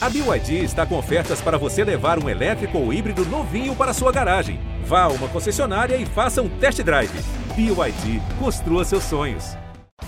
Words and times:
A 0.00 0.08
BYD 0.08 0.62
está 0.62 0.86
com 0.86 0.96
ofertas 0.96 1.40
para 1.40 1.58
você 1.58 1.82
levar 1.82 2.22
um 2.22 2.28
elétrico 2.28 2.78
ou 2.78 2.92
híbrido 2.92 3.24
novinho 3.24 3.74
para 3.74 3.92
sua 3.92 4.12
garagem. 4.12 4.60
Vá 4.84 5.02
a 5.02 5.08
uma 5.08 5.26
concessionária 5.26 5.96
e 5.96 6.06
faça 6.06 6.40
um 6.40 6.48
test 6.48 6.80
drive. 6.84 7.10
BYD, 7.56 8.22
construa 8.38 8.84
seus 8.84 9.02
sonhos. 9.02 9.56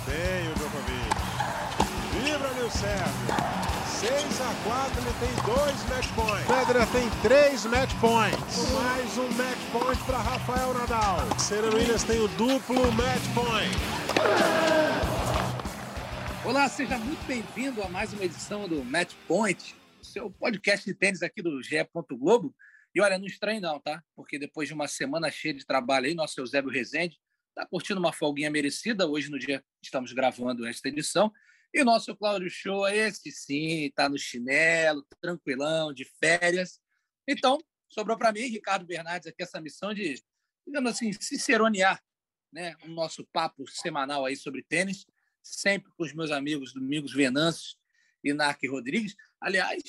Tem 0.06 0.48
o 0.48 0.54
Djokovic. 0.54 1.10
Vibra, 2.22 2.54
meu 2.54 2.70
Sérgio. 2.70 3.50
6 3.84 4.40
a 4.40 4.54
4 4.62 5.02
ele 5.02 5.12
tem 5.18 5.54
dois 5.54 5.88
match 5.88 6.06
points. 6.14 6.46
Federer 6.46 6.86
tem 6.86 7.10
três 7.22 7.66
match 7.66 7.92
points. 8.00 8.72
Mais 8.72 9.18
um 9.18 9.28
match 9.32 9.58
point 9.72 10.00
para 10.04 10.18
Rafael 10.18 10.72
Nadal. 10.72 11.18
Serena 11.36 11.74
Williams 11.74 12.04
tem 12.04 12.20
o 12.20 12.28
duplo 12.28 12.92
match 12.92 13.26
point. 13.34 13.76
Olá, 16.42 16.68
seja 16.68 16.96
muito 16.96 17.24
bem-vindo 17.26 17.82
a 17.82 17.88
mais 17.88 18.14
uma 18.14 18.24
edição 18.24 18.66
do 18.66 18.82
Match 18.82 19.12
Point, 19.28 19.76
seu 20.02 20.30
podcast 20.30 20.84
de 20.84 20.94
tênis 20.94 21.22
aqui 21.22 21.42
do 21.42 21.62
GE. 21.62 21.76
Globo. 22.12 22.54
E 22.94 23.00
olha, 23.00 23.18
não 23.18 23.26
estranhe 23.26 23.60
não, 23.60 23.78
tá? 23.80 24.02
Porque 24.16 24.38
depois 24.38 24.68
de 24.68 24.74
uma 24.74 24.88
semana 24.88 25.30
cheia 25.30 25.54
de 25.54 25.64
trabalho 25.64 26.06
aí, 26.06 26.14
nosso 26.14 26.40
Eusébio 26.40 26.70
Rezende 26.70 27.18
está 27.48 27.66
curtindo 27.66 28.00
uma 28.00 28.12
folguinha 28.12 28.50
merecida 28.50 29.06
hoje 29.06 29.30
no 29.30 29.38
dia 29.38 29.60
que 29.60 29.66
estamos 29.84 30.12
gravando 30.12 30.66
esta 30.66 30.88
edição. 30.88 31.32
E 31.72 31.84
nosso 31.84 32.16
Cláudio 32.16 32.50
Show, 32.50 32.88
esse 32.88 33.30
sim, 33.30 33.84
está 33.84 34.08
no 34.08 34.18
chinelo, 34.18 35.06
tranquilão, 35.20 35.92
de 35.92 36.04
férias. 36.04 36.80
Então, 37.28 37.58
sobrou 37.88 38.18
para 38.18 38.32
mim, 38.32 38.40
Ricardo 38.40 38.84
Bernardes, 38.84 39.28
aqui 39.28 39.42
essa 39.42 39.60
missão 39.60 39.94
de, 39.94 40.20
digamos 40.66 40.90
assim, 40.90 41.12
ciceronear 41.12 42.02
né, 42.52 42.74
o 42.82 42.88
nosso 42.88 43.24
papo 43.32 43.64
semanal 43.68 44.24
aí 44.24 44.34
sobre 44.34 44.64
tênis, 44.64 45.06
sempre 45.42 45.92
com 45.96 46.02
os 46.02 46.12
meus 46.12 46.32
amigos 46.32 46.72
Domingos 46.72 47.12
Venâncio 47.12 47.76
e 48.24 48.32
Narc 48.32 48.60
Rodrigues. 48.68 49.14
Aliás, 49.40 49.82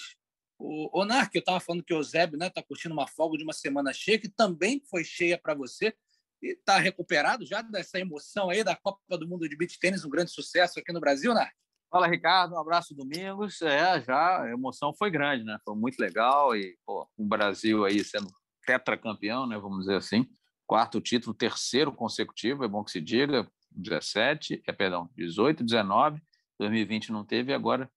o, 0.58 1.02
o 1.02 1.06
Narc, 1.06 1.34
eu 1.34 1.40
estava 1.40 1.60
falando 1.60 1.84
que 1.84 1.94
o 1.94 1.98
Eusébio 1.98 2.36
está 2.36 2.46
né, 2.46 2.50
tá 2.50 2.64
curtindo 2.64 2.94
uma 2.94 3.08
folga 3.08 3.38
de 3.38 3.44
uma 3.44 3.54
semana 3.54 3.92
cheia, 3.94 4.20
que 4.20 4.30
também 4.30 4.82
foi 4.90 5.04
cheia 5.04 5.38
para 5.38 5.54
você, 5.54 5.94
e 6.42 6.54
está 6.54 6.78
recuperado 6.78 7.46
já 7.46 7.62
dessa 7.62 8.00
emoção 8.00 8.50
aí 8.50 8.64
da 8.64 8.76
Copa 8.76 9.18
do 9.18 9.28
Mundo 9.28 9.48
de 9.48 9.56
Beach 9.56 9.80
Tênis, 9.80 10.06
um 10.06 10.10
grande 10.10 10.32
sucesso 10.32 10.80
aqui 10.80 10.92
no 10.92 11.00
Brasil, 11.00 11.34
Narc? 11.34 11.52
Fala, 11.92 12.08
Ricardo. 12.08 12.56
Um 12.56 12.60
abraço, 12.60 12.96
Domingos. 12.96 13.62
É, 13.62 14.02
já 14.02 14.44
a 14.44 14.50
emoção 14.50 14.94
foi 14.94 15.12
grande, 15.12 15.44
né? 15.44 15.58
Foi 15.66 15.76
muito 15.76 16.00
legal 16.00 16.56
e, 16.56 16.78
pô, 16.86 17.06
o 17.18 17.26
Brasil 17.26 17.84
aí 17.84 18.02
sendo 18.02 18.28
tetracampeão, 18.66 19.46
né? 19.46 19.58
Vamos 19.58 19.80
dizer 19.80 19.98
assim. 19.98 20.26
Quarto 20.66 21.02
título, 21.02 21.34
terceiro 21.34 21.92
consecutivo, 21.92 22.64
é 22.64 22.68
bom 22.68 22.82
que 22.82 22.92
se 22.92 23.02
diga. 23.02 23.46
17, 23.72 24.64
é, 24.66 24.72
perdão, 24.72 25.10
18, 25.16 25.64
19, 25.64 26.22
2020 26.60 27.12
não 27.12 27.26
teve, 27.26 27.54
agora 27.54 27.90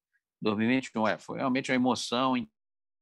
2021. 0.43 1.09
É, 1.09 1.19
foi 1.19 1.39
realmente 1.39 1.71
uma 1.71 1.77
emoção 1.77 2.37
em 2.37 2.49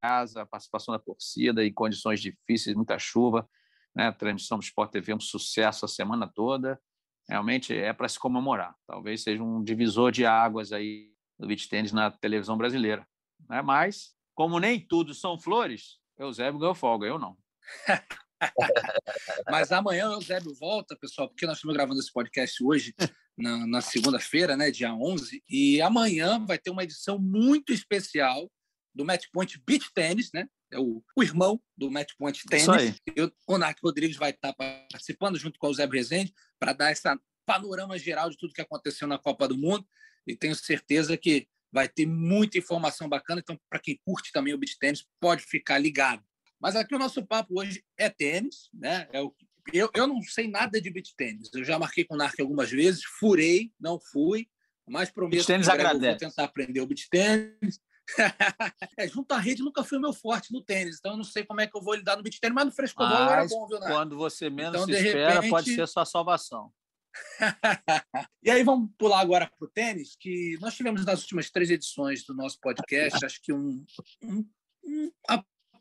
casa, 0.03 0.43
a 0.43 0.47
participação 0.47 0.93
da 0.93 0.99
torcida 0.99 1.65
e 1.65 1.73
condições 1.73 2.21
difíceis, 2.21 2.75
muita 2.77 2.99
chuva, 2.99 3.49
né? 3.95 4.09
A 4.09 4.13
transmissão 4.13 4.59
do 4.59 4.65
Sport 4.65 4.91
TV 4.91 5.15
um 5.15 5.21
sucesso 5.21 5.85
a 5.85 5.89
semana 5.89 6.31
toda. 6.33 6.81
Realmente 7.29 7.75
é 7.77 7.93
para 7.93 8.09
se 8.09 8.19
comemorar. 8.19 8.75
Talvez 8.87 9.23
seja 9.23 9.43
um 9.43 9.63
divisor 9.63 10.11
de 10.11 10.27
águas 10.27 10.73
aí 10.73 11.13
do 11.39 11.47
beach 11.47 11.69
tennis 11.69 11.93
na 11.93 12.11
televisão 12.11 12.57
brasileira. 12.57 13.07
Né? 13.49 13.63
Mas, 13.63 14.15
como 14.35 14.59
nem 14.59 14.81
tudo 14.81 15.15
são 15.15 15.39
flores, 15.39 15.99
Eusébio 16.19 16.59
ganhou 16.59 16.75
folga, 16.75 17.07
eu 17.07 17.19
não. 17.19 17.37
Mas 19.51 19.71
amanhã 19.71 20.09
o 20.09 20.15
Eusébio 20.15 20.53
volta, 20.55 20.97
pessoal, 20.97 21.29
porque 21.29 21.47
nós 21.47 21.59
estamos 21.59 21.75
gravando 21.75 22.01
esse 22.01 22.13
podcast 22.13 22.63
hoje, 22.65 22.95
na, 23.37 23.67
na 23.67 23.81
segunda-feira, 23.81 24.57
né, 24.57 24.71
dia 24.71 24.95
11, 24.95 25.43
e 25.49 25.81
amanhã 25.81 26.45
vai 26.45 26.59
ter 26.59 26.71
uma 26.71 26.85
edição 26.85 27.19
muito 27.19 27.73
especial 27.73 28.51
do 28.95 29.05
Match 29.05 29.27
Point 29.33 29.61
Beach 29.67 29.91
Tennis, 29.95 30.31
né? 30.35 30.47
É 30.71 30.79
o, 30.79 31.03
o 31.17 31.23
irmão 31.23 31.61
do 31.77 31.91
Match 31.91 32.13
Point 32.19 32.43
Tennis. 32.49 32.95
Eu, 33.15 33.31
o 33.47 33.59
Narc 33.59 33.79
Rodrigues 33.83 34.17
vai 34.17 34.31
estar 34.31 34.53
participando 34.55 35.39
junto 35.39 35.59
com 35.59 35.69
o 35.69 35.75
Zé 35.75 35.87
Rezende 35.87 36.33
para 36.59 36.73
dar 36.73 36.93
esse 36.93 37.03
panorama 37.47 37.99
geral 37.99 38.31
de 38.31 38.37
tudo 38.37 38.55
que 38.55 38.61
aconteceu 38.61 39.09
na 39.09 39.19
Copa 39.19 39.49
do 39.49 39.57
Mundo 39.57 39.87
e 40.27 40.37
tenho 40.37 40.55
certeza 40.55 41.17
que 41.17 41.47
vai 41.73 41.89
ter 41.89 42.07
muita 42.07 42.59
informação 42.59 43.09
bacana. 43.09 43.41
Então, 43.41 43.59
para 43.69 43.81
quem 43.81 43.99
curte 44.05 44.31
também 44.31 44.55
o 44.55 44.59
beach 44.59 44.79
tênis, 44.79 45.07
pode 45.21 45.43
ficar 45.43 45.79
ligado. 45.79 46.23
Mas 46.61 46.77
aqui 46.77 46.95
o 46.95 46.99
nosso 46.99 47.27
papo 47.27 47.59
hoje 47.59 47.83
é 47.99 48.09
tênis, 48.09 48.69
né? 48.73 49.09
É 49.13 49.21
o, 49.21 49.35
eu, 49.73 49.91
eu 49.95 50.07
não 50.07 50.21
sei 50.23 50.49
nada 50.49 50.81
de 50.81 50.91
beach 50.91 51.15
tênis. 51.17 51.51
Eu 51.55 51.65
já 51.65 51.79
marquei 51.79 52.05
com 52.05 52.15
o 52.15 52.17
Narc 52.17 52.39
algumas 52.41 52.71
vezes, 52.71 53.05
furei, 53.05 53.73
não 53.79 54.01
fui, 54.01 54.49
mas 54.89 55.11
prometo 55.11 55.47
que 55.47 55.53
vou 55.53 56.17
tentar 56.17 56.45
aprender 56.45 56.81
o 56.81 56.87
beach 56.87 57.09
tênis. 57.11 57.81
é, 58.99 59.07
junto 59.09 59.33
à 59.33 59.39
rede 59.39 59.63
nunca 59.63 59.85
foi 59.85 59.97
o 59.99 60.01
meu 60.01 60.13
forte 60.13 60.53
no 60.53 60.63
tênis, 60.63 60.97
então 60.99 61.13
eu 61.13 61.17
não 61.17 61.25
sei 61.25 61.45
como 61.45 61.61
é 61.61 61.67
que 61.67 61.77
eu 61.77 61.81
vou 61.81 61.95
lidar 61.95 62.17
no 62.17 62.23
beach 62.23 62.41
tênis, 62.41 62.55
mas 62.55 62.65
no 62.67 62.73
frescobol 62.73 63.31
era 63.31 63.47
bom, 63.47 63.69
viu, 63.69 63.79
Narc? 63.79 63.93
Quando 63.93 64.17
você 64.17 64.51
menos 64.51 64.75
então, 64.75 64.87
se 64.87 65.07
espera, 65.07 65.35
repente... 65.35 65.51
pode 65.51 65.75
ser 65.75 65.87
sua 65.87 66.05
salvação. 66.05 66.73
e 68.43 68.51
aí 68.51 68.63
vamos 68.63 68.91
pular 68.99 69.21
agora 69.21 69.47
para 69.47 69.67
o 69.67 69.71
tênis, 69.71 70.17
que 70.19 70.59
nós 70.61 70.75
tivemos 70.75 71.05
nas 71.05 71.21
últimas 71.21 71.51
três 71.51 71.71
edições 71.71 72.25
do 72.25 72.35
nosso 72.35 72.59
podcast, 72.61 73.25
acho 73.25 73.41
que 73.43 73.53
um, 73.53 73.85
um, 74.23 74.45
um 74.85 75.13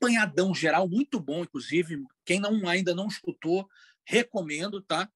apanhadão 0.02 0.54
geral 0.54 0.90
muito 0.90 1.20
bom, 1.20 1.44
inclusive. 1.44 2.04
Quem 2.26 2.40
não 2.40 2.68
ainda 2.68 2.96
não 2.96 3.08
escutou, 3.08 3.68
recomendo, 4.04 4.82
tá? 4.82 5.08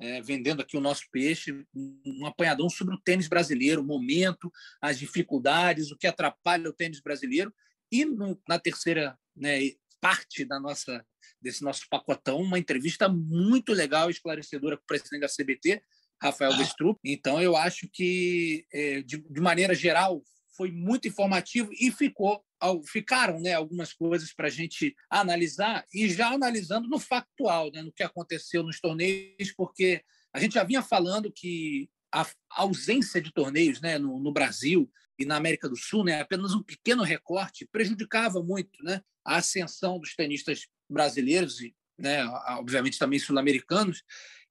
É, 0.00 0.22
vendendo 0.22 0.62
aqui 0.62 0.76
o 0.76 0.80
nosso 0.80 1.02
peixe, 1.10 1.52
um 1.74 2.24
apanhadão 2.24 2.70
sobre 2.70 2.94
o 2.94 3.00
tênis 3.00 3.26
brasileiro, 3.26 3.82
o 3.82 3.84
momento, 3.84 4.50
as 4.80 4.96
dificuldades, 4.96 5.90
o 5.90 5.96
que 5.96 6.06
atrapalha 6.06 6.70
o 6.70 6.72
tênis 6.72 7.00
brasileiro. 7.00 7.52
E 7.90 8.04
no, 8.04 8.40
na 8.48 8.60
terceira 8.60 9.18
né, 9.36 9.58
parte 10.00 10.44
da 10.44 10.60
nossa 10.60 11.04
desse 11.40 11.62
nosso 11.62 11.82
pacotão, 11.88 12.40
uma 12.40 12.58
entrevista 12.58 13.08
muito 13.08 13.72
legal 13.72 14.08
e 14.08 14.12
esclarecedora 14.12 14.76
com 14.76 14.82
o 14.82 14.86
presidente 14.86 15.20
da 15.20 15.28
CBT, 15.28 15.82
Rafael 16.20 16.56
Vestrup. 16.56 16.98
Então, 17.04 17.40
eu 17.40 17.56
acho 17.56 17.88
que, 17.92 18.66
é, 18.72 19.02
de 19.02 19.40
maneira 19.40 19.72
geral, 19.72 20.20
foi 20.58 20.72
muito 20.72 21.06
informativo 21.06 21.70
e 21.72 21.92
ficou 21.92 22.44
ficaram 22.84 23.38
né, 23.38 23.54
algumas 23.54 23.92
coisas 23.92 24.34
para 24.34 24.48
a 24.48 24.50
gente 24.50 24.96
analisar 25.08 25.86
e 25.94 26.08
já 26.08 26.32
analisando 26.32 26.88
no 26.88 26.98
factual, 26.98 27.70
né, 27.72 27.80
no 27.82 27.92
que 27.92 28.02
aconteceu 28.02 28.64
nos 28.64 28.80
torneios, 28.80 29.52
porque 29.56 30.02
a 30.32 30.40
gente 30.40 30.54
já 30.54 30.64
vinha 30.64 30.82
falando 30.82 31.30
que 31.30 31.88
a 32.12 32.26
ausência 32.50 33.20
de 33.20 33.32
torneios 33.32 33.80
né, 33.80 33.96
no, 33.96 34.18
no 34.18 34.32
Brasil 34.32 34.90
e 35.16 35.24
na 35.24 35.36
América 35.36 35.68
do 35.68 35.76
Sul, 35.76 36.04
né, 36.04 36.20
apenas 36.20 36.52
um 36.52 36.62
pequeno 36.62 37.04
recorte, 37.04 37.68
prejudicava 37.70 38.42
muito 38.42 38.82
né, 38.82 39.00
a 39.24 39.36
ascensão 39.36 40.00
dos 40.00 40.16
tenistas 40.16 40.66
brasileiros 40.90 41.60
e, 41.60 41.76
né, 41.96 42.24
obviamente, 42.58 42.98
também 42.98 43.20
sul-americanos. 43.20 44.02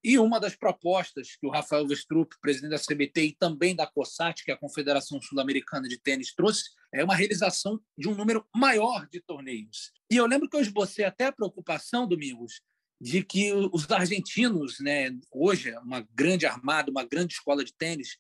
E 0.08 0.18
uma 0.18 0.40
das 0.40 0.56
propostas 0.56 1.36
que 1.36 1.46
o 1.46 1.50
Rafael 1.50 1.86
Vestrup, 1.86 2.32
presidente 2.40 2.72
da 2.72 2.80
CBT 2.80 3.24
e 3.24 3.36
também 3.36 3.76
da 3.76 3.86
COSAT, 3.86 4.42
que 4.42 4.52
é 4.52 4.54
a 4.54 4.58
Confederação 4.58 5.22
Sul-Americana 5.22 5.86
de 5.86 6.00
Tênis, 6.00 6.34
trouxe, 6.34 6.70
é 6.94 7.04
uma 7.04 7.14
realização 7.14 7.78
de 7.98 8.08
um 8.08 8.16
número 8.16 8.48
maior 8.56 9.06
de 9.10 9.20
torneios. 9.20 9.92
E 10.10 10.16
eu 10.16 10.26
lembro 10.26 10.50
que 10.50 10.56
eu 10.56 10.62
esbocei 10.62 11.04
até 11.04 11.26
a 11.26 11.32
preocupação, 11.34 12.08
Domingos, 12.08 12.62
de 13.02 13.22
que 13.22 13.52
os 13.52 13.92
argentinos, 13.92 14.80
né, 14.80 15.12
hoje, 15.30 15.76
uma 15.80 16.08
grande 16.14 16.46
armada, 16.46 16.90
uma 16.90 17.04
grande 17.04 17.34
escola 17.34 17.66
de 17.66 17.74
tênis, 17.74 18.16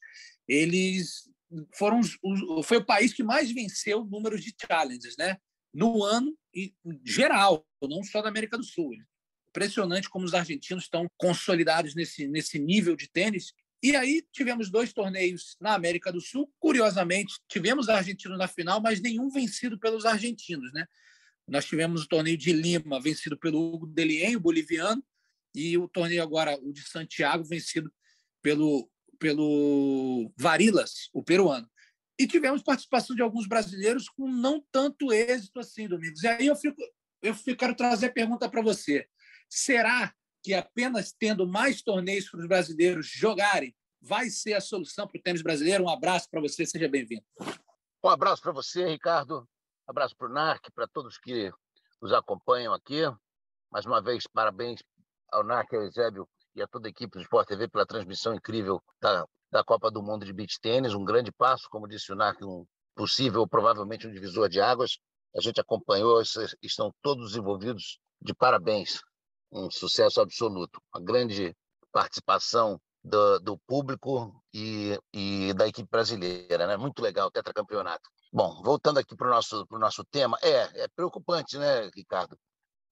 eles 0.45 1.29
foram 1.73 2.01
foi 2.65 2.79
o 2.79 2.85
país 2.85 3.13
que 3.13 3.23
mais 3.23 3.49
venceu 3.49 4.01
o 4.01 4.05
número 4.05 4.37
de 4.37 4.53
challenges, 4.61 5.15
né? 5.15 5.37
No 5.73 6.03
ano 6.03 6.37
e 6.53 6.73
geral, 7.05 7.65
não 7.81 8.03
só 8.03 8.21
da 8.21 8.27
América 8.27 8.57
do 8.57 8.63
Sul. 8.65 8.91
Impressionante 9.57 10.07
como 10.07 10.23
os 10.23 10.35
argentinos 10.35 10.83
estão 10.83 11.09
consolidados 11.17 11.95
nesse, 11.95 12.27
nesse 12.27 12.59
nível 12.59 12.95
de 12.95 13.09
tênis. 13.09 13.53
E 13.81 13.95
aí 13.95 14.23
tivemos 14.31 14.69
dois 14.69 14.93
torneios 14.93 15.57
na 15.59 15.73
América 15.73 16.11
do 16.11 16.21
Sul. 16.21 16.47
Curiosamente, 16.59 17.33
tivemos 17.47 17.89
argentinos 17.89 18.37
na 18.37 18.47
final, 18.47 18.79
mas 18.79 19.01
nenhum 19.01 19.31
vencido 19.31 19.79
pelos 19.79 20.05
argentinos, 20.05 20.71
né? 20.73 20.85
Nós 21.47 21.65
tivemos 21.65 22.03
o 22.03 22.07
torneio 22.07 22.37
de 22.37 22.53
Lima, 22.53 23.01
vencido 23.01 23.35
pelo 23.35 23.73
Hugo 23.73 23.87
Delien, 23.87 24.35
o 24.35 24.39
boliviano, 24.39 25.03
e 25.55 25.75
o 25.75 25.87
torneio 25.87 26.21
agora, 26.21 26.55
o 26.61 26.71
de 26.71 26.83
Santiago, 26.87 27.43
vencido 27.43 27.91
pelo, 28.43 28.87
pelo 29.17 30.31
Varilas, 30.37 31.09
o 31.11 31.23
peruano. 31.23 31.67
E 32.19 32.27
tivemos 32.27 32.61
participação 32.61 33.15
de 33.15 33.23
alguns 33.23 33.47
brasileiros 33.47 34.07
com 34.07 34.29
não 34.29 34.63
tanto 34.71 35.11
êxito 35.11 35.59
assim, 35.59 35.87
Domingos. 35.87 36.21
E 36.21 36.27
aí 36.27 36.45
eu 36.45 36.55
fico, 36.55 36.79
eu 37.23 37.33
quero 37.57 37.73
trazer 37.73 38.07
a 38.07 38.13
pergunta 38.13 38.47
para 38.47 38.61
você. 38.61 39.07
Será 39.49 40.13
que 40.43 40.53
apenas 40.53 41.11
tendo 41.11 41.47
mais 41.47 41.81
torneios 41.81 42.29
para 42.29 42.39
os 42.39 42.47
brasileiros 42.47 43.07
jogarem 43.07 43.75
vai 44.01 44.29
ser 44.29 44.53
a 44.53 44.61
solução 44.61 45.07
para 45.07 45.17
o 45.17 45.21
tênis 45.21 45.41
brasileiro? 45.41 45.83
Um 45.83 45.89
abraço 45.89 46.29
para 46.29 46.41
você, 46.41 46.65
seja 46.65 46.87
bem-vindo. 46.87 47.25
Um 48.03 48.09
abraço 48.09 48.41
para 48.41 48.51
você, 48.51 48.85
Ricardo. 48.85 49.47
Um 49.87 49.91
abraço 49.91 50.15
para 50.15 50.27
o 50.27 50.33
NARC, 50.33 50.71
para 50.73 50.87
todos 50.87 51.17
que 51.17 51.51
nos 52.01 52.13
acompanham 52.13 52.73
aqui. 52.73 53.01
Mais 53.71 53.85
uma 53.85 54.01
vez, 54.01 54.25
parabéns 54.27 54.81
ao 55.31 55.43
NARC, 55.43 55.73
ao 55.73 55.83
Eusébio 55.83 56.27
e 56.55 56.61
a 56.61 56.67
toda 56.67 56.87
a 56.87 56.91
equipe 56.91 57.17
do 57.17 57.21
Sport 57.21 57.47
TV 57.47 57.67
pela 57.67 57.85
transmissão 57.85 58.33
incrível 58.33 58.81
da, 59.01 59.25
da 59.51 59.63
Copa 59.63 59.91
do 59.91 60.01
Mundo 60.01 60.25
de 60.25 60.33
Beach 60.33 60.59
Tênis. 60.61 60.93
Um 60.93 61.05
grande 61.05 61.31
passo, 61.31 61.67
como 61.69 61.87
disse 61.87 62.11
o 62.11 62.15
NARC, 62.15 62.43
um, 62.43 62.65
possível, 62.95 63.47
provavelmente 63.47 64.07
um 64.07 64.11
divisor 64.11 64.49
de 64.49 64.59
águas. 64.59 64.97
A 65.35 65.41
gente 65.41 65.59
acompanhou, 65.59 66.21
estão 66.61 66.93
todos 67.01 67.35
envolvidos 67.35 67.99
de 68.21 68.33
parabéns. 68.33 69.01
Um 69.51 69.69
sucesso 69.71 70.21
absoluto. 70.21 70.81
Uma 70.93 71.03
grande 71.03 71.55
participação 71.91 72.79
do, 73.03 73.39
do 73.39 73.57
público 73.59 74.43
e, 74.53 74.99
e, 75.13 75.53
da 75.53 75.67
equipe 75.67 75.89
brasileira, 75.89 76.67
né? 76.67 76.77
Muito 76.77 77.01
legal 77.01 77.27
o 77.27 77.31
tetracampeonato. 77.31 78.09
Bom, 78.31 78.61
voltando 78.61 78.99
aqui 78.99 79.15
para 79.15 79.27
o 79.27 79.31
nosso, 79.31 79.65
nosso 79.71 80.03
tema, 80.05 80.37
é, 80.41 80.83
é 80.83 80.87
preocupante, 80.89 81.57
né, 81.57 81.89
Ricardo? 81.95 82.37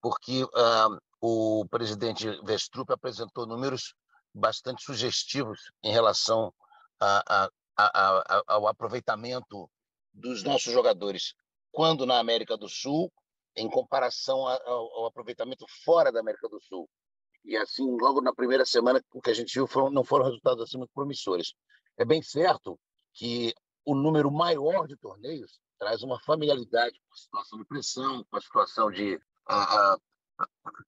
Porque 0.00 0.44
uh, 0.44 0.98
o 1.20 1.66
presidente 1.68 2.26
Vestrup 2.44 2.90
apresentou 2.90 3.46
números 3.46 3.94
bastante 4.34 4.82
sugestivos 4.82 5.70
em 5.82 5.92
relação 5.92 6.52
a, 7.00 7.22
a, 7.28 7.50
a, 7.76 8.42
ao 8.46 8.66
aproveitamento 8.66 9.70
dos 10.12 10.42
nossos 10.42 10.72
jogadores, 10.72 11.34
quando 11.70 12.06
na 12.06 12.18
América 12.18 12.56
do 12.56 12.68
Sul, 12.68 13.12
em 13.56 13.68
comparação 13.68 14.46
ao, 14.46 15.06
aproveitamento 15.06 15.64
fora 15.84 16.12
da 16.12 16.20
América 16.20 16.48
do 16.48 16.60
Sul. 16.60 16.88
E 17.44 17.56
assim, 17.56 17.84
logo 18.00 18.20
na 18.20 18.34
primeira 18.34 18.64
semana, 18.64 19.02
o 19.12 19.20
que 19.20 19.30
a 19.30 19.34
gente 19.34 19.54
viu 19.54 19.66
foram, 19.66 19.90
não 19.90 20.04
foram 20.04 20.26
resultados 20.26 20.64
assim 20.64 20.78
muito 20.78 20.92
promissores. 20.92 21.54
É 21.96 22.04
bem 22.04 22.20
certo 22.22 22.78
que 23.14 23.54
o 23.84 23.94
número 23.94 24.30
maior 24.30 24.86
de 24.86 24.96
torneios 24.96 25.58
traz 25.78 26.02
uma 26.02 26.20
familiaridade 26.20 26.98
com 27.08 27.14
a 27.14 27.16
situação 27.16 27.58
de 27.58 27.64
pressão, 27.64 28.24
com 28.24 28.36
a 28.36 28.40
situação 28.40 28.90
de 28.90 29.18
a, 29.46 29.92
a, 29.92 29.98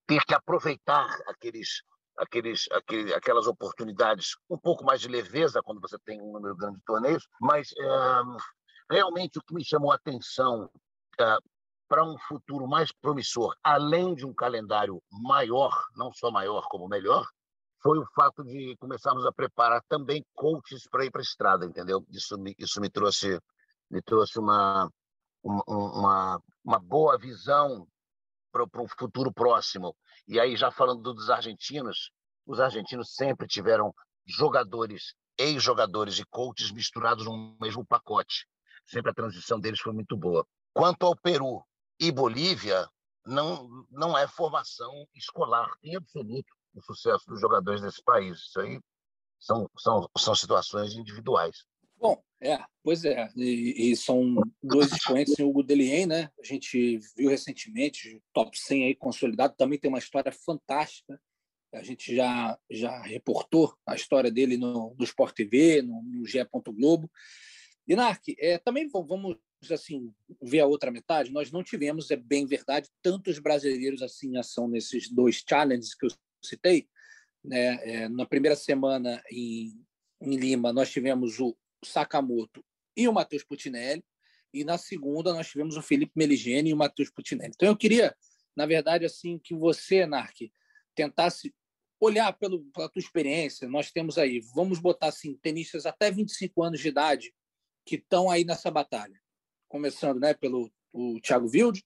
ter 0.06 0.24
que 0.24 0.34
aproveitar 0.34 1.06
aqueles, 1.26 1.82
aqueles, 2.16 2.68
aqueles, 2.72 3.12
aquelas 3.12 3.46
oportunidades, 3.46 4.36
um 4.50 4.58
pouco 4.58 4.84
mais 4.84 5.00
de 5.00 5.08
leveza 5.08 5.62
quando 5.62 5.80
você 5.80 5.98
tem 6.00 6.20
um 6.20 6.32
número 6.32 6.56
grande 6.56 6.78
de 6.78 6.84
torneios, 6.84 7.26
mas 7.40 7.70
é, 7.78 7.84
realmente 8.90 9.38
o 9.38 9.42
que 9.42 9.54
me 9.54 9.64
chamou 9.64 9.92
a 9.92 9.96
atenção 9.96 10.70
é, 11.20 11.38
para 11.88 12.04
um 12.04 12.16
futuro 12.28 12.66
mais 12.66 12.92
promissor, 12.92 13.56
além 13.62 14.14
de 14.14 14.26
um 14.26 14.34
calendário 14.34 15.02
maior, 15.10 15.72
não 15.96 16.12
só 16.12 16.30
maior 16.30 16.66
como 16.68 16.88
melhor, 16.88 17.26
foi 17.82 17.98
o 17.98 18.06
fato 18.14 18.44
de 18.44 18.76
começarmos 18.78 19.24
a 19.24 19.32
preparar 19.32 19.82
também 19.88 20.24
coaches 20.34 20.86
para 20.90 21.04
ir 21.04 21.10
para 21.10 21.20
a 21.20 21.22
estrada, 21.22 21.64
entendeu? 21.64 22.04
Isso 22.10 22.36
me, 22.36 22.54
isso 22.58 22.80
me 22.80 22.90
trouxe 22.90 23.40
me 23.90 24.02
trouxe 24.02 24.38
uma 24.38 24.90
uma, 25.42 25.62
uma, 25.66 26.42
uma 26.64 26.78
boa 26.78 27.16
visão 27.18 27.86
para 28.50 28.82
um 28.82 28.88
futuro 28.98 29.32
próximo. 29.32 29.94
E 30.26 30.38
aí, 30.38 30.56
já 30.56 30.70
falando 30.70 31.14
dos 31.14 31.30
argentinos, 31.30 32.10
os 32.46 32.60
argentinos 32.60 33.14
sempre 33.14 33.46
tiveram 33.46 33.94
jogadores, 34.26 35.14
ex-jogadores 35.38 36.18
e 36.18 36.24
coaches 36.26 36.70
misturados 36.72 37.24
no 37.24 37.56
mesmo 37.60 37.86
pacote. 37.86 38.46
Sempre 38.86 39.10
a 39.10 39.14
transição 39.14 39.60
deles 39.60 39.80
foi 39.80 39.92
muito 39.92 40.16
boa. 40.16 40.46
Quanto 40.72 41.06
ao 41.06 41.16
Peru 41.16 41.62
e 41.98 42.10
Bolívia, 42.10 42.88
não, 43.26 43.86
não 43.90 44.16
é 44.16 44.26
formação 44.26 45.06
escolar 45.14 45.70
em 45.82 45.96
absoluto 45.96 46.58
o 46.74 46.82
sucesso 46.82 47.26
dos 47.26 47.40
jogadores 47.40 47.80
desse 47.80 48.02
país. 48.02 48.38
Isso 48.38 48.60
aí 48.60 48.80
são, 49.38 49.68
são, 49.76 50.08
são 50.16 50.34
situações 50.34 50.94
individuais. 50.94 51.64
Bom, 51.96 52.22
é, 52.40 52.58
pois 52.82 53.04
é, 53.04 53.28
e, 53.36 53.90
e 53.90 53.96
são 53.96 54.36
dois 54.62 54.92
expoentes 54.92 55.36
em 55.38 55.42
Hugo 55.42 55.64
Delien, 55.64 56.06
né? 56.06 56.30
A 56.40 56.46
gente 56.46 56.98
viu 57.16 57.28
recentemente, 57.28 58.22
top 58.32 58.56
100 58.56 58.84
aí 58.84 58.94
consolidado, 58.94 59.56
também 59.56 59.78
tem 59.78 59.88
uma 59.88 59.98
história 59.98 60.30
fantástica. 60.30 61.20
A 61.74 61.82
gente 61.82 62.14
já 62.14 62.58
já 62.70 63.02
reportou 63.02 63.76
a 63.84 63.94
história 63.94 64.30
dele 64.30 64.56
no, 64.56 64.94
no 64.96 65.04
Sport 65.04 65.34
TV, 65.34 65.82
no, 65.82 66.02
no 66.02 66.24
GE. 66.24 66.38
Globo. 66.72 67.10
E 67.86 67.94
é, 68.38 68.58
também 68.58 68.88
vamos 68.88 69.36
assim 69.70 70.12
ver 70.40 70.60
a 70.60 70.66
outra 70.66 70.90
metade. 70.90 71.32
Nós 71.32 71.50
não 71.50 71.62
tivemos, 71.62 72.10
é 72.10 72.16
bem 72.16 72.46
verdade, 72.46 72.88
tantos 73.02 73.38
brasileiros 73.38 74.02
assim 74.02 74.34
em 74.34 74.38
ação 74.38 74.68
nesses 74.68 75.10
dois 75.10 75.42
challenges 75.48 75.94
que 75.94 76.06
eu 76.06 76.10
citei. 76.42 76.88
Né? 77.44 77.78
É, 77.82 78.08
na 78.08 78.26
primeira 78.26 78.56
semana 78.56 79.22
em, 79.30 79.72
em 80.20 80.36
Lima, 80.36 80.72
nós 80.72 80.90
tivemos 80.90 81.40
o 81.40 81.56
Sakamoto 81.84 82.64
e 82.96 83.08
o 83.08 83.12
Matheus 83.12 83.44
Putinelli, 83.44 84.04
e 84.52 84.64
na 84.64 84.78
segunda 84.78 85.32
nós 85.32 85.48
tivemos 85.48 85.76
o 85.76 85.82
Felipe 85.82 86.12
Meligeni 86.16 86.70
e 86.70 86.74
o 86.74 86.76
Matheus 86.76 87.10
Putinelli. 87.10 87.52
Então 87.54 87.68
eu 87.68 87.76
queria, 87.76 88.14
na 88.56 88.66
verdade, 88.66 89.04
assim 89.04 89.38
que 89.38 89.54
você, 89.54 90.06
Narc, 90.06 90.50
tentasse 90.94 91.54
olhar 92.00 92.32
pelo, 92.32 92.64
pela 92.72 92.88
tua 92.88 93.00
experiência. 93.00 93.68
Nós 93.68 93.90
temos 93.90 94.18
aí, 94.18 94.40
vamos 94.54 94.78
botar 94.78 95.08
assim, 95.08 95.36
tenistas 95.36 95.86
até 95.86 96.10
25 96.10 96.62
anos 96.62 96.80
de 96.80 96.88
idade 96.88 97.34
que 97.84 97.96
estão 97.96 98.30
aí 98.30 98.44
nessa 98.44 98.70
batalha. 98.70 99.20
Começando 99.68 100.18
né, 100.18 100.34
pelo 100.34 100.70
o 100.92 101.20
Thiago 101.20 101.48
Wilde, 101.52 101.84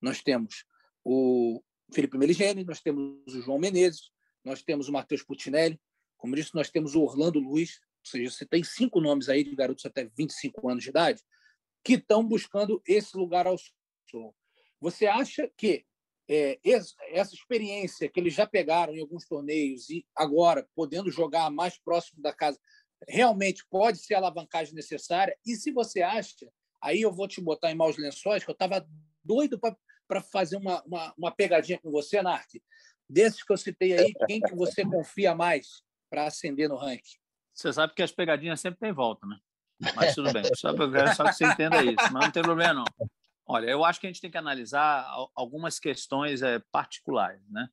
nós 0.00 0.22
temos 0.22 0.64
o 1.04 1.62
Felipe 1.92 2.16
Meligeni, 2.16 2.64
nós 2.64 2.80
temos 2.80 3.34
o 3.34 3.42
João 3.42 3.58
Menezes, 3.58 4.10
nós 4.44 4.62
temos 4.62 4.88
o 4.88 4.92
Matheus 4.92 5.22
Putinelli, 5.22 5.80
como 6.16 6.36
disse, 6.36 6.54
nós 6.54 6.70
temos 6.70 6.94
o 6.94 7.02
Orlando 7.02 7.38
Luiz, 7.38 7.80
ou 8.04 8.10
seja, 8.10 8.30
você 8.30 8.46
tem 8.46 8.62
cinco 8.62 9.00
nomes 9.00 9.28
aí 9.28 9.42
de 9.42 9.54
garotos 9.54 9.84
até 9.84 10.04
25 10.04 10.68
anos 10.68 10.84
de 10.84 10.90
idade 10.90 11.22
que 11.82 11.94
estão 11.94 12.26
buscando 12.26 12.82
esse 12.86 13.16
lugar 13.16 13.46
ao 13.46 13.56
sol. 14.10 14.34
Você 14.80 15.06
acha 15.06 15.50
que 15.56 15.84
é, 16.28 16.58
essa 16.62 17.34
experiência 17.34 18.08
que 18.08 18.20
eles 18.20 18.34
já 18.34 18.46
pegaram 18.46 18.94
em 18.94 19.00
alguns 19.00 19.26
torneios 19.26 19.90
e 19.90 20.06
agora 20.14 20.68
podendo 20.74 21.10
jogar 21.10 21.50
mais 21.50 21.78
próximo 21.78 22.22
da 22.22 22.32
casa 22.32 22.58
realmente 23.08 23.66
pode 23.68 23.98
ser 23.98 24.14
a 24.14 24.18
alavancagem 24.18 24.74
necessária? 24.74 25.36
E 25.44 25.56
se 25.56 25.72
você 25.72 26.02
acha, 26.02 26.50
aí 26.82 27.00
eu 27.00 27.12
vou 27.12 27.28
te 27.28 27.40
botar 27.40 27.70
em 27.70 27.74
maus 27.74 27.96
lençóis, 27.96 28.44
que 28.44 28.50
eu 28.50 28.54
estava 28.54 28.86
doido 29.24 29.58
para 30.08 30.20
fazer 30.20 30.56
uma, 30.56 30.82
uma, 30.84 31.14
uma, 31.16 31.30
pegadinha 31.30 31.78
com 31.78 31.90
você, 31.90 32.22
Narc. 32.22 32.48
Desses 33.08 33.42
que 33.42 33.52
eu 33.52 33.56
citei 33.56 33.98
aí, 33.98 34.12
quem 34.26 34.40
que 34.40 34.54
você 34.54 34.84
confia 34.84 35.34
mais 35.34 35.82
para 36.08 36.26
ascender 36.26 36.68
no 36.68 36.76
ranking? 36.76 37.18
Você 37.52 37.72
sabe 37.72 37.94
que 37.94 38.02
as 38.02 38.12
pegadinhas 38.12 38.60
sempre 38.60 38.80
têm 38.80 38.92
volta, 38.92 39.26
né? 39.26 39.36
Mas 39.94 40.14
tudo 40.14 40.32
bem, 40.32 40.44
só, 40.54 40.74
só 41.14 41.24
que 41.24 41.32
você 41.32 41.46
entenda 41.46 41.82
isso, 41.82 42.12
mas 42.12 42.24
não 42.24 42.30
tem 42.30 42.42
problema 42.42 42.74
não. 42.74 43.08
Olha, 43.46 43.68
eu 43.68 43.84
acho 43.84 44.00
que 44.00 44.06
a 44.06 44.10
gente 44.10 44.20
tem 44.20 44.30
que 44.30 44.38
analisar 44.38 45.10
algumas 45.34 45.80
questões 45.80 46.40
é, 46.42 46.60
particulares, 46.70 47.42
né? 47.50 47.68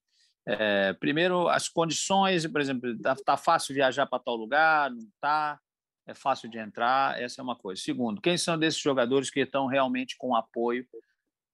É, 0.46 0.94
primeiro, 0.94 1.50
as 1.50 1.68
condições, 1.68 2.48
por 2.48 2.62
exemplo, 2.62 2.90
está 2.90 3.16
tá 3.16 3.38
fácil 3.38 3.76
viajar 3.76 4.08
para 4.08 4.24
tal 4.24 4.36
lugar, 4.36 4.90
não 4.90 5.00
está, 5.00 5.60
é 6.08 6.14
fácil 6.14 6.50
de 6.50 6.58
entrar, 6.58 7.22
essa 7.22 7.42
é 7.42 7.44
uma 7.44 7.56
coisa. 7.56 7.82
Segundo, 7.82 8.22
quem 8.22 8.38
são 8.38 8.58
desses 8.58 8.80
jogadores 8.80 9.30
que 9.30 9.42
estão 9.42 9.68
realmente 9.68 10.16
com 10.18 10.36
apoio 10.36 10.88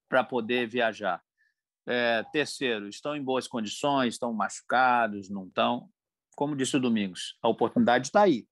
para 0.07 0.23
poder 0.23 0.67
viajar? 0.67 1.21
É, 1.85 2.23
terceiro, 2.31 2.87
estão 2.87 3.15
em 3.15 3.23
boas 3.23 3.47
condições, 3.47 4.13
estão 4.13 4.31
machucados, 4.31 5.29
não 5.29 5.47
estão? 5.47 5.89
como 6.35 6.55
disse 6.55 6.75
o 6.75 6.79
Domingos, 6.79 7.37
a 7.41 7.47
oportunidade 7.47 8.07
está 8.07 8.23
aí. 8.23 8.47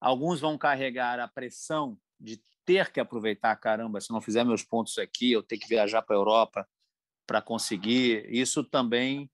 Alguns 0.00 0.40
vão 0.40 0.56
carregar 0.56 1.18
a 1.18 1.28
pressão 1.28 1.98
de 2.20 2.40
ter 2.64 2.92
que 2.92 3.00
aproveitar, 3.00 3.54
caramba, 3.56 4.00
se 4.00 4.10
não 4.10 4.20
fizer 4.20 4.44
meus 4.44 4.62
pontos 4.62 4.98
aqui, 4.98 5.32
eu 5.32 5.42
tenho 5.42 5.60
que 5.60 5.68
viajar 5.68 6.02
para 6.02 6.14
a 6.14 6.18
Europa 6.18 6.68
para 7.26 7.40
conseguir. 7.40 8.26
Isso 8.28 8.62
também 8.64 9.30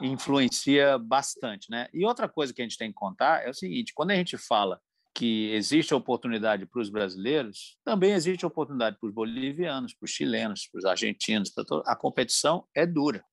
influencia 0.00 0.98
bastante, 0.98 1.70
né? 1.70 1.88
E 1.92 2.04
outra 2.04 2.28
coisa 2.28 2.52
que 2.52 2.60
a 2.60 2.64
gente 2.64 2.78
tem 2.78 2.88
que 2.88 2.94
contar 2.94 3.46
é 3.46 3.50
o 3.50 3.54
seguinte: 3.54 3.92
quando 3.94 4.10
a 4.10 4.16
gente 4.16 4.36
fala 4.36 4.80
que 5.16 5.50
existe 5.52 5.94
oportunidade 5.94 6.66
para 6.66 6.78
os 6.78 6.90
brasileiros, 6.90 7.78
também 7.82 8.12
existe 8.12 8.44
oportunidade 8.44 8.98
para 9.00 9.06
os 9.06 9.14
bolivianos, 9.14 9.94
para 9.94 10.04
os 10.04 10.10
chilenos, 10.10 10.68
para 10.70 10.78
os 10.78 10.84
argentinos. 10.84 11.50
A 11.86 11.96
competição 11.96 12.68
é 12.74 12.84
dura. 12.86 13.24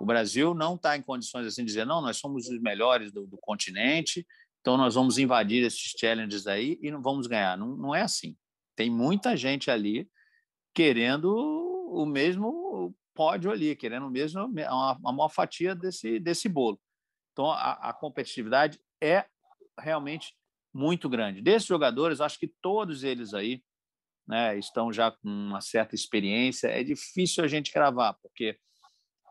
O 0.00 0.06
Brasil 0.06 0.54
não 0.54 0.76
está 0.76 0.96
em 0.96 1.02
condições 1.02 1.44
assim 1.44 1.62
de 1.62 1.66
dizer, 1.66 1.84
não, 1.84 2.00
nós 2.00 2.18
somos 2.18 2.46
os 2.46 2.60
melhores 2.60 3.10
do, 3.10 3.26
do, 3.26 3.36
continente, 3.38 4.24
então 4.60 4.76
nós 4.76 4.94
vamos 4.94 5.18
invadir 5.18 5.64
esses 5.64 5.94
challenges 5.98 6.46
aí 6.46 6.78
e 6.80 6.92
não 6.92 7.02
vamos 7.02 7.26
ganhar. 7.26 7.58
Não, 7.58 7.76
não 7.76 7.92
é 7.92 8.02
assim. 8.02 8.36
Tem 8.76 8.88
muita 8.88 9.36
gente 9.36 9.68
ali 9.68 10.08
querendo 10.72 11.34
o 11.34 12.06
mesmo 12.06 12.94
pódio 13.16 13.50
ali, 13.50 13.74
querendo 13.74 14.08
mesmo, 14.08 14.48
uma, 15.02 15.28
fatia 15.28 15.74
desse, 15.74 16.20
desse 16.20 16.48
bolo. 16.48 16.78
Então, 17.32 17.50
a, 17.50 17.72
a 17.72 17.92
competitividade 17.92 18.78
é 19.02 19.26
realmente 19.76 20.36
muito 20.76 21.08
grande. 21.08 21.40
Desses 21.40 21.66
jogadores, 21.66 22.20
acho 22.20 22.38
que 22.38 22.48
todos 22.60 23.02
eles 23.02 23.32
aí 23.32 23.62
né, 24.26 24.58
estão 24.58 24.92
já 24.92 25.10
com 25.10 25.28
uma 25.28 25.60
certa 25.60 25.94
experiência. 25.94 26.68
É 26.68 26.84
difícil 26.84 27.42
a 27.42 27.48
gente 27.48 27.72
cravar, 27.72 28.14
porque 28.20 28.58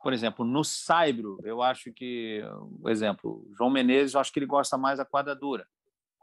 por 0.06 0.14
exemplo, 0.14 0.46
no 0.46 0.64
Saibro, 0.64 1.40
eu 1.44 1.64
acho 1.64 1.92
que, 1.92 2.40
por 2.80 2.92
exemplo, 2.92 3.44
João 3.58 3.72
Menezes, 3.72 4.14
eu 4.14 4.20
acho 4.20 4.32
que 4.32 4.38
ele 4.38 4.46
gosta 4.46 4.78
mais 4.78 5.00
da 5.00 5.06
quadra 5.06 5.36
dura. 5.36 5.66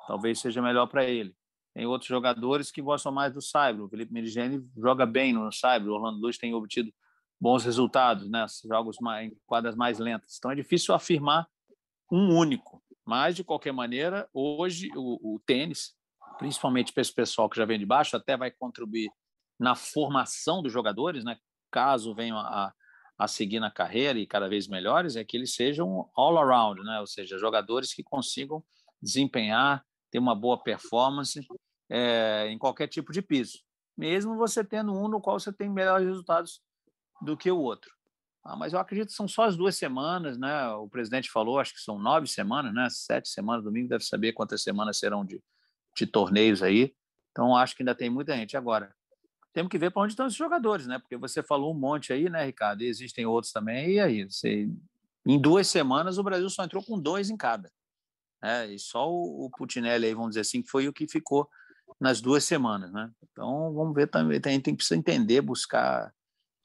Talvez 0.07 0.39
seja 0.39 0.63
melhor 0.63 0.87
para 0.87 1.05
ele. 1.05 1.35
Tem 1.75 1.85
outros 1.85 2.09
jogadores 2.09 2.71
que 2.71 2.81
gostam 2.81 3.11
mais 3.11 3.33
do 3.33 3.43
Saibro. 3.43 3.87
O 3.87 3.89
Felipe 3.89 4.13
Merigeni 4.13 4.65
joga 4.77 5.05
bem 5.05 5.33
no 5.33 5.51
Saibro. 5.51 5.91
O 5.91 5.95
Orlando 5.97 6.21
Luz 6.21 6.39
tem 6.39 6.55
obtido 6.55 6.93
bons 7.41 7.65
resultados, 7.65 8.31
né? 8.31 8.47
Jogos 8.65 8.99
mais, 9.01 9.33
em 9.33 9.37
quadras 9.47 9.75
mais 9.75 9.99
lentas. 9.99 10.37
Então 10.39 10.53
é 10.53 10.55
difícil 10.55 10.95
afirmar 10.95 11.49
um 12.11 12.37
único. 12.37 12.82
Mas, 13.05 13.35
de 13.35 13.45
qualquer 13.45 13.73
maneira, 13.73 14.29
hoje 14.33 14.91
o, 14.95 15.35
o 15.35 15.41
tênis 15.41 15.95
principalmente 16.39 16.93
para 16.93 17.01
esse 17.01 17.13
pessoal 17.13 17.49
que 17.49 17.57
já 17.57 17.65
vem 17.65 17.79
de 17.79 17.87
baixo, 17.87 18.17
até 18.17 18.37
vai 18.37 18.51
contribuir 18.51 19.11
na 19.59 19.75
formação 19.75 20.63
dos 20.63 20.73
jogadores, 20.73 21.25
né? 21.25 21.37
caso 21.71 22.15
venham 22.15 22.39
a, 22.39 22.73
a 23.17 23.29
seguir 23.29 23.61
na 23.61 23.71
carreira 23.71 24.19
e 24.19 24.27
cada 24.27 24.49
vez 24.49 24.67
melhores, 24.67 25.17
é 25.17 25.25
que 25.25 25.37
eles 25.37 25.55
sejam 25.55 26.11
all 26.15 26.39
around, 26.39 26.83
né? 26.83 27.01
ou 27.01 27.07
seja, 27.07 27.39
jogadores 27.39 27.95
que 27.95 28.03
consigam 28.03 28.63
desempenhar, 29.01 29.85
ter 30.11 30.19
uma 30.19 30.35
boa 30.35 30.63
performance 30.63 31.41
é, 31.89 32.49
em 32.51 32.59
qualquer 32.59 32.89
tipo 32.89 33.13
de 33.13 33.23
piso, 33.23 33.59
mesmo 33.97 34.37
você 34.37 34.65
tendo 34.65 34.93
um 34.93 35.09
no 35.09 35.21
qual 35.21 35.39
você 35.39 35.53
tem 35.53 35.69
melhores 35.69 36.07
resultados 36.07 36.61
do 37.21 37.37
que 37.37 37.51
o 37.51 37.59
outro. 37.59 37.91
Ah, 38.45 38.57
mas 38.57 38.73
eu 38.73 38.79
acredito 38.79 39.09
que 39.09 39.15
são 39.15 39.29
só 39.29 39.45
as 39.45 39.57
duas 39.57 39.77
semanas, 39.77 40.37
né? 40.37 40.69
O 40.71 40.89
presidente 40.89 41.31
falou, 41.31 41.61
acho 41.61 41.75
que 41.75 41.81
são 41.81 41.99
nove 41.99 42.27
semanas, 42.27 42.75
né? 42.75 42.89
Sete 42.91 43.29
semanas, 43.29 43.65
domingo 43.65 43.89
deve 43.89 44.05
saber 44.05 44.33
quantas 44.33 44.63
semanas 44.63 44.99
serão 44.99 45.25
de, 45.25 45.41
de 45.97 46.07
torneios 46.07 46.63
aí. 46.63 46.95
Então 47.31 47.57
acho 47.57 47.77
que 47.77 47.83
ainda 47.83 47.95
tem 47.95 48.11
muita 48.11 48.37
gente. 48.37 48.57
Agora, 48.57 48.93
temos 49.53 49.71
que 49.71 49.79
ver 49.79 49.93
para 49.93 50.03
onde 50.03 50.13
estão 50.13 50.27
esses 50.27 50.37
jogadores, 50.39 50.87
né? 50.89 50.99
Porque 50.99 51.17
você 51.17 51.43
falou 51.43 51.73
um 51.73 51.79
monte 51.79 52.13
aí, 52.13 52.29
né, 52.29 52.45
Ricardo? 52.45 52.83
E 52.83 52.87
existem 52.87 53.25
outros 53.25 53.53
também. 53.53 53.93
E 53.93 54.01
aí, 54.01 54.25
você... 54.25 54.69
em 55.25 55.41
duas 55.41 55.69
semanas 55.69 56.19
o 56.19 56.23
Brasil 56.23 56.51
só 56.51 56.65
entrou 56.65 56.83
com 56.83 56.99
dois 56.99 57.31
em 57.31 57.37
cada. 57.37 57.71
Né? 58.43 58.75
E 58.75 58.79
só 58.79 59.09
o, 59.09 59.45
o 59.47 59.51
Putinelli 59.51 60.07
aí, 60.07 60.15
vamos 60.15 60.31
dizer 60.31 60.41
assim, 60.41 60.63
que 60.63 60.69
foi 60.69 60.89
o 60.89 60.93
que 60.93 61.07
ficou 61.07 61.49
nas 62.01 62.21
duas 62.21 62.43
semanas, 62.43 62.93
né? 62.93 63.09
Então 63.31 63.73
vamos 63.73 63.95
ver 63.95 64.09
também. 64.09 64.41
Gente 64.45 64.63
tem 64.63 64.75
que 64.75 64.95
entender, 64.95 65.41
buscar 65.41 66.13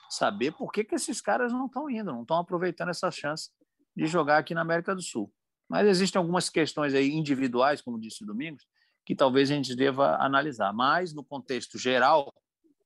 saber 0.10 0.52
por 0.52 0.72
que, 0.72 0.84
que 0.84 0.96
esses 0.96 1.22
caras 1.22 1.52
não 1.52 1.66
estão 1.66 1.90
indo, 1.90 2.12
não 2.12 2.22
estão 2.22 2.38
aproveitando 2.38 2.90
essa 2.90 3.12
chance 3.12 3.50
de 3.96 4.06
jogar 4.06 4.38
aqui 4.38 4.54
na 4.54 4.62
América 4.62 4.94
do 4.94 5.02
Sul. 5.02 5.32
Mas 5.70 5.88
existem 5.88 6.20
algumas 6.20 6.50
questões 6.50 6.94
aí 6.94 7.12
individuais, 7.12 7.82
como 7.82 8.00
disse 8.00 8.24
o 8.24 8.28
Domingos, 8.28 8.64
que 9.06 9.16
talvez 9.16 9.52
a 9.52 9.56
gente 9.56 9.76
deva 9.76 10.16
analisar. 10.18 10.72
Mas 10.74 11.14
no 11.14 11.24
contexto 11.24 11.78
geral, 11.78 12.34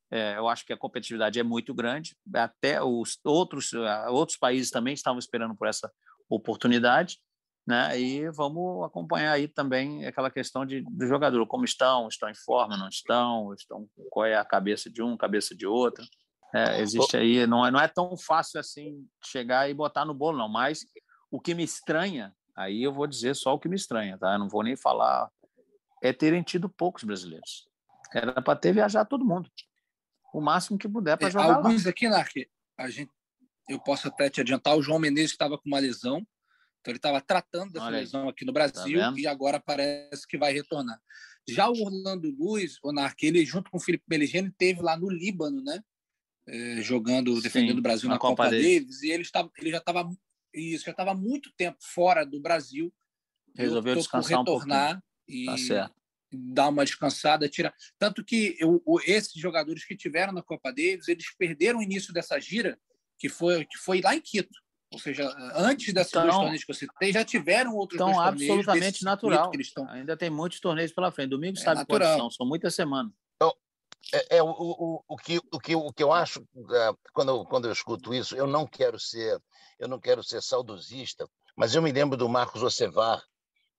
é, 0.09 0.37
eu 0.37 0.47
acho 0.47 0.65
que 0.65 0.73
a 0.73 0.77
competitividade 0.77 1.39
é 1.39 1.43
muito 1.43 1.73
grande. 1.73 2.15
Até 2.33 2.81
os 2.81 3.19
outros, 3.23 3.71
eh, 3.73 4.09
outros 4.09 4.37
países 4.37 4.69
também 4.69 4.93
estavam 4.93 5.19
esperando 5.19 5.55
por 5.55 5.67
essa 5.67 5.91
oportunidade. 6.29 7.17
Né? 7.65 7.99
E 7.99 8.31
vamos 8.31 8.83
acompanhar 8.83 9.33
aí 9.33 9.47
também 9.47 10.05
aquela 10.05 10.31
questão 10.31 10.65
de, 10.65 10.81
do 10.81 11.05
jogador, 11.05 11.45
como 11.45 11.63
estão, 11.63 12.07
estão 12.07 12.29
em 12.29 12.35
forma, 12.35 12.75
não 12.75 12.89
estão, 12.89 13.53
estão 13.53 13.87
qual 14.09 14.25
é 14.25 14.35
a 14.35 14.43
cabeça 14.43 14.89
de 14.89 15.01
um, 15.01 15.15
cabeça 15.15 15.55
de 15.55 15.65
outro. 15.65 16.03
É, 16.53 16.81
existe 16.81 17.15
aí, 17.15 17.47
não 17.47 17.65
é, 17.65 17.71
não 17.71 17.79
é 17.79 17.87
tão 17.87 18.17
fácil 18.17 18.59
assim 18.59 19.07
chegar 19.23 19.69
e 19.69 19.73
botar 19.73 20.05
no 20.05 20.13
bolo, 20.13 20.37
não. 20.37 20.49
Mas 20.49 20.85
o 21.29 21.39
que 21.39 21.53
me 21.53 21.63
estranha, 21.63 22.33
aí 22.55 22.83
eu 22.83 22.93
vou 22.93 23.07
dizer 23.07 23.35
só 23.35 23.53
o 23.53 23.59
que 23.59 23.69
me 23.69 23.75
estranha, 23.75 24.17
tá? 24.17 24.33
Eu 24.33 24.39
não 24.39 24.49
vou 24.49 24.63
nem 24.63 24.75
falar, 24.75 25.29
é 26.01 26.11
terem 26.11 26.43
tido 26.43 26.69
poucos 26.69 27.03
brasileiros. 27.03 27.69
Era 28.13 28.41
para 28.41 28.59
ter 28.59 28.73
viajado 28.73 29.07
todo 29.07 29.23
mundo 29.23 29.49
o 30.33 30.41
máximo 30.41 30.77
que 30.77 30.87
puder 30.87 31.17
para 31.17 31.27
é, 31.27 31.31
jogar. 31.31 31.55
Alguns 31.55 31.83
lá. 31.83 31.91
aqui, 31.91 32.07
Narc, 32.07 32.31
a 32.77 32.89
gente, 32.89 33.11
eu 33.69 33.79
posso 33.79 34.07
até 34.07 34.29
te 34.29 34.41
adiantar, 34.41 34.75
o 34.75 34.81
João 34.81 34.99
Menezes 34.99 35.31
estava 35.31 35.57
com 35.57 35.67
uma 35.67 35.79
lesão, 35.79 36.25
então 36.79 36.91
ele 36.91 36.97
estava 36.97 37.21
tratando 37.21 37.73
dessa 37.73 37.89
lesão 37.89 38.29
aqui 38.29 38.45
no 38.45 38.53
Brasil 38.53 38.99
tá 38.99 39.13
e 39.17 39.27
agora 39.27 39.59
parece 39.59 40.27
que 40.27 40.37
vai 40.37 40.51
retornar. 40.51 40.99
Já 41.47 41.67
o 41.67 41.73
Orlando 41.73 42.29
Luiz, 42.37 42.77
o 42.83 42.91
Narc, 42.91 43.21
ele 43.23 43.45
junto 43.45 43.69
com 43.69 43.77
o 43.77 43.81
Felipe 43.81 44.03
Meligeni 44.07 44.51
teve 44.51 44.81
lá 44.81 44.97
no 44.97 45.09
Líbano, 45.09 45.61
né? 45.63 45.83
É, 46.47 46.81
jogando, 46.81 47.39
defendendo 47.39 47.73
Sim, 47.73 47.79
o 47.79 47.83
Brasil 47.83 48.09
na, 48.09 48.17
Copa, 48.17 48.45
Copa 48.45 48.49
Davis, 48.49 49.03
e 49.03 49.11
ele, 49.11 49.21
estava, 49.21 49.49
ele 49.57 49.69
já 49.69 49.77
estava 49.77 50.09
isso 50.53 50.85
já 50.85 50.91
estava 50.91 51.13
muito 51.13 51.51
tempo 51.55 51.77
fora 51.79 52.25
do 52.25 52.39
Brasil. 52.39 52.93
Resolveu 53.55 53.95
descansar 53.95 54.39
retornar 54.39 54.97
um 54.97 55.01
e 55.27 55.45
tá 55.75 55.91
dar 56.33 56.69
uma 56.69 56.85
descansada, 56.85 57.49
tirar. 57.49 57.73
Tanto 57.99 58.23
que 58.23 58.55
eu, 58.59 58.81
esses 59.05 59.33
jogadores 59.33 59.85
que 59.85 59.95
tiveram 59.95 60.31
na 60.31 60.41
Copa 60.41 60.71
Davis, 60.71 61.07
eles 61.07 61.25
perderam 61.37 61.79
o 61.79 61.83
início 61.83 62.13
dessa 62.13 62.39
gira, 62.39 62.79
que 63.19 63.27
foi, 63.27 63.65
que 63.65 63.77
foi 63.77 64.01
lá 64.01 64.15
em 64.15 64.21
Quito. 64.21 64.57
Ou 64.93 64.99
seja, 64.99 65.29
antes 65.55 65.93
desses 65.93 66.11
então, 66.11 66.23
dois 66.23 66.35
torneios 66.35 66.63
que 66.65 66.71
eu 66.71 66.75
citei, 66.75 67.13
já 67.13 67.23
tiveram 67.23 67.75
outros 67.75 67.99
então, 67.99 68.19
absolutamente 68.19 69.03
natural. 69.03 69.51
Ainda 69.89 70.17
tem 70.17 70.29
muitos 70.29 70.59
torneios 70.59 70.91
pela 70.91 71.11
frente. 71.11 71.29
Domingo 71.29 71.57
é 71.57 71.61
sabe 71.61 71.79
natural. 71.79 71.99
quantos 71.99 72.17
são, 72.17 72.31
são 72.31 72.47
muitas 72.47 72.75
semanas. 72.75 73.13
É, 74.13 74.37
é 74.37 74.43
o, 74.43 74.49
o, 74.49 75.03
o, 75.07 75.17
que, 75.17 75.37
o, 75.51 75.59
que, 75.59 75.75
o 75.75 75.93
que 75.93 76.03
eu 76.03 76.11
acho, 76.11 76.41
é, 76.41 76.93
quando, 77.13 77.45
quando 77.45 77.65
eu 77.65 77.71
escuto 77.71 78.13
isso, 78.13 78.35
eu 78.35 78.47
não 78.47 78.67
quero 78.67 78.99
ser 78.99 79.39
eu 79.81 79.87
não 79.87 79.99
quero 79.99 80.23
ser 80.23 80.43
saudosista, 80.43 81.27
mas 81.55 81.73
eu 81.73 81.81
me 81.81 81.91
lembro 81.91 82.15
do 82.15 82.29
Marcos 82.29 82.61
Ocevar, 82.61 83.19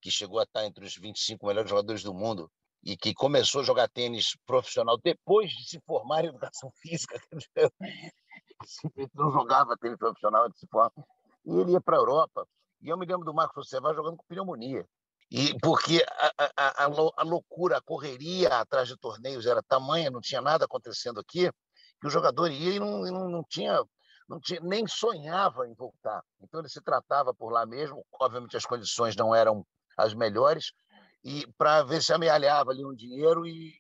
que 0.01 0.11
chegou 0.11 0.41
a 0.41 0.43
estar 0.43 0.67
entre 0.67 0.85
os 0.85 0.97
25 0.97 1.47
melhores 1.47 1.71
jogadores 1.71 2.03
do 2.03 2.13
mundo 2.13 2.51
e 2.83 2.97
que 2.97 3.15
começou 3.15 3.61
a 3.61 3.65
jogar 3.65 3.89
tênis 3.89 4.37
profissional 4.45 4.99
depois 4.99 5.53
de 5.53 5.65
se 5.65 5.81
formar 5.87 6.25
em 6.25 6.29
educação 6.29 6.73
física. 6.83 7.23
não 9.15 9.31
jogava 9.31 9.77
tênis 9.77 9.97
profissional 9.97 10.45
antes 10.45 10.55
de 10.55 10.61
se 10.61 10.67
formar. 10.67 10.91
E 11.45 11.55
ele 11.55 11.71
ia 11.71 11.81
para 11.81 11.97
a 11.97 12.01
Europa. 12.01 12.45
E 12.81 12.89
eu 12.89 12.99
me 12.99 13.07
lembro 13.07 13.25
do 13.25 13.33
Marcos 13.33 13.55
Fossevá 13.55 13.95
jogando 13.95 14.17
com 14.17 14.25
pneumonia. 14.27 14.85
E 15.35 15.59
porque 15.61 16.05
a, 16.37 16.53
a, 16.55 16.85
a, 17.17 17.23
loucura, 17.25 17.79
a 17.79 17.81
correria 17.81 18.49
atrás 18.49 18.87
de 18.87 18.99
torneios 18.99 19.47
era 19.47 19.63
tamanha, 19.63 20.11
não 20.11 20.21
tinha 20.21 20.43
nada 20.43 20.67
acontecendo 20.67 21.19
aqui, 21.19 21.51
que 21.99 22.07
o 22.07 22.11
jogador 22.11 22.51
ia 22.51 22.75
e 22.75 22.79
não, 22.79 23.01
não, 23.01 23.31
não 23.31 23.45
tinha 23.49 23.83
não 24.29 24.39
tinha, 24.39 24.61
nem 24.61 24.87
sonhava 24.87 25.67
em 25.67 25.75
voltar. 25.75 26.23
Então 26.43 26.61
ele 26.61 26.69
se 26.69 26.83
tratava 26.83 27.33
por 27.33 27.51
lá 27.51 27.65
mesmo. 27.65 28.05
Obviamente 28.21 28.59
as 28.59 28.67
condições 28.67 29.17
não 29.17 29.35
eram 29.35 29.67
as 29.97 30.13
melhores, 30.13 30.73
e 31.25 31.47
para 31.57 31.83
ver 31.83 32.03
se 32.03 32.13
amealhava 32.13 32.71
ali 32.71 32.85
um 32.85 32.95
dinheiro 32.95 33.47
e, 33.47 33.73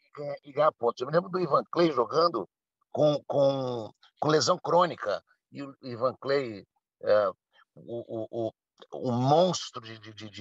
e 0.45 0.53
ganhar 0.53 0.73
pontos. 0.73 1.03
Eu 1.03 1.07
me 1.07 1.13
lembro 1.13 1.31
do 1.31 1.39
Ivan 1.39 1.65
Clay 1.71 1.93
jogando 1.93 2.49
com, 2.91 3.23
com, 3.27 3.91
com 4.19 4.29
lesão 4.29 4.59
crônica, 4.59 5.23
e 5.51 5.63
o 5.63 5.77
Ivan 5.83 6.15
Clay, 6.19 6.67
é, 7.03 7.29
o, 7.75 8.49
o, 8.49 8.53
monstro 8.93 9.81
de, 9.81 9.99
de, 9.99 10.13
de, 10.13 10.41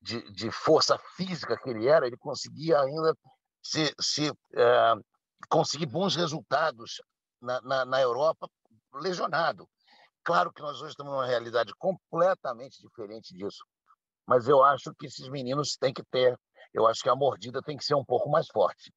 de, 0.00 0.32
de, 0.32 0.50
força 0.50 0.98
física 1.16 1.56
que 1.56 1.70
ele 1.70 1.86
era, 1.88 2.06
ele 2.06 2.16
conseguia 2.16 2.80
ainda 2.80 3.16
se, 3.62 3.94
se 4.00 4.32
é, 4.54 4.94
conseguir 5.48 5.86
bons 5.86 6.16
resultados 6.16 7.00
na, 7.40 7.60
na, 7.62 7.84
na 7.84 8.00
Europa 8.00 8.48
lesionado. 8.94 9.68
Claro 10.24 10.52
que 10.52 10.62
nós 10.62 10.80
hoje 10.80 10.90
estamos 10.90 11.12
numa 11.12 11.26
realidade 11.26 11.72
completamente 11.78 12.80
diferente 12.80 13.34
disso 13.34 13.64
mas 14.26 14.48
eu 14.48 14.62
acho 14.62 14.92
que 14.94 15.06
esses 15.06 15.28
meninos 15.28 15.76
têm 15.76 15.94
que 15.94 16.02
ter, 16.02 16.36
eu 16.74 16.86
acho 16.86 17.00
que 17.00 17.08
a 17.08 17.14
mordida 17.14 17.62
tem 17.62 17.76
que 17.76 17.84
ser 17.84 17.94
um 17.94 18.04
pouco 18.04 18.28
mais 18.28 18.48
forte 18.48 18.92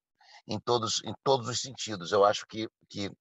em 0.48 0.60
todos, 0.60 1.04
em 1.06 1.14
todos 1.24 1.48
os 1.48 1.62
sentidos. 1.62 2.12
Eu 2.12 2.26
acho 2.26 2.46
que, 2.48 2.68
que 2.90 3.12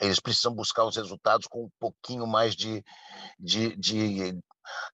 eles 0.00 0.18
precisam 0.18 0.52
buscar 0.52 0.84
os 0.84 0.96
resultados 0.96 1.46
com 1.46 1.64
um 1.64 1.70
pouquinho 1.78 2.26
mais 2.26 2.56
de, 2.56 2.82
de, 3.38 3.76
de, 3.76 4.40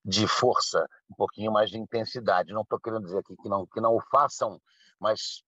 de 0.04 0.26
força, 0.26 0.88
um 1.10 1.14
pouquinho 1.14 1.52
mais 1.52 1.70
de 1.70 1.78
intensidade. 1.78 2.52
Não 2.52 2.62
estou 2.62 2.78
querendo 2.80 3.04
dizer 3.04 3.18
aqui 3.18 3.36
que 3.36 3.48
não, 3.48 3.66
que 3.66 3.80
não 3.80 3.94
o 3.94 4.00
façam, 4.10 4.60
mas 5.00 5.42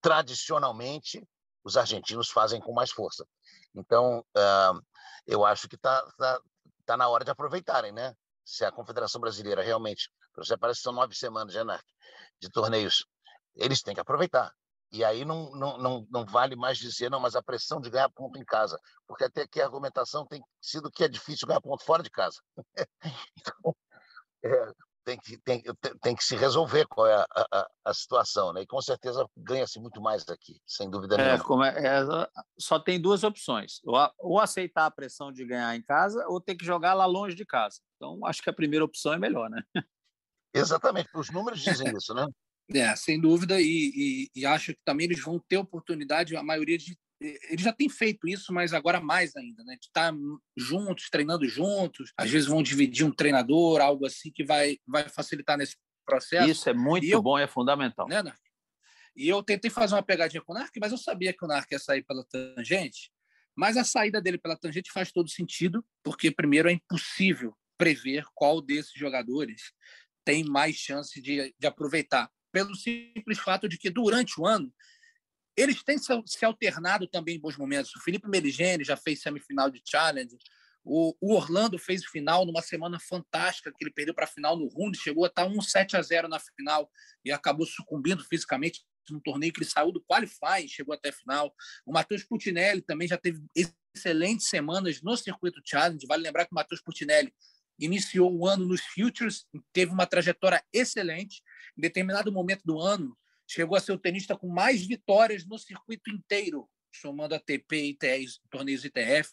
tradicionalmente 0.00 1.26
os 1.62 1.76
argentinos 1.76 2.30
fazem 2.30 2.60
com 2.60 2.72
mais 2.72 2.90
força. 2.90 3.26
Então, 3.74 4.20
uh, 4.36 4.80
eu 5.26 5.44
acho 5.44 5.68
que 5.68 5.76
está 5.76 6.02
tá, 6.16 6.40
tá 6.86 6.96
na 6.96 7.08
hora 7.08 7.24
de 7.24 7.30
aproveitarem, 7.30 7.92
né? 7.92 8.14
se 8.50 8.64
a 8.64 8.72
Confederação 8.72 9.20
Brasileira 9.20 9.62
realmente, 9.62 10.10
você 10.36 10.56
parece 10.56 10.80
que 10.80 10.84
são 10.84 10.92
nove 10.92 11.14
semanas, 11.14 11.54
né, 11.54 11.78
de 12.40 12.50
torneios, 12.50 13.06
eles 13.54 13.82
têm 13.82 13.94
que 13.94 14.00
aproveitar. 14.00 14.52
E 14.92 15.04
aí 15.04 15.24
não, 15.24 15.50
não, 15.52 15.78
não, 15.78 16.06
não 16.10 16.26
vale 16.26 16.56
mais 16.56 16.76
dizer, 16.78 17.10
não, 17.10 17.20
mas 17.20 17.36
a 17.36 17.42
pressão 17.42 17.80
de 17.80 17.90
ganhar 17.90 18.08
ponto 18.10 18.38
em 18.38 18.44
casa, 18.44 18.78
porque 19.06 19.24
até 19.24 19.46
que 19.46 19.60
a 19.60 19.64
argumentação 19.64 20.26
tem 20.26 20.42
sido 20.60 20.90
que 20.90 21.04
é 21.04 21.08
difícil 21.08 21.46
ganhar 21.46 21.60
ponto 21.60 21.84
fora 21.84 22.02
de 22.02 22.10
casa. 22.10 22.40
então, 23.36 23.76
é, 24.42 24.72
tem 25.04 25.18
que, 25.18 25.38
tem, 25.38 25.62
tem 26.02 26.14
que 26.14 26.24
se 26.24 26.36
resolver 26.36 26.86
qual 26.86 27.06
é 27.06 27.14
a, 27.14 27.26
a, 27.52 27.70
a 27.86 27.94
situação, 27.94 28.52
né? 28.52 28.62
E 28.62 28.66
com 28.66 28.80
certeza 28.80 29.26
ganha-se 29.36 29.80
muito 29.80 30.00
mais 30.00 30.28
aqui, 30.28 30.60
sem 30.66 30.90
dúvida 30.90 31.16
é, 31.16 31.36
nenhuma. 31.36 31.68
É, 31.68 32.00
é, 32.00 32.28
só 32.58 32.78
tem 32.78 33.00
duas 33.00 33.24
opções: 33.24 33.80
ou, 33.84 33.96
ou, 34.18 34.40
aceitar 34.40 34.86
a 34.86 34.90
pressão 34.90 35.32
de 35.32 35.44
ganhar 35.44 35.74
em 35.74 35.82
casa, 35.82 36.24
ou 36.28 36.40
ter 36.40 36.54
que 36.54 36.64
jogar 36.64 36.94
lá 36.94 37.06
longe 37.06 37.34
de 37.34 37.46
casa. 37.46 37.80
Então, 37.96 38.24
acho 38.26 38.42
que 38.42 38.50
a 38.50 38.54
primeira 38.54 38.84
opção 38.84 39.12
é 39.12 39.18
melhor, 39.18 39.48
né? 39.48 39.62
Exatamente, 40.52 41.08
os 41.14 41.30
números 41.30 41.60
dizem 41.60 41.94
isso, 41.96 42.12
né? 42.12 42.26
É, 42.72 42.94
sem 42.94 43.20
dúvida, 43.20 43.60
e, 43.60 43.66
e, 43.66 44.30
e, 44.34 44.46
acho 44.46 44.72
que 44.72 44.80
também 44.84 45.06
eles 45.06 45.20
vão 45.20 45.40
ter 45.48 45.56
oportunidade, 45.56 46.36
a 46.36 46.42
maioria 46.42 46.78
de 46.78 46.96
eles 47.20 47.62
já 47.62 47.72
têm 47.72 47.88
feito 47.88 48.26
isso, 48.26 48.50
mas 48.52 48.72
agora 48.72 48.98
mais 48.98 49.36
ainda, 49.36 49.62
né? 49.64 49.76
De 49.78 49.86
estar 49.86 50.10
juntos, 50.56 51.10
treinando 51.10 51.46
juntos. 51.46 52.12
Às 52.16 52.30
vezes 52.30 52.48
vão 52.48 52.62
dividir 52.62 53.04
um 53.04 53.12
treinador, 53.12 53.82
algo 53.82 54.06
assim 54.06 54.32
que 54.32 54.42
vai, 54.42 54.78
vai 54.86 55.06
facilitar 55.06 55.58
nesse 55.58 55.76
processo. 56.06 56.48
Isso 56.48 56.70
é 56.70 56.72
muito 56.72 57.06
eu, 57.06 57.20
bom, 57.20 57.38
é 57.38 57.46
fundamental. 57.46 58.08
Né, 58.08 58.22
Narc? 58.22 58.40
E 59.14 59.28
eu 59.28 59.42
tentei 59.42 59.70
fazer 59.70 59.94
uma 59.94 60.02
pegadinha 60.02 60.42
com 60.42 60.52
o 60.52 60.56
Narc, 60.56 60.74
mas 60.80 60.92
eu 60.92 60.98
sabia 60.98 61.32
que 61.32 61.44
o 61.44 61.48
Narc 61.48 61.70
ia 61.70 61.78
sair 61.78 62.02
pela 62.02 62.24
tangente. 62.24 63.10
Mas 63.54 63.76
a 63.76 63.84
saída 63.84 64.20
dele 64.20 64.38
pela 64.38 64.56
tangente 64.56 64.90
faz 64.90 65.12
todo 65.12 65.28
sentido, 65.28 65.84
porque 66.02 66.30
primeiro 66.30 66.70
é 66.70 66.72
impossível 66.72 67.54
prever 67.76 68.24
qual 68.34 68.62
desses 68.62 68.92
jogadores 68.94 69.72
tem 70.24 70.44
mais 70.44 70.76
chance 70.76 71.20
de, 71.20 71.54
de 71.58 71.66
aproveitar 71.66 72.30
pelo 72.52 72.74
simples 72.74 73.38
fato 73.38 73.68
de 73.68 73.78
que, 73.78 73.90
durante 73.90 74.40
o 74.40 74.46
ano, 74.46 74.72
eles 75.56 75.82
têm 75.82 75.96
se 75.98 76.44
alternado 76.44 77.06
também 77.06 77.36
em 77.36 77.40
bons 77.40 77.56
momentos. 77.56 77.94
O 77.94 78.00
Felipe 78.00 78.28
Merigene 78.28 78.84
já 78.84 78.96
fez 78.96 79.20
semifinal 79.20 79.70
de 79.70 79.82
Challenge, 79.84 80.36
o, 80.84 81.14
Orlando 81.20 81.78
fez 81.78 82.04
final 82.04 82.46
numa 82.46 82.62
semana 82.62 82.98
fantástica, 82.98 83.70
que 83.70 83.84
ele 83.84 83.92
perdeu 83.92 84.14
para 84.14 84.24
a 84.24 84.28
final 84.28 84.56
no 84.56 84.66
Rundi, 84.68 84.98
chegou 84.98 85.24
a 85.24 85.28
estar 85.28 85.44
1 85.44 85.60
7 85.60 85.96
a 85.96 86.02
0 86.02 86.28
na 86.28 86.38
final 86.38 86.90
e 87.24 87.30
acabou 87.30 87.66
sucumbindo 87.66 88.24
fisicamente 88.24 88.82
no 89.10 89.20
torneio 89.20 89.52
que 89.52 89.60
ele 89.60 89.68
saiu 89.68 89.92
do 89.92 90.02
qualify, 90.02 90.66
chegou 90.68 90.94
até 90.94 91.10
a 91.10 91.12
final. 91.12 91.54
O 91.84 91.92
Matheus 91.92 92.22
Putinelli 92.24 92.80
também 92.80 93.08
já 93.08 93.18
teve 93.18 93.42
excelentes 93.54 94.48
semanas 94.48 95.02
no 95.02 95.16
circuito 95.16 95.60
challenge. 95.64 96.06
Vale 96.06 96.22
lembrar 96.22 96.44
que 96.46 96.52
o 96.52 96.54
Matheus 96.54 96.80
Putinelli 96.80 97.34
iniciou 97.80 98.32
o 98.32 98.46
ano 98.46 98.66
nos 98.66 98.82
Futures, 98.82 99.46
teve 99.72 99.92
uma 99.92 100.06
trajetória 100.06 100.62
excelente. 100.72 101.42
Em 101.76 101.80
determinado 101.80 102.30
momento 102.30 102.62
do 102.64 102.78
ano, 102.78 103.16
chegou 103.46 103.76
a 103.76 103.80
ser 103.80 103.92
o 103.92 103.98
tenista 103.98 104.36
com 104.36 104.48
mais 104.48 104.86
vitórias 104.86 105.46
no 105.46 105.58
circuito 105.58 106.10
inteiro, 106.10 106.68
somando 106.92 107.34
ATP 107.34 107.76
e 107.90 107.98
torneios 108.50 108.84
ITF. 108.84 109.30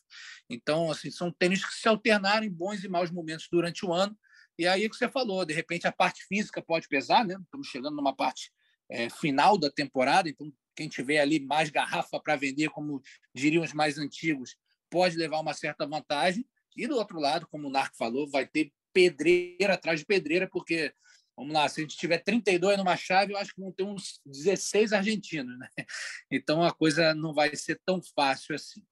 Então, 0.49 0.89
assim, 0.89 1.11
são 1.11 1.31
tênis 1.31 1.63
que 1.63 1.73
se 1.73 1.87
alternaram 1.87 2.45
em 2.45 2.51
bons 2.51 2.83
e 2.83 2.87
maus 2.87 3.11
momentos 3.11 3.47
durante 3.51 3.85
o 3.85 3.93
ano. 3.93 4.17
E 4.57 4.65
aí 4.65 4.85
é 4.85 4.89
que 4.89 4.95
você 4.95 5.07
falou, 5.07 5.45
de 5.45 5.53
repente 5.53 5.85
a 5.85 5.91
parte 5.91 6.25
física 6.25 6.61
pode 6.61 6.87
pesar, 6.87 7.23
né? 7.23 7.37
Estamos 7.43 7.67
chegando 7.67 7.95
numa 7.95 8.15
parte 8.15 8.51
é, 8.89 9.09
final 9.09 9.57
da 9.57 9.69
temporada, 9.69 10.29
então 10.29 10.51
quem 10.75 10.87
tiver 10.87 11.19
ali 11.19 11.39
mais 11.39 11.69
garrafa 11.69 12.19
para 12.19 12.35
vender, 12.35 12.69
como 12.69 13.01
diriam 13.35 13.63
os 13.63 13.73
mais 13.73 13.97
antigos, 13.97 14.55
pode 14.89 15.15
levar 15.15 15.39
uma 15.39 15.53
certa 15.53 15.85
vantagem. 15.85 16.45
E 16.77 16.87
do 16.87 16.95
outro 16.95 17.19
lado, 17.19 17.47
como 17.47 17.67
o 17.67 17.71
Narco 17.71 17.97
falou, 17.97 18.29
vai 18.29 18.45
ter 18.45 18.71
pedreira 18.93 19.73
atrás 19.73 19.99
de 19.99 20.05
pedreira, 20.05 20.47
porque, 20.47 20.93
vamos 21.35 21.53
lá, 21.53 21.67
se 21.67 21.81
a 21.81 21.83
gente 21.83 21.97
tiver 21.97 22.19
32 22.19 22.77
numa 22.77 22.95
chave, 22.95 23.33
eu 23.33 23.37
acho 23.37 23.53
que 23.53 23.61
vão 23.61 23.71
ter 23.71 23.83
uns 23.83 24.21
16 24.25 24.93
argentinos, 24.93 25.57
né? 25.57 25.67
Então 26.31 26.63
a 26.63 26.73
coisa 26.73 27.13
não 27.13 27.33
vai 27.33 27.55
ser 27.55 27.81
tão 27.85 28.01
fácil 28.15 28.55
assim. 28.55 28.83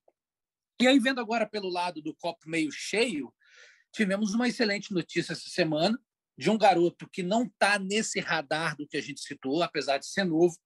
E 0.82 0.88
aí, 0.88 1.00
vendo 1.00 1.22
agora 1.22 1.48
pelo 1.48 1.70
lado 1.70 2.02
do 2.02 2.14
copo 2.16 2.50
meio 2.50 2.72
cheio, 2.72 3.34
tivemos 3.94 4.34
uma 4.34 4.48
excelente 4.48 4.94
notícia 4.94 5.32
essa 5.32 5.50
semana 5.50 5.98
de 6.38 6.50
um 6.50 6.58
garoto 6.58 7.10
que 7.10 7.24
não 7.24 7.44
está 7.44 7.80
nesse 7.80 8.20
radar 8.20 8.76
do 8.76 8.88
que 8.88 8.98
a 8.98 9.02
gente 9.02 9.22
citou, 9.22 9.64
apesar 9.64 9.98
de 9.98 10.06
ser 10.06 10.26
novo, 10.26 10.58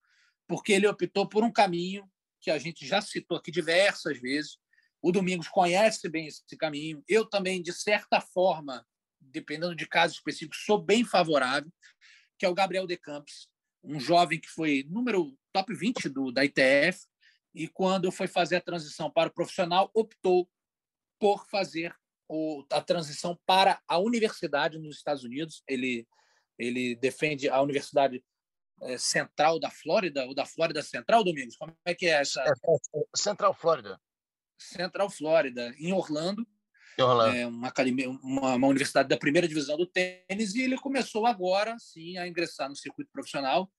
porque 0.47 0.73
ele 0.73 0.87
optou 0.87 1.29
por 1.29 1.43
um 1.43 1.51
caminho 1.51 2.09
que 2.41 2.49
a 2.49 2.57
gente 2.57 2.87
já 2.87 3.01
citou 3.01 3.37
aqui 3.37 3.51
diversas 3.51 4.19
vezes. 4.19 4.57
O 5.01 5.11
Domingos 5.11 5.47
conhece 5.47 6.09
bem 6.09 6.27
esse 6.27 6.57
caminho. 6.57 7.03
Eu 7.07 7.25
também, 7.25 7.61
de 7.61 7.73
certa 7.73 8.19
forma, 8.19 8.85
dependendo 9.19 9.75
de 9.75 9.87
casos 9.87 10.17
específicos, 10.17 10.63
sou 10.65 10.81
bem 10.81 11.05
favorável, 11.05 11.71
que 12.37 12.45
é 12.45 12.49
o 12.49 12.53
Gabriel 12.53 12.87
De 12.87 12.97
Campos, 12.97 13.49
um 13.83 13.99
jovem 13.99 14.39
que 14.39 14.49
foi 14.49 14.85
número 14.89 15.37
top 15.53 15.73
20 15.73 16.09
do, 16.09 16.31
da 16.31 16.43
ITF, 16.43 17.05
e 17.53 17.67
quando 17.67 18.11
foi 18.11 18.27
fazer 18.27 18.57
a 18.57 18.61
transição 18.61 19.09
para 19.09 19.29
o 19.29 19.33
profissional, 19.33 19.89
optou 19.93 20.49
por 21.19 21.45
fazer 21.47 21.95
o, 22.27 22.63
a 22.71 22.81
transição 22.81 23.37
para 23.45 23.81
a 23.87 23.97
universidade 23.97 24.77
nos 24.77 24.97
Estados 24.97 25.23
Unidos. 25.23 25.63
Ele, 25.67 26.07
ele 26.57 26.95
defende 26.95 27.49
a 27.49 27.61
Universidade 27.61 28.23
é, 28.83 28.97
Central 28.97 29.59
da 29.59 29.69
Flórida, 29.69 30.25
ou 30.25 30.33
da 30.33 30.45
Flórida 30.45 30.81
Central, 30.81 31.23
Domingos? 31.23 31.57
Como 31.57 31.75
é 31.85 31.95
que 31.95 32.05
é 32.05 32.21
essa? 32.21 32.41
É, 32.41 32.49
é, 32.49 33.03
Central 33.15 33.53
Flórida. 33.53 33.99
Central 34.59 35.09
Flórida, 35.09 35.73
em 35.79 35.93
Orlando. 35.93 36.45
Orlando. 36.99 37.35
É 37.35 37.47
uma, 37.47 37.69
academia, 37.69 38.09
uma, 38.09 38.55
uma, 38.55 38.67
universidade 38.67 39.07
da 39.07 39.17
primeira 39.17 39.47
divisão 39.47 39.77
do 39.77 39.85
tênis, 39.85 40.53
e 40.53 40.61
ele 40.61 40.77
começou 40.77 41.25
agora, 41.25 41.77
sim, 41.79 42.17
a 42.17 42.27
ingressar 42.27 42.69
no 42.69 42.75
circuito 42.75 43.09
profissional. 43.11 43.71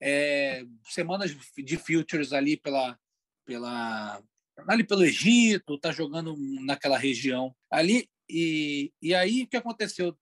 É, 0.00 0.64
semanas 0.84 1.36
de 1.56 1.76
futures 1.76 2.32
ali 2.32 2.56
pela, 2.56 2.98
pela, 3.44 4.22
ali 4.68 4.84
pelo 4.84 5.04
Egito, 5.04 5.74
está 5.74 5.92
jogando 5.92 6.34
naquela 6.64 6.98
região 6.98 7.54
ali. 7.70 8.08
E, 8.28 8.92
e 9.02 9.14
aí 9.14 9.42
o 9.42 9.46
que 9.46 9.56
aconteceu? 9.56 10.16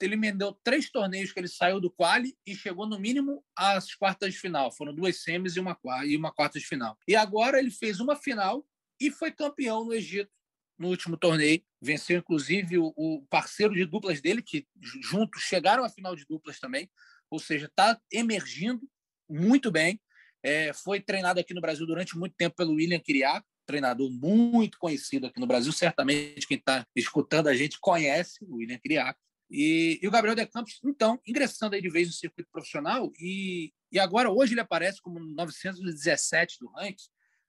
Ele 0.00 0.14
emendeu 0.14 0.52
três 0.62 0.88
torneios 0.90 1.32
que 1.32 1.40
ele 1.40 1.48
saiu 1.48 1.80
do 1.80 1.90
quali 1.90 2.36
e 2.46 2.54
chegou 2.54 2.86
no 2.86 3.00
mínimo 3.00 3.44
às 3.56 3.94
quartas 3.94 4.32
de 4.32 4.38
final. 4.38 4.70
Foram 4.70 4.94
duas 4.94 5.22
semis 5.22 5.56
e 5.56 5.60
uma, 5.60 5.76
e 6.04 6.16
uma 6.16 6.32
quarta 6.32 6.58
de 6.58 6.64
final. 6.64 6.96
E 7.06 7.16
agora 7.16 7.58
ele 7.58 7.70
fez 7.70 7.98
uma 7.98 8.14
final 8.14 8.64
e 9.00 9.10
foi 9.10 9.30
campeão 9.30 9.84
no 9.84 9.94
Egito 9.94 10.30
no 10.78 10.88
último 10.88 11.16
torneio. 11.16 11.62
Venceu, 11.80 12.18
inclusive, 12.18 12.78
o, 12.78 12.92
o 12.96 13.26
parceiro 13.28 13.74
de 13.74 13.84
duplas 13.84 14.20
dele, 14.20 14.42
que 14.42 14.66
juntos 15.02 15.42
chegaram 15.42 15.84
à 15.84 15.88
final 15.88 16.14
de 16.14 16.24
duplas 16.24 16.58
também. 16.58 16.88
Ou 17.30 17.38
seja, 17.38 17.66
está 17.66 18.00
emergindo 18.12 18.88
muito 19.28 19.70
bem. 19.70 20.00
É, 20.42 20.72
foi 20.72 21.00
treinado 21.00 21.40
aqui 21.40 21.52
no 21.52 21.60
Brasil 21.60 21.86
durante 21.86 22.16
muito 22.16 22.34
tempo 22.36 22.56
pelo 22.56 22.74
William 22.74 23.00
Kiriaco, 23.00 23.46
treinador 23.66 24.10
muito 24.10 24.78
conhecido 24.78 25.26
aqui 25.26 25.40
no 25.40 25.46
Brasil. 25.46 25.72
Certamente 25.72 26.46
quem 26.46 26.56
está 26.56 26.86
escutando 26.94 27.48
a 27.48 27.54
gente 27.54 27.78
conhece 27.80 28.44
o 28.44 28.56
William 28.56 28.78
Criaco. 28.78 29.20
E, 29.50 29.98
e, 30.02 30.06
o 30.06 30.10
Gabriel 30.10 30.34
De 30.34 30.46
Campos, 30.46 30.78
então, 30.84 31.18
ingressando 31.26 31.74
aí 31.74 31.80
de 31.80 31.88
vez 31.88 32.06
no 32.06 32.12
circuito 32.12 32.50
profissional, 32.52 33.10
e, 33.18 33.72
e 33.90 33.98
agora 33.98 34.30
hoje 34.30 34.52
ele 34.52 34.60
aparece 34.60 35.00
como 35.00 35.18
917 35.18 36.58
do 36.60 36.68
ranking, 36.68 37.08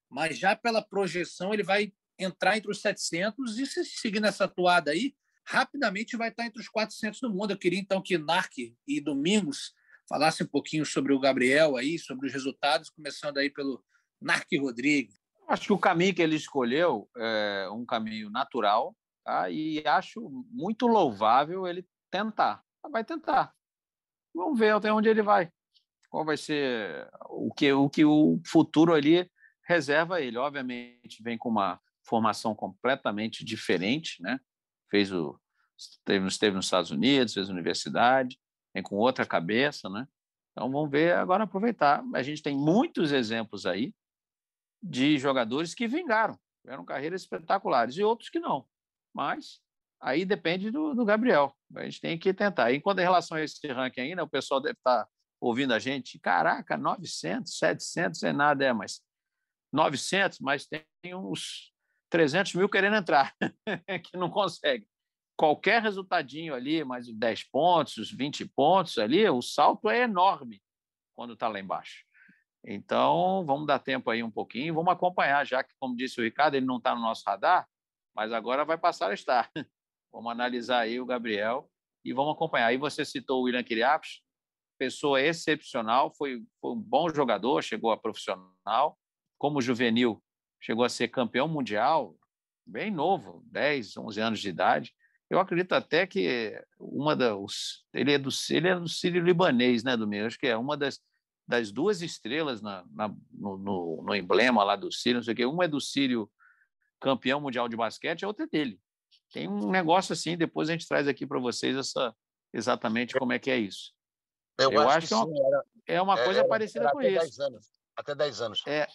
mas 0.10 0.38
já 0.38 0.56
pela 0.56 0.82
projeção 0.82 1.54
ele 1.54 1.64
vai 1.64 1.94
entrar 2.18 2.58
entre 2.58 2.70
os 2.70 2.82
700 2.82 3.58
e 3.58 3.66
se 3.66 3.86
seguir 3.86 4.20
nessa 4.20 4.48
toada 4.48 4.92
aí, 4.92 5.16
rapidamente 5.46 6.18
vai 6.18 6.30
estar 6.30 6.46
entre 6.46 6.62
os 6.62 6.68
400 6.68 7.22
do 7.22 7.30
mundo. 7.30 7.52
Eu 7.52 7.58
queria 7.58 7.80
então 7.80 8.02
que 8.02 8.18
Narc 8.18 8.54
e 8.88 9.02
Domingos 9.02 9.74
falassem 10.08 10.46
um 10.46 10.50
pouquinho 10.50 10.86
sobre 10.86 11.14
o 11.14 11.20
Gabriel 11.20 11.78
aí, 11.78 11.98
sobre 11.98 12.28
os 12.28 12.34
resultados, 12.34 12.90
começando 12.90 13.38
aí 13.38 13.50
pelo 13.50 13.84
Narc 14.22 14.48
Rodrigues. 14.60 15.18
Acho 15.48 15.68
que 15.68 15.74
o 15.74 15.80
caminho 15.80 16.14
que 16.14 16.22
ele 16.22 16.36
escolheu 16.36 17.10
é 17.18 17.70
um 17.72 17.86
caminho 17.86 18.30
natural 18.30 18.96
tá? 19.24 19.50
e 19.50 19.82
acho 19.88 20.30
muito 20.52 20.86
louvável 20.86 21.68
ele 21.68 21.88
tentar. 22.12 22.64
Vai 22.92 23.04
tentar. 23.04 23.54
Vamos 24.34 24.60
ver 24.60 24.74
até 24.74 24.92
onde 24.92 25.10
ele 25.10 25.22
vai. 25.22 25.52
Qual 26.10 26.26
vai 26.26 26.38
ser 26.38 27.08
o 27.30 27.54
que 27.54 27.72
o, 27.72 27.90
que 27.90 28.06
o 28.06 28.40
futuro 28.46 28.94
ali 28.94 29.30
reserva 29.70 30.20
ele. 30.20 30.38
Obviamente, 30.38 31.22
vem 31.22 31.38
com 31.38 31.48
uma 31.48 31.80
formação 32.04 32.56
completamente 32.56 33.46
diferente, 33.46 34.22
né? 34.22 34.40
Fez 34.90 35.14
o 35.14 35.40
esteve, 35.78 36.28
esteve 36.28 36.56
nos 36.56 36.66
Estados 36.66 36.90
Unidos, 36.90 37.36
fez 37.36 37.50
universidade, 37.50 38.40
vem 38.74 38.82
com 38.82 38.96
outra 38.96 39.26
cabeça, 39.26 39.88
né? 39.88 40.08
Então 40.52 40.72
vamos 40.72 40.90
ver 40.90 41.14
agora 41.16 41.44
aproveitar. 41.44 42.04
A 42.16 42.24
gente 42.24 42.42
tem 42.42 42.58
muitos 42.58 43.12
exemplos 43.12 43.68
aí 43.68 43.94
de 44.82 45.18
jogadores 45.20 45.76
que 45.76 45.88
vingaram, 45.88 46.38
tiveram 46.62 46.84
carreiras 46.84 47.22
espetaculares, 47.22 47.96
e 47.96 48.04
outros 48.04 48.30
que 48.30 48.40
não. 48.40 48.66
Mas 49.14 49.62
aí 50.02 50.26
depende 50.26 50.72
do, 50.72 50.96
do 50.96 51.06
Gabriel. 51.06 51.56
A 51.76 51.84
gente 51.84 52.02
tem 52.02 52.18
que 52.18 52.34
tentar. 52.34 52.72
E 52.72 52.82
quando 52.82 53.00
em 53.00 53.04
relação 53.04 53.38
a 53.38 53.44
esse 53.44 53.68
ranking 53.68 54.02
ainda, 54.02 54.24
o 54.24 54.30
pessoal 54.30 54.60
deve 54.60 54.78
estar 54.78 55.08
ouvindo 55.40 55.74
a 55.74 55.80
gente, 55.80 56.20
caraca, 56.20 56.76
900, 56.76 57.58
700 57.58 58.24
é 58.24 58.34
nada, 58.34 58.66
é, 58.66 58.74
mas 58.74 59.02
900, 59.72 60.40
mas 60.40 60.68
tem 60.68 61.16
uns 61.16 61.74
300 62.10 62.56
mil 62.56 62.70
querendo 62.70 62.96
entrar, 62.96 63.34
que 64.04 64.18
não 64.18 64.30
consegue. 64.30 64.88
Qualquer 65.38 65.82
resultadinho 65.82 66.54
ali, 66.54 66.84
mais 66.84 67.08
10 67.08 67.50
pontos, 67.50 68.12
20 68.12 68.46
pontos 68.46 68.98
ali, 68.98 69.28
o 69.30 69.42
salto 69.42 69.90
é 69.90 70.02
enorme 70.02 70.62
quando 71.16 71.34
está 71.34 71.48
lá 71.48 71.60
embaixo. 71.60 72.04
Então, 72.66 73.46
vamos 73.46 73.66
dar 73.66 73.80
tempo 73.80 74.10
aí 74.10 74.22
um 74.22 74.32
pouquinho, 74.32 74.74
vamos 74.74 74.92
acompanhar, 74.92 75.46
já 75.46 75.64
que, 75.64 75.74
como 75.80 75.96
disse 75.96 76.20
o 76.20 76.24
Ricardo, 76.24 76.56
ele 76.56 76.66
não 76.66 76.78
está 76.78 76.94
no 76.94 77.02
nosso 77.02 77.24
radar, 77.26 77.68
mas 78.14 78.34
agora 78.34 78.66
vai 78.66 78.78
passar 78.78 79.12
a 79.12 79.14
estar. 79.14 79.50
Vamos 80.12 80.32
analisar 80.32 80.80
aí 80.80 81.00
o 81.00 81.06
Gabriel 81.06 81.70
e 82.04 82.12
vamos 82.12 82.34
acompanhar. 82.34 82.66
Aí 82.66 82.78
você 82.78 83.06
citou 83.06 83.42
o 83.42 83.44
William 83.44 83.64
Kiriakos, 83.64 84.24
pessoa 84.78 85.22
excepcional, 85.22 86.12
foi, 86.12 86.44
foi, 86.60 86.72
um 86.72 86.82
bom 86.82 87.08
jogador, 87.14 87.62
chegou 87.62 87.92
a 87.92 87.98
profissional, 87.98 88.98
como 89.40 89.62
juvenil, 89.62 90.22
chegou 90.62 90.84
a 90.84 90.90
ser 90.90 91.08
campeão 91.08 91.48
mundial, 91.48 92.16
bem 92.64 92.92
novo, 92.92 93.42
10, 93.48 93.98
11 93.98 94.22
anos 94.22 94.40
de 94.40 94.50
idade. 94.50 94.94
Eu 95.28 95.40
acredito 95.40 95.74
até 95.74 96.06
que 96.06 96.62
uma 96.80 97.16
das. 97.16 97.84
Ele 97.94 98.14
é 98.14 98.18
do, 98.20 98.30
ele 98.52 98.68
é 98.68 98.76
do 98.76 98.88
Sírio 98.88 99.24
Libanês, 99.24 99.84
né, 99.84 99.98
Domingo? 99.98 100.28
Acho 100.28 100.38
que 100.38 100.48
é 100.48 100.56
uma 100.56 100.78
das 100.78 101.00
das 101.50 101.72
duas 101.72 102.04
estrelas 102.04 102.62
na, 102.62 102.86
na, 102.92 103.08
no, 103.32 103.58
no, 103.58 104.04
no, 104.04 104.16
emblema 104.16 104.64
lá 104.64 104.76
do 104.76 104.92
Sírio, 104.92 105.16
não 105.16 105.24
sei 105.24 105.34
o 105.34 105.36
quê. 105.36 105.46
Uma 105.46 105.66
é 105.66 105.68
do 105.68 105.82
Sírio 105.82 106.30
campeão 107.02 107.42
mundial 107.42 107.68
de 107.68 107.76
basquete, 107.76 108.24
a 108.24 108.28
outra 108.28 108.46
é 108.46 108.48
dele. 108.48 108.80
Tem 109.34 109.48
um 109.48 109.72
negócio 109.72 110.14
assim, 110.14 110.38
depois 110.38 110.70
a 110.70 110.74
gente 110.74 110.88
traz 110.88 111.08
aqui 111.08 111.26
para 111.26 111.40
vocês 111.40 111.76
essa, 111.76 112.16
exatamente 112.54 113.18
como 113.18 113.34
é 113.34 113.40
que 113.40 113.50
é 113.50 113.58
isso. 113.58 113.94
Eu, 114.60 114.72
Eu 114.72 114.88
acho, 114.88 114.98
acho, 114.98 115.08
que, 115.08 115.14
é 115.16 115.18
uma, 115.18 115.48
era, 115.48 115.64
é 115.88 116.02
uma 116.02 116.24
coisa 116.24 116.48
parecida 116.48 116.92
com 116.92 117.02
isso. 117.02 117.20
10 117.20 117.40
anos, 117.40 117.68
até 117.98 118.14
10 118.14 118.42
anos. 118.42 118.64
É, 118.68 118.88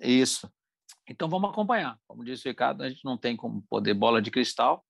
isso. 0.00 0.50
Então 1.08 1.28
vamos 1.28 1.50
acompanhar. 1.50 1.98
Como 2.06 2.24
disse 2.24 2.46
o 2.46 2.50
Ricardo, 2.50 2.82
a 2.82 2.88
gente 2.88 3.04
não 3.04 3.16
tem 3.16 3.36
como 3.36 3.62
poder 3.62 3.94
bola 3.94 4.20
de 4.20 4.30
cristal, 4.30 4.84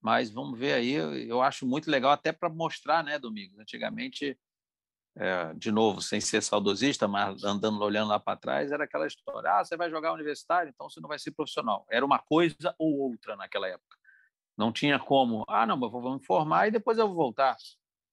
mas 0.00 0.30
vamos 0.30 0.58
ver 0.58 0.74
aí. 0.74 0.92
Eu 0.92 1.42
acho 1.42 1.66
muito 1.66 1.90
legal, 1.90 2.12
até 2.12 2.32
para 2.32 2.48
mostrar, 2.48 3.02
né, 3.02 3.18
Domingos? 3.18 3.58
Antigamente 3.58 4.38
é, 5.16 5.54
de 5.54 5.70
novo, 5.70 6.00
sem 6.00 6.20
ser 6.20 6.42
saudosista, 6.42 7.06
mas 7.06 7.44
andando, 7.44 7.80
olhando 7.80 8.08
lá 8.08 8.18
para 8.18 8.36
trás, 8.36 8.72
era 8.72 8.84
aquela 8.84 9.06
história: 9.06 9.50
ah, 9.50 9.64
você 9.64 9.76
vai 9.76 9.88
jogar 9.88 10.12
universitário, 10.12 10.70
então 10.70 10.88
você 10.90 11.00
não 11.00 11.08
vai 11.08 11.18
ser 11.18 11.30
profissional. 11.30 11.86
Era 11.90 12.04
uma 12.04 12.18
coisa 12.18 12.74
ou 12.78 12.98
outra 12.98 13.36
naquela 13.36 13.68
época. 13.68 13.96
Não 14.56 14.72
tinha 14.72 14.98
como, 14.98 15.44
ah, 15.48 15.66
não, 15.66 15.76
mas 15.76 15.90
vou 15.90 16.14
me 16.14 16.24
formar 16.24 16.68
e 16.68 16.70
depois 16.72 16.98
eu 16.98 17.06
vou 17.06 17.16
voltar. 17.16 17.56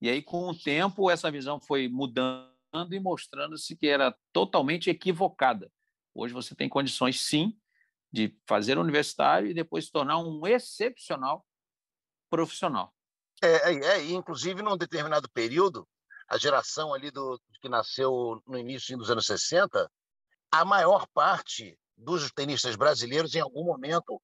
E 0.02 0.10
aí, 0.10 0.22
com 0.22 0.50
o 0.50 0.58
tempo, 0.58 1.10
essa 1.10 1.30
visão 1.32 1.60
foi 1.60 1.88
mudando 1.88 2.50
e 2.92 3.00
mostrando-se 3.00 3.76
que 3.76 3.88
era 3.88 4.16
totalmente 4.34 4.90
equivocada. 4.90 5.72
Hoje 6.14 6.34
você 6.34 6.56
tem 6.56 6.68
condições, 6.68 7.22
sim, 7.22 7.58
de 8.12 8.36
fazer 8.46 8.78
universitário 8.78 9.50
e 9.50 9.54
depois 9.54 9.86
se 9.86 9.92
tornar 9.92 10.18
um 10.18 10.46
excepcional 10.46 11.46
profissional. 12.30 12.94
É, 13.42 13.72
é, 13.72 13.86
é 13.86 14.12
inclusive, 14.12 14.62
num 14.62 14.78
determinado 14.78 15.30
período, 15.30 15.88
a 16.28 16.38
geração 16.38 16.94
ali 16.94 17.10
do 17.10 17.40
que 17.62 17.70
nasceu 17.70 18.42
no 18.46 18.58
início 18.58 18.98
dos 18.98 19.10
anos 19.10 19.26
60, 19.26 19.90
a 20.52 20.66
maior 20.66 21.08
parte 21.14 21.78
dos 21.96 22.32
tenistas 22.32 22.76
brasileiros, 22.76 23.36
em 23.36 23.40
algum 23.40 23.64
momento, 23.64 24.22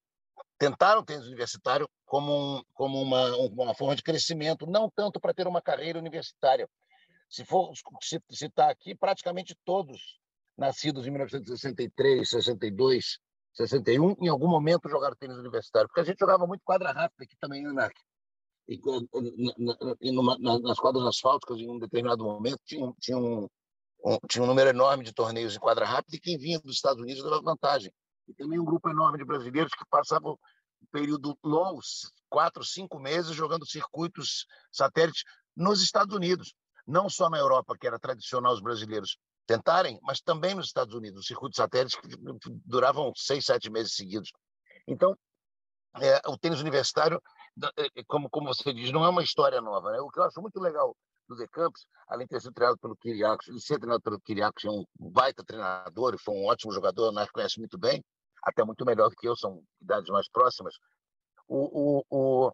tentaram 0.57 1.01
o 1.01 1.05
tênis 1.05 1.27
universitário 1.27 1.87
como, 2.05 2.57
um, 2.57 2.63
como 2.73 3.01
uma, 3.01 3.35
uma 3.35 3.75
forma 3.75 3.95
de 3.95 4.03
crescimento, 4.03 4.65
não 4.65 4.89
tanto 4.89 5.19
para 5.19 5.33
ter 5.33 5.47
uma 5.47 5.61
carreira 5.61 5.99
universitária. 5.99 6.67
Se 7.29 7.45
for 7.45 7.71
citar 8.31 8.69
aqui, 8.69 8.95
praticamente 8.95 9.55
todos 9.65 10.17
nascidos 10.57 11.05
em 11.05 11.11
1963, 11.11 12.29
62, 12.29 13.19
61, 13.53 14.15
em 14.21 14.27
algum 14.27 14.47
momento 14.47 14.89
jogaram 14.89 15.15
tênis 15.15 15.37
universitário, 15.37 15.87
porque 15.87 16.01
a 16.01 16.03
gente 16.03 16.19
jogava 16.19 16.45
muito 16.47 16.61
quadra 16.63 16.91
rápida 16.91 17.23
aqui 17.23 17.35
também, 17.39 17.63
né, 17.63 17.89
e, 18.67 18.79
e 20.01 20.11
numa, 20.11 20.37
nas 20.37 20.77
quadras 20.77 21.05
asfálticas, 21.05 21.57
em 21.57 21.69
um 21.69 21.79
determinado 21.79 22.23
momento, 22.23 22.59
tinha, 22.65 22.93
tinha, 22.99 23.17
um, 23.17 23.47
um, 24.05 24.17
tinha 24.27 24.43
um 24.43 24.47
número 24.47 24.69
enorme 24.69 25.05
de 25.05 25.13
torneios 25.13 25.55
em 25.55 25.59
quadra 25.59 25.85
rápida 25.85 26.17
e 26.17 26.19
quem 26.19 26.37
vinha 26.37 26.59
dos 26.59 26.75
Estados 26.75 27.01
Unidos 27.01 27.23
dava 27.23 27.41
vantagem. 27.41 27.91
E 28.27 28.33
também 28.33 28.59
um 28.59 28.65
grupo 28.65 28.89
enorme 28.89 29.17
de 29.17 29.25
brasileiros 29.25 29.71
que 29.71 29.85
passavam 29.89 30.33
um 30.81 30.85
período 30.91 31.37
longo, 31.41 31.79
quatro, 32.29 32.63
cinco 32.63 32.99
meses, 32.99 33.33
jogando 33.33 33.65
circuitos 33.65 34.45
satélites 34.69 35.23
nos 35.55 35.81
Estados 35.81 36.13
Unidos. 36.13 36.53
Não 36.85 37.09
só 37.09 37.29
na 37.29 37.37
Europa, 37.37 37.75
que 37.79 37.87
era 37.87 37.97
tradicional 37.97 38.53
os 38.53 38.61
brasileiros 38.61 39.17
tentarem, 39.47 39.97
mas 40.03 40.19
também 40.19 40.53
nos 40.53 40.67
Estados 40.67 40.93
Unidos, 40.93 41.25
circuitos 41.25 41.55
satélites 41.55 41.99
que 41.99 42.07
duravam 42.65 43.11
seis, 43.15 43.45
sete 43.45 43.69
meses 43.69 43.95
seguidos. 43.95 44.29
Então, 44.87 45.17
é, 45.99 46.21
o 46.27 46.37
tênis 46.37 46.59
universitário, 46.59 47.21
é, 47.77 47.85
é, 47.85 48.03
como, 48.05 48.29
como 48.29 48.53
você 48.53 48.73
diz, 48.73 48.91
não 48.91 49.05
é 49.05 49.09
uma 49.09 49.23
história 49.23 49.61
nova. 49.61 49.91
Né? 49.91 49.99
O 49.99 50.09
que 50.09 50.19
eu 50.19 50.23
acho 50.23 50.41
muito 50.41 50.59
legal 50.59 50.95
do 51.27 51.35
The 51.35 51.47
Campos, 51.47 51.85
além 52.07 52.25
de 52.25 52.31
ter 52.31 52.41
sido 52.41 52.53
treinado 52.53 52.77
pelo 52.77 52.95
Kiriakos, 52.95 53.47
ele 53.47 53.59
ser 53.59 53.77
treinado 53.77 54.01
pelo 54.01 54.19
Kiriakos, 54.19 54.63
é 54.65 54.69
um 54.69 54.85
baita 54.99 55.43
treinador, 55.43 56.13
e 56.13 56.17
foi 56.17 56.35
um 56.35 56.45
ótimo 56.45 56.71
jogador, 56.71 57.11
nós 57.11 57.29
conhece 57.31 57.59
muito 57.59 57.77
bem, 57.77 58.03
até 58.43 58.63
muito 58.63 58.85
melhor 58.85 59.09
que 59.17 59.27
eu, 59.27 59.35
são 59.35 59.61
idades 59.81 60.09
mais 60.09 60.29
próximas. 60.29 60.73
O, 61.47 61.99
o, 61.99 62.03
o, 62.09 62.51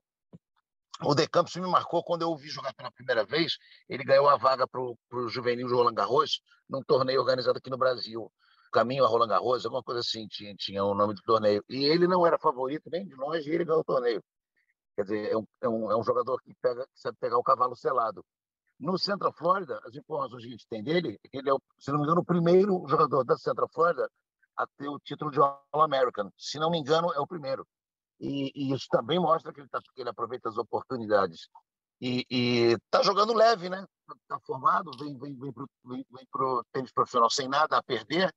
o 1.03 1.15
De 1.15 1.27
Campos 1.27 1.55
me 1.55 1.67
marcou 1.67 2.03
quando 2.03 2.21
eu 2.21 2.29
ouvi 2.29 2.49
jogar 2.49 2.73
pela 2.73 2.91
primeira 2.91 3.25
vez. 3.25 3.57
Ele 3.87 4.03
ganhou 4.03 4.29
a 4.29 4.37
vaga 4.37 4.67
para 4.67 4.81
o 4.81 5.27
juvenil 5.27 5.67
de 5.67 5.73
Roland 5.73 5.93
Garros, 5.93 6.41
num 6.69 6.81
torneio 6.83 7.21
organizado 7.21 7.57
aqui 7.57 7.69
no 7.69 7.77
Brasil. 7.77 8.31
Caminho 8.71 9.05
a 9.05 9.07
Roland 9.07 9.27
Garros, 9.27 9.65
alguma 9.65 9.83
coisa 9.83 10.01
assim, 10.01 10.27
tinha, 10.27 10.55
tinha 10.55 10.83
o 10.83 10.95
nome 10.95 11.13
do 11.13 11.21
torneio. 11.21 11.63
E 11.69 11.85
ele 11.85 12.07
não 12.07 12.25
era 12.25 12.39
favorito 12.39 12.89
nem 12.91 13.05
de 13.05 13.15
longe, 13.15 13.49
e 13.49 13.53
ele 13.53 13.65
ganhou 13.65 13.81
o 13.81 13.85
torneio. 13.85 14.23
Quer 14.95 15.03
dizer, 15.03 15.31
é 15.31 15.37
um, 15.37 15.45
é 15.61 15.69
um, 15.69 15.91
é 15.91 15.97
um 15.97 16.03
jogador 16.03 16.39
que, 16.41 16.53
pega, 16.61 16.83
que 16.85 16.99
sabe 16.99 17.17
pegar 17.19 17.37
o 17.37 17.43
cavalo 17.43 17.75
selado. 17.75 18.23
No 18.79 18.97
Central 18.97 19.33
Florida, 19.33 19.79
as 19.85 19.95
informações 19.95 20.41
que 20.41 20.47
a 20.47 20.51
gente 20.51 20.67
tem 20.67 20.83
dele, 20.83 21.19
ele 21.31 21.49
é, 21.49 21.53
se 21.79 21.91
não 21.91 21.99
me 21.99 22.05
engano, 22.05 22.21
o 22.21 22.25
primeiro 22.25 22.85
jogador 22.87 23.23
da 23.23 23.37
Central 23.37 23.69
Florida 23.71 24.09
a 24.57 24.67
ter 24.77 24.87
o 24.87 24.99
título 24.99 25.31
de 25.31 25.39
All-American. 25.39 26.31
Se 26.37 26.59
não 26.59 26.69
me 26.69 26.77
engano, 26.77 27.11
é 27.13 27.19
o 27.19 27.27
primeiro. 27.27 27.65
E, 28.23 28.53
e 28.55 28.73
isso 28.73 28.87
também 28.89 29.19
mostra 29.19 29.51
que 29.51 29.59
ele, 29.59 29.67
tá, 29.67 29.81
que 29.81 30.01
ele 30.01 30.09
aproveita 30.09 30.47
as 30.47 30.57
oportunidades. 30.57 31.49
E 31.99 32.25
está 32.85 33.03
jogando 33.03 33.33
leve, 33.33 33.69
né? 33.69 33.85
Está 34.21 34.39
formado, 34.45 34.91
vem, 34.97 35.17
vem, 35.17 35.37
vem 35.37 35.51
para 35.51 35.63
o 35.63 35.69
vem, 35.85 36.05
vem 36.09 36.27
pro 36.31 36.65
tênis 36.71 36.91
profissional 36.91 37.29
sem 37.29 37.49
nada 37.49 37.77
a 37.77 37.83
perder. 37.83 38.33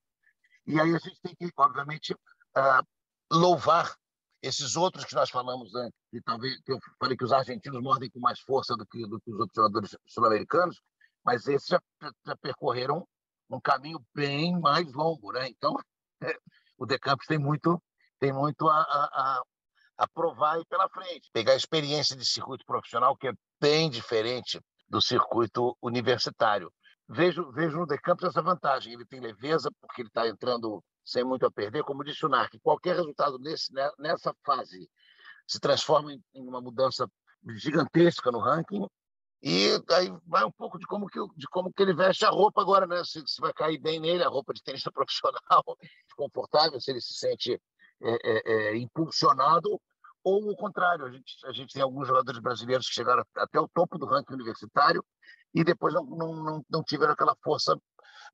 E 0.65 0.79
aí 0.79 0.93
a 0.93 0.99
gente 0.99 1.19
tem 1.21 1.33
que, 1.35 1.49
obviamente, 1.57 2.13
uh, 2.13 2.85
louvar 3.31 3.95
esses 4.41 4.75
outros 4.75 5.05
que 5.05 5.15
nós 5.15 5.29
falamos 5.29 5.73
antes, 5.73 5.99
né? 6.13 6.21
talvez 6.23 6.61
que 6.61 6.71
eu 6.73 6.79
falei 6.99 7.17
que 7.17 7.23
os 7.23 7.31
argentinos 7.31 7.81
mordem 7.81 8.09
com 8.09 8.19
mais 8.19 8.39
força 8.41 8.75
do 8.75 8.85
que, 8.85 9.05
do 9.07 9.19
que 9.21 9.31
os 9.31 9.39
outros 9.39 9.55
jogadores 9.55 9.97
sul-americanos, 10.05 10.81
mas 11.25 11.47
esses 11.47 11.67
já, 11.67 11.81
já, 12.25 12.35
percorreram 12.37 13.07
um 13.49 13.59
caminho 13.59 13.99
bem 14.13 14.59
mais 14.59 14.91
longo, 14.93 15.31
né? 15.31 15.47
Então, 15.49 15.75
o 16.77 16.85
De 16.85 16.99
Campos 16.99 17.25
tem 17.25 17.37
muito, 17.37 17.81
tem 18.19 18.31
muito 18.31 18.67
a, 18.69 18.81
a, 18.81 19.43
a 19.97 20.07
provar 20.07 20.55
aí 20.55 20.65
pela 20.65 20.87
frente. 20.89 21.29
Pegar 21.33 21.53
a 21.53 21.57
experiência 21.57 22.15
de 22.15 22.25
circuito 22.25 22.65
profissional, 22.65 23.15
que 23.15 23.27
é 23.27 23.33
bem 23.59 23.89
diferente 23.89 24.59
do 24.87 25.01
circuito 25.01 25.75
universitário. 25.81 26.71
Vejo, 27.09 27.51
vejo 27.51 27.79
no 27.79 27.87
De 27.87 27.97
Campos 27.97 28.25
essa 28.25 28.41
vantagem. 28.41 28.93
Ele 28.93 29.05
tem 29.05 29.19
leveza, 29.19 29.69
porque 29.81 30.01
ele 30.01 30.09
está 30.09 30.27
entrando 30.27 30.83
sem 31.03 31.23
muito 31.23 31.45
a 31.45 31.51
perder. 31.51 31.83
Como 31.83 32.03
disse 32.03 32.25
o 32.25 32.29
Narc, 32.29 32.53
qualquer 32.61 32.95
resultado 32.95 33.39
nesse, 33.39 33.73
né, 33.73 33.89
nessa 33.97 34.33
fase 34.45 34.89
se 35.47 35.59
transforma 35.59 36.11
em 36.11 36.47
uma 36.47 36.61
mudança 36.61 37.09
gigantesca 37.55 38.31
no 38.31 38.39
ranking 38.39 38.85
e 39.41 39.79
aí 39.91 40.11
vai 40.25 40.43
um 40.43 40.51
pouco 40.51 40.79
de 40.79 40.85
como 40.87 41.07
que, 41.07 41.19
de 41.35 41.47
como 41.47 41.71
que 41.71 41.81
ele 41.81 41.93
veste 41.93 42.25
a 42.25 42.29
roupa 42.29 42.61
agora, 42.61 42.87
né? 42.87 43.03
Se, 43.03 43.21
se 43.27 43.39
vai 43.39 43.53
cair 43.53 43.77
bem 43.77 43.99
nele, 43.99 44.23
a 44.23 44.29
roupa 44.29 44.53
de 44.53 44.63
tenista 44.63 44.91
profissional, 44.91 45.63
confortável, 46.15 46.79
se 46.81 46.91
ele 46.91 47.01
se 47.01 47.13
sente 47.13 47.61
é, 48.01 48.17
é, 48.23 48.51
é, 48.53 48.77
impulsionado, 48.77 49.79
ou 50.23 50.49
o 50.49 50.55
contrário. 50.55 51.05
A 51.05 51.11
gente, 51.11 51.33
a 51.45 51.51
gente 51.51 51.73
tem 51.73 51.81
alguns 51.81 52.07
jogadores 52.07 52.39
brasileiros 52.41 52.87
que 52.87 52.95
chegaram 52.95 53.23
até 53.35 53.59
o 53.59 53.67
topo 53.67 53.97
do 53.97 54.05
ranking 54.05 54.33
universitário 54.33 55.03
e 55.53 55.63
depois 55.63 55.93
não, 55.93 56.03
não, 56.05 56.33
não, 56.35 56.65
não 56.69 56.83
tiveram 56.83 57.13
aquela 57.13 57.35
força 57.43 57.79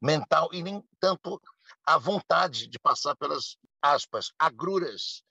mental 0.02 0.50
e 0.52 0.64
nem 0.64 0.84
tanto 1.00 1.40
a 1.86 1.98
vontade 1.98 2.68
de 2.68 2.80
passar 2.80 3.16
pelas 3.16 3.58
aspas 3.82 4.32
agruras 4.40 5.24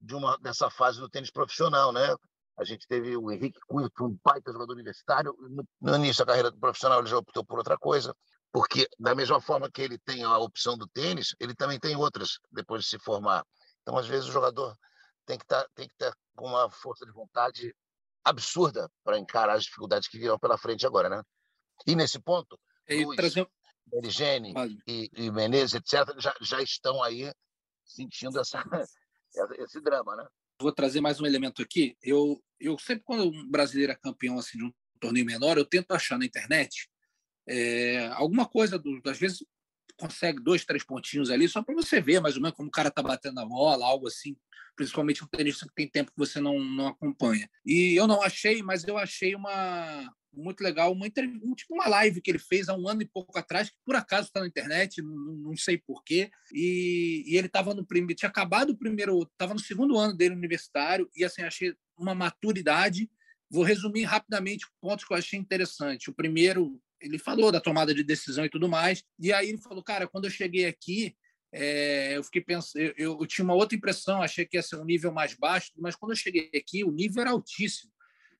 de 0.00 0.14
uma 0.14 0.36
dessa 0.38 0.70
fase 0.70 1.00
do 1.00 1.08
tênis 1.08 1.30
profissional, 1.30 1.92
né? 1.92 2.14
A 2.56 2.64
gente 2.64 2.86
teve 2.86 3.16
o 3.16 3.30
Henrique 3.30 3.60
Cunha, 3.66 3.88
que 3.88 3.96
foi 3.96 4.08
um 4.08 4.18
baita 4.22 4.52
jogador 4.52 4.74
universitário. 4.74 5.34
No 5.80 5.96
início 5.96 6.24
da 6.24 6.32
carreira 6.32 6.52
profissional, 6.52 7.00
ele 7.00 7.08
já 7.08 7.16
optou 7.16 7.44
por 7.44 7.58
outra 7.58 7.78
coisa, 7.78 8.14
porque, 8.52 8.86
da 8.98 9.14
mesma 9.14 9.40
forma 9.40 9.70
que 9.70 9.80
ele 9.80 9.98
tem 9.98 10.22
a 10.22 10.36
opção 10.36 10.76
do 10.76 10.86
tênis, 10.86 11.34
ele 11.40 11.54
também 11.54 11.78
tem 11.78 11.96
outras 11.96 12.38
depois 12.52 12.82
de 12.82 12.88
se 12.88 12.98
formar. 12.98 13.44
Então, 13.82 13.96
às 13.96 14.06
vezes, 14.06 14.28
o 14.28 14.32
jogador 14.32 14.76
tem 15.26 15.38
que, 15.38 15.44
estar, 15.44 15.62
tá, 15.62 15.70
tem 15.74 15.88
que 15.88 15.94
ter 15.96 16.12
uma 16.38 16.70
força 16.70 17.04
de 17.04 17.12
vontade 17.12 17.74
absurda 18.24 18.90
para 19.02 19.18
encarar 19.18 19.54
as 19.54 19.64
dificuldades 19.64 20.08
que 20.08 20.18
virão 20.18 20.38
pela 20.38 20.58
frente 20.58 20.86
agora, 20.86 21.08
né? 21.08 21.22
E 21.86 21.96
nesse 21.96 22.18
ponto, 22.18 22.58
e 22.88 23.04
Luiz, 23.04 23.16
trazer... 23.16 23.48
Erigene 23.92 24.54
e, 24.86 25.10
e 25.16 25.30
Menezes, 25.30 25.74
etc., 25.74 26.14
já, 26.18 26.34
já 26.40 26.62
estão 26.62 27.02
aí 27.02 27.32
sentindo 27.84 28.38
essa, 28.40 28.62
esse 29.58 29.80
drama, 29.80 30.14
né? 30.16 30.26
vou 30.60 30.72
trazer 30.72 31.00
mais 31.00 31.20
um 31.20 31.26
elemento 31.26 31.62
aqui. 31.62 31.96
Eu, 32.02 32.42
eu 32.58 32.78
sempre, 32.78 33.02
quando 33.04 33.24
um 33.24 33.50
brasileiro 33.50 33.92
é 33.92 33.96
campeão 33.96 34.38
assim, 34.38 34.58
de 34.58 34.64
um 34.64 34.72
torneio 35.00 35.24
menor, 35.24 35.56
eu 35.56 35.64
tento 35.64 35.92
achar 35.92 36.18
na 36.18 36.26
internet 36.26 36.88
é, 37.48 38.08
alguma 38.08 38.46
coisa, 38.46 38.78
do, 38.78 39.00
às 39.06 39.18
vezes 39.18 39.44
consegue 40.00 40.42
dois, 40.42 40.64
três 40.64 40.82
pontinhos 40.82 41.30
ali, 41.30 41.48
só 41.48 41.62
para 41.62 41.74
você 41.74 42.00
ver 42.00 42.20
mais 42.20 42.36
ou 42.36 42.42
menos 42.42 42.56
como 42.56 42.68
o 42.68 42.72
cara 42.72 42.88
está 42.88 43.02
batendo 43.02 43.38
a 43.40 43.44
bola, 43.44 43.84
algo 43.84 44.06
assim, 44.06 44.34
principalmente 44.74 45.22
um 45.22 45.26
tenista 45.26 45.66
que 45.66 45.74
tem 45.74 45.88
tempo 45.88 46.10
que 46.10 46.18
você 46.18 46.40
não, 46.40 46.58
não 46.58 46.88
acompanha. 46.88 47.48
E 47.64 47.94
eu 47.94 48.06
não 48.06 48.22
achei, 48.22 48.62
mas 48.62 48.82
eu 48.88 48.96
achei 48.96 49.34
uma, 49.34 50.10
muito 50.32 50.62
legal, 50.62 50.92
uma, 50.92 51.06
um, 51.06 51.54
tipo 51.54 51.74
uma 51.74 51.88
live 51.88 52.20
que 52.20 52.30
ele 52.30 52.38
fez 52.38 52.68
há 52.68 52.74
um 52.74 52.88
ano 52.88 53.02
e 53.02 53.06
pouco 53.06 53.38
atrás, 53.38 53.68
que 53.68 53.76
por 53.84 53.94
acaso 53.94 54.28
está 54.28 54.40
na 54.40 54.46
internet, 54.46 55.02
não, 55.02 55.14
não 55.14 55.56
sei 55.56 55.76
porquê, 55.76 56.30
e, 56.52 57.24
e 57.26 57.36
ele 57.36 57.46
estava 57.46 57.74
no 57.74 57.84
primeiro, 57.84 58.18
tinha 58.18 58.28
acabado 58.28 58.70
o 58.70 58.76
primeiro, 58.76 59.22
estava 59.22 59.54
no 59.54 59.60
segundo 59.60 59.98
ano 59.98 60.16
dele 60.16 60.34
universitário, 60.34 61.10
e 61.14 61.24
assim, 61.24 61.42
achei 61.42 61.74
uma 61.98 62.14
maturidade. 62.14 63.10
Vou 63.52 63.64
resumir 63.64 64.04
rapidamente 64.04 64.64
pontos 64.80 65.04
que 65.04 65.12
eu 65.12 65.16
achei 65.16 65.38
interessante. 65.38 66.08
O 66.08 66.14
primeiro, 66.14 66.80
ele 67.00 67.18
falou 67.18 67.50
da 67.50 67.60
tomada 67.60 67.94
de 67.94 68.02
decisão 68.04 68.44
e 68.44 68.50
tudo 68.50 68.68
mais, 68.68 69.02
e 69.18 69.32
aí 69.32 69.48
ele 69.48 69.58
falou, 69.58 69.82
cara, 69.82 70.06
quando 70.06 70.24
eu 70.24 70.30
cheguei 70.30 70.66
aqui, 70.66 71.16
é, 71.52 72.16
eu 72.16 72.22
fiquei 72.22 72.42
pensando, 72.42 72.80
eu, 72.96 73.18
eu, 73.20 73.26
tinha 73.26 73.44
uma 73.44 73.54
outra 73.54 73.76
impressão, 73.76 74.22
achei 74.22 74.44
que 74.44 74.56
ia 74.56 74.62
ser 74.62 74.76
um 74.76 74.84
nível 74.84 75.12
mais 75.12 75.34
baixo, 75.34 75.72
mas 75.76 75.96
quando 75.96 76.12
eu 76.12 76.16
cheguei 76.16 76.50
aqui, 76.54 76.84
o 76.84 76.92
nível 76.92 77.22
era 77.22 77.30
altíssimo. 77.30 77.90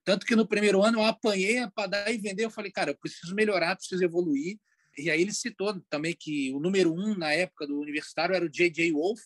Tanto 0.05 0.25
que 0.25 0.37
no 0.37 0.47
primeiro 0.47 0.83
ano 0.83 0.99
eu 0.99 1.05
apanhei 1.05 1.69
para 1.75 1.89
dar 1.89 2.11
e 2.11 2.19
vender. 2.19 2.45
Eu 2.45 2.51
falei, 2.51 2.71
cara, 2.71 2.93
eu 2.93 2.97
preciso 2.97 3.35
melhorar, 3.35 3.77
preciso 3.77 4.03
evoluir. 4.03 4.59
E 4.97 5.11
aí 5.11 5.21
ele 5.21 5.33
citou 5.33 5.81
também 5.89 6.17
que 6.19 6.53
o 6.53 6.61
número 6.61 6.93
um 6.93 7.17
na 7.17 7.33
época 7.33 7.67
do 7.67 7.79
universitário 7.79 8.35
era 8.35 8.45
o 8.45 8.49
J.J. 8.49 8.93
Wolf. 8.93 9.21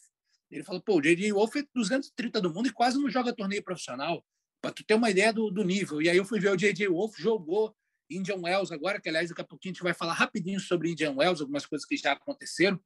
Ele 0.51 0.65
falou, 0.65 0.83
pô, 0.83 0.99
o 0.99 1.01
J.J. 1.01 1.33
Wolf 1.33 1.57
é 1.57 1.65
230 1.75 2.41
do 2.41 2.53
mundo 2.53 2.69
e 2.69 2.73
quase 2.73 2.99
não 2.99 3.09
joga 3.09 3.35
torneio 3.35 3.63
profissional. 3.63 4.25
Para 4.61 4.73
tu 4.73 4.85
ter 4.85 4.95
uma 4.95 5.11
ideia 5.11 5.33
do, 5.33 5.51
do 5.51 5.63
nível. 5.63 6.03
E 6.03 6.09
aí 6.09 6.17
eu 6.17 6.25
fui 6.25 6.41
ver 6.41 6.51
o 6.51 6.57
J.J. 6.57 6.89
Wolf, 6.89 7.17
jogou 7.19 7.75
Indian 8.11 8.37
Wells 8.37 8.73
agora, 8.73 9.01
que 9.01 9.09
aliás 9.09 9.29
daqui 9.29 9.41
a 9.41 9.45
pouquinho 9.45 9.73
a 9.73 9.75
gente 9.75 9.83
vai 9.83 9.95
falar 9.95 10.13
rapidinho 10.13 10.61
sobre 10.61 10.91
Indian 10.91 11.13
Wells, 11.13 11.41
algumas 11.41 11.67
coisas 11.67 11.87
que 11.87 11.97
já 11.97 12.13
aconteceram. 12.13 12.81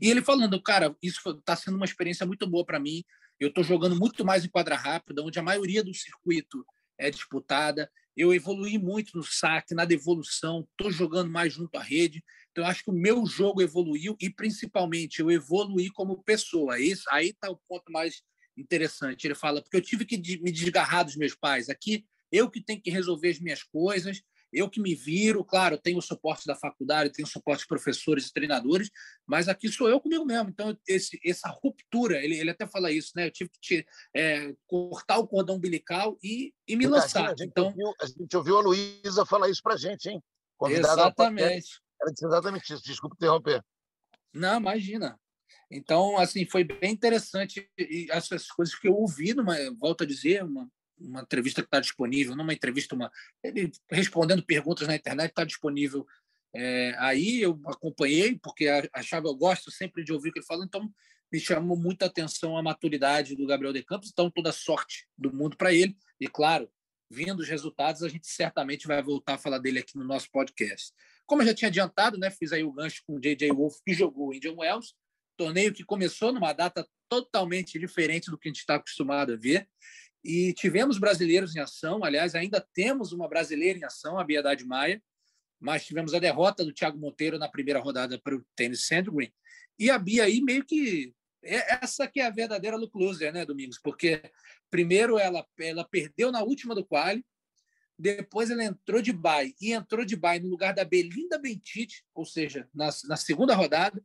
E 0.00 0.10
ele 0.10 0.22
falando, 0.22 0.60
cara, 0.62 0.96
isso 1.02 1.20
está 1.30 1.54
sendo 1.54 1.76
uma 1.76 1.84
experiência 1.84 2.26
muito 2.26 2.46
boa 2.46 2.64
para 2.64 2.80
mim. 2.80 3.04
Eu 3.38 3.48
estou 3.48 3.62
jogando 3.62 3.96
muito 3.96 4.24
mais 4.24 4.44
em 4.44 4.48
quadra 4.48 4.76
rápida, 4.76 5.22
onde 5.22 5.38
a 5.38 5.42
maioria 5.42 5.82
do 5.82 5.92
circuito 5.92 6.64
é 6.98 7.10
disputada. 7.10 7.90
Eu 8.16 8.32
evolui 8.34 8.78
muito 8.78 9.16
no 9.16 9.22
saque, 9.22 9.74
na 9.74 9.84
devolução, 9.84 10.66
estou 10.70 10.92
jogando 10.92 11.30
mais 11.30 11.52
junto 11.52 11.76
à 11.76 11.82
rede. 11.82 12.22
Então, 12.50 12.66
acho 12.66 12.84
que 12.84 12.90
o 12.90 12.94
meu 12.94 13.24
jogo 13.26 13.62
evoluiu 13.62 14.16
e, 14.20 14.28
principalmente, 14.28 15.20
eu 15.20 15.30
evoluí 15.30 15.90
como 15.90 16.22
pessoa. 16.22 16.78
Isso, 16.78 17.04
aí 17.10 17.30
está 17.30 17.50
o 17.50 17.58
ponto 17.68 17.90
mais 17.90 18.22
interessante. 18.56 19.26
Ele 19.26 19.34
fala, 19.34 19.62
porque 19.62 19.76
eu 19.76 19.80
tive 19.80 20.04
que 20.04 20.18
me 20.40 20.52
desgarrar 20.52 21.04
dos 21.04 21.16
meus 21.16 21.34
pais. 21.34 21.70
Aqui, 21.70 22.04
eu 22.30 22.50
que 22.50 22.62
tenho 22.62 22.80
que 22.80 22.90
resolver 22.90 23.30
as 23.30 23.40
minhas 23.40 23.62
coisas, 23.62 24.22
eu 24.52 24.68
que 24.68 24.80
me 24.80 24.94
viro, 24.94 25.44
claro, 25.44 25.78
tenho 25.78 25.98
o 25.98 26.02
suporte 26.02 26.46
da 26.46 26.54
faculdade, 26.54 27.12
tenho 27.12 27.26
o 27.26 27.30
suporte 27.30 27.62
de 27.62 27.68
professores 27.68 28.26
e 28.26 28.32
treinadores, 28.32 28.90
mas 29.26 29.48
aqui 29.48 29.68
sou 29.68 29.88
eu 29.88 30.00
comigo 30.00 30.24
mesmo. 30.24 30.50
Então, 30.50 30.76
esse, 30.86 31.18
essa 31.24 31.48
ruptura, 31.48 32.22
ele, 32.22 32.38
ele 32.38 32.50
até 32.50 32.66
fala 32.66 32.90
isso, 32.90 33.12
né? 33.16 33.26
Eu 33.26 33.30
tive 33.30 33.50
que 33.50 33.60
te, 33.60 33.86
é, 34.14 34.54
cortar 34.66 35.18
o 35.18 35.26
cordão 35.26 35.56
umbilical 35.56 36.18
e, 36.22 36.52
e 36.68 36.76
me 36.76 36.86
lançar. 36.86 37.26
A 37.26 37.28
gente, 37.30 37.44
então, 37.44 37.66
ouviu, 37.66 37.92
a 38.00 38.06
gente 38.06 38.36
ouviu 38.36 38.58
a 38.58 38.60
Luísa 38.60 39.24
falar 39.24 39.48
isso 39.48 39.62
para 39.62 39.76
gente, 39.76 40.08
hein? 40.08 40.22
Convidada 40.56 41.02
exatamente. 41.02 41.80
Ela 42.00 42.12
disse 42.12 42.26
exatamente 42.26 42.72
isso. 42.74 42.82
Desculpa 42.82 43.16
interromper. 43.16 43.64
Não, 44.34 44.58
imagina. 44.58 45.18
Então, 45.70 46.18
assim, 46.18 46.44
foi 46.44 46.64
bem 46.64 46.92
interessante 46.92 47.66
e 47.78 48.06
essas 48.10 48.46
coisas 48.48 48.74
que 48.74 48.88
eu 48.88 48.94
ouvi, 48.94 49.32
numa, 49.32 49.56
volto 49.78 50.04
a 50.04 50.06
dizer, 50.06 50.44
uma, 50.44 50.68
uma 51.06 51.22
entrevista 51.22 51.62
que 51.62 51.66
está 51.66 51.80
disponível, 51.80 52.36
numa 52.36 52.52
entrevista, 52.52 52.94
uma, 52.94 53.10
ele 53.42 53.70
respondendo 53.90 54.44
perguntas 54.44 54.86
na 54.86 54.96
internet, 54.96 55.30
está 55.30 55.44
disponível. 55.44 56.06
É, 56.54 56.94
aí 56.98 57.40
eu 57.40 57.58
acompanhei, 57.66 58.38
porque 58.38 58.68
achava, 58.92 59.28
eu 59.28 59.34
gosto 59.34 59.70
sempre 59.70 60.04
de 60.04 60.12
ouvir 60.12 60.30
o 60.30 60.32
que 60.32 60.38
ele 60.38 60.46
fala, 60.46 60.64
então 60.64 60.90
me 61.32 61.40
chamou 61.40 61.76
muita 61.76 62.06
atenção 62.06 62.56
a 62.58 62.62
maturidade 62.62 63.34
do 63.34 63.46
Gabriel 63.46 63.72
de 63.72 63.82
Campos, 63.82 64.10
então 64.12 64.30
toda 64.30 64.52
sorte 64.52 65.06
do 65.16 65.32
mundo 65.32 65.56
para 65.56 65.72
ele, 65.72 65.96
e 66.20 66.28
claro, 66.28 66.70
vindo 67.10 67.40
os 67.40 67.48
resultados, 67.48 68.02
a 68.02 68.08
gente 68.08 68.26
certamente 68.26 68.86
vai 68.86 69.02
voltar 69.02 69.34
a 69.34 69.38
falar 69.38 69.58
dele 69.58 69.78
aqui 69.78 69.96
no 69.96 70.04
nosso 70.04 70.30
podcast. 70.30 70.92
Como 71.26 71.42
eu 71.42 71.46
já 71.46 71.54
tinha 71.54 71.68
adiantado, 71.68 72.18
né, 72.18 72.30
fiz 72.30 72.52
aí 72.52 72.64
o 72.64 72.72
gancho 72.72 73.02
com 73.06 73.16
o 73.16 73.20
J.J. 73.20 73.52
Wolf, 73.52 73.76
que 73.84 73.94
jogou 73.94 74.28
o 74.28 74.34
Indian 74.34 74.54
Wells, 74.54 74.94
torneio 75.36 75.72
que 75.72 75.84
começou 75.84 76.32
numa 76.32 76.52
data 76.52 76.86
totalmente 77.08 77.78
diferente 77.78 78.30
do 78.30 78.38
que 78.38 78.48
a 78.48 78.50
gente 78.50 78.60
está 78.60 78.76
acostumado 78.76 79.32
a 79.32 79.36
ver, 79.36 79.68
e 80.24 80.52
tivemos 80.52 80.98
brasileiros 80.98 81.56
em 81.56 81.60
ação, 81.60 82.04
aliás, 82.04 82.34
ainda 82.34 82.60
temos 82.72 83.12
uma 83.12 83.28
brasileira 83.28 83.78
em 83.78 83.84
ação, 83.84 84.18
a 84.18 84.24
Biedade 84.24 84.64
Maia, 84.64 85.02
mas 85.58 85.84
tivemos 85.84 86.14
a 86.14 86.18
derrota 86.18 86.64
do 86.64 86.72
Thiago 86.72 86.98
Monteiro 86.98 87.38
na 87.38 87.48
primeira 87.48 87.80
rodada 87.80 88.20
para 88.20 88.36
o 88.36 88.44
tênis 88.54 88.86
Sandgren. 88.86 89.32
E 89.78 89.90
a 89.90 89.98
Bia 89.98 90.24
aí 90.24 90.40
meio 90.40 90.64
que 90.64 91.14
é 91.44 91.82
essa 91.82 92.06
que 92.06 92.20
é 92.20 92.26
a 92.26 92.30
verdadeira 92.30 92.76
look 92.76 92.94
loser, 92.94 93.32
né, 93.32 93.44
Domingos? 93.44 93.78
Porque 93.78 94.22
primeiro 94.70 95.18
ela 95.18 95.46
ela 95.58 95.84
perdeu 95.84 96.30
na 96.30 96.42
última 96.42 96.74
do 96.74 96.84
quali, 96.84 97.24
depois 97.98 98.50
ela 98.50 98.64
entrou 98.64 99.02
de 99.02 99.12
bye 99.12 99.54
e 99.60 99.72
entrou 99.72 100.04
de 100.04 100.16
bye 100.16 100.40
no 100.40 100.48
lugar 100.48 100.74
da 100.74 100.84
Belinda 100.84 101.38
Bentite, 101.38 102.04
ou 102.14 102.24
seja, 102.24 102.68
na, 102.74 102.90
na 103.04 103.16
segunda 103.16 103.54
rodada, 103.54 104.02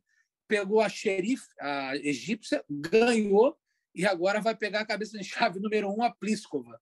pegou 0.47 0.81
a 0.81 0.89
xerife, 0.89 1.47
a 1.59 1.95
egípcia, 1.97 2.63
ganhou 2.69 3.57
e 3.97 4.05
agora 4.05 4.39
vai 4.39 4.55
pegar 4.55 4.81
a 4.81 4.85
cabeça 4.85 5.17
de 5.17 5.23
chave 5.23 5.59
número 5.59 5.89
um, 5.89 6.03
a 6.03 6.13
Pliskova. 6.13 6.79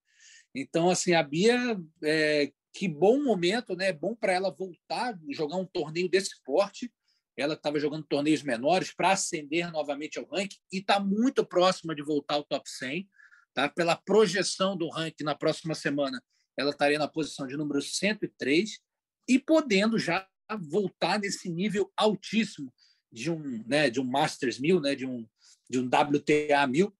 Então, 0.54 0.90
assim, 0.90 1.14
a 1.14 1.24
Bia, 1.24 1.80
é, 2.04 2.52
que 2.74 2.90
bom 2.90 3.24
momento, 3.24 3.74
né? 3.74 3.94
Bom 3.94 4.14
para 4.14 4.34
ela 4.34 4.52
voltar, 4.52 5.18
jogar 5.32 5.56
um 5.56 5.66
torneio 5.66 6.10
desse 6.10 6.44
porte. 6.44 6.92
Ela 7.38 7.54
estava 7.54 7.80
jogando 7.80 8.06
torneios 8.06 8.44
menores 8.44 8.94
para 8.94 9.12
ascender 9.12 9.72
novamente 9.72 10.20
ao 10.20 10.26
ranking 10.26 10.58
e 10.72 10.80
está 10.80 11.00
muito 11.00 11.46
próxima 11.46 11.96
de 11.96 12.04
voltar 12.04 12.36
ao 12.36 12.44
top 12.44 12.70
100. 12.70 13.10
Tá? 13.54 13.70
Pela 13.70 13.96
projeção 13.96 14.76
do 14.76 14.90
ranking 14.90 15.24
na 15.24 15.36
próxima 15.36 15.74
semana, 15.74 16.22
ela 16.58 16.72
estaria 16.72 17.00
na 17.00 17.08
posição 17.08 17.48
de 17.48 17.56
número 17.56 17.82
103 17.82 18.80
e 19.28 19.40
podendo 19.40 19.98
já 19.98 20.28
voltar 20.70 21.20
nesse 21.20 21.50
nível 21.50 21.92
altíssimo 21.96 22.74
de 23.10 23.32
um, 23.32 23.64
né, 23.66 23.90
de 23.90 24.02
um 24.02 24.04
Masters 24.04 24.60
1000, 24.60 24.82
né, 24.82 24.96
de 24.96 25.06
um 25.06 25.26
de 25.70 25.80
um 25.80 25.88
WTA 25.88 26.68
1000, 26.68 26.94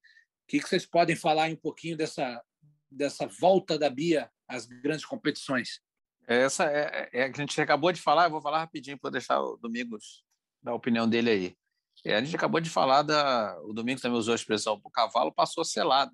o 0.46 0.48
que, 0.48 0.62
vocês 0.62 0.86
podem 0.86 1.16
falar 1.16 1.50
um 1.50 1.56
pouquinho 1.56 1.98
dessa, 1.98 2.42
dessa 2.90 3.26
volta 3.26 3.80
da 3.80 3.90
Bia 3.90 4.30
às 4.48 4.68
grandes 4.68 5.04
competições? 5.04 5.82
Essa 6.28 6.66
é, 6.66 7.10
é, 7.12 7.22
é 7.22 7.30
que 7.30 7.42
a 7.42 7.44
gente 7.44 7.60
acabou 7.60 7.92
de 7.92 8.00
falar, 8.00 8.26
eu 8.26 8.32
vou 8.32 8.42
falar 8.42 8.60
rapidinho 8.60 8.98
para 8.98 9.10
deixar 9.10 9.42
o 9.42 9.58
Domingos 9.58 10.24
dar 10.62 10.72
a 10.72 10.76
opinião 10.76 11.10
dele 11.10 11.30
aí. 11.30 11.58
É, 12.04 12.16
a 12.16 12.22
gente 12.22 12.36
acabou 12.36 12.62
de 12.62 12.70
falar 12.70 13.02
da. 13.02 13.60
O 13.64 13.74
Domingos 13.74 14.02
também 14.02 14.18
usou 14.18 14.34
a 14.34 14.36
expressão: 14.36 14.80
o 14.84 14.92
cavalo 14.92 15.34
passou 15.34 15.66
selado. 15.66 16.12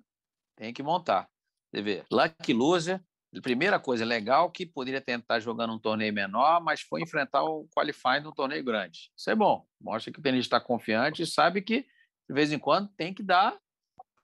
Tem 0.56 0.72
que 0.72 0.82
montar. 0.82 1.28
Você 1.70 1.82
vê, 1.82 2.04
Lucky 2.10 2.52
Loser, 2.52 3.02
primeira 3.42 3.78
coisa, 3.78 4.04
legal 4.04 4.50
que 4.50 4.64
poderia 4.64 5.00
tentar 5.00 5.40
jogando 5.40 5.74
um 5.74 5.78
torneio 5.78 6.12
menor, 6.12 6.62
mas 6.62 6.80
foi 6.82 7.02
enfrentar 7.02 7.42
o 7.42 7.66
qualifying 7.74 8.26
um 8.26 8.32
torneio 8.32 8.64
grande. 8.64 9.10
Isso 9.16 9.30
é 9.30 9.34
bom. 9.34 9.66
Mostra 9.80 10.12
que 10.12 10.20
o 10.20 10.22
tenista 10.22 10.56
está 10.56 10.66
confiante 10.66 11.22
e 11.22 11.26
sabe 11.26 11.60
que, 11.62 11.82
de 11.82 12.34
vez 12.34 12.52
em 12.52 12.58
quando, 12.58 12.88
tem 12.96 13.12
que 13.12 13.22
dar 13.22 13.58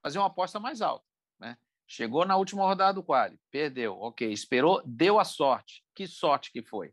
fazer 0.02 0.18
uma 0.18 0.26
aposta 0.26 0.58
mais 0.60 0.80
alta. 0.80 1.04
Né? 1.38 1.56
Chegou 1.86 2.24
na 2.24 2.36
última 2.36 2.64
rodada 2.64 2.94
do 2.94 3.02
quali, 3.02 3.38
perdeu, 3.50 3.98
ok, 4.00 4.30
esperou, 4.30 4.82
deu 4.84 5.18
a 5.18 5.24
sorte. 5.24 5.84
Que 5.94 6.06
sorte 6.06 6.52
que 6.52 6.62
foi? 6.62 6.92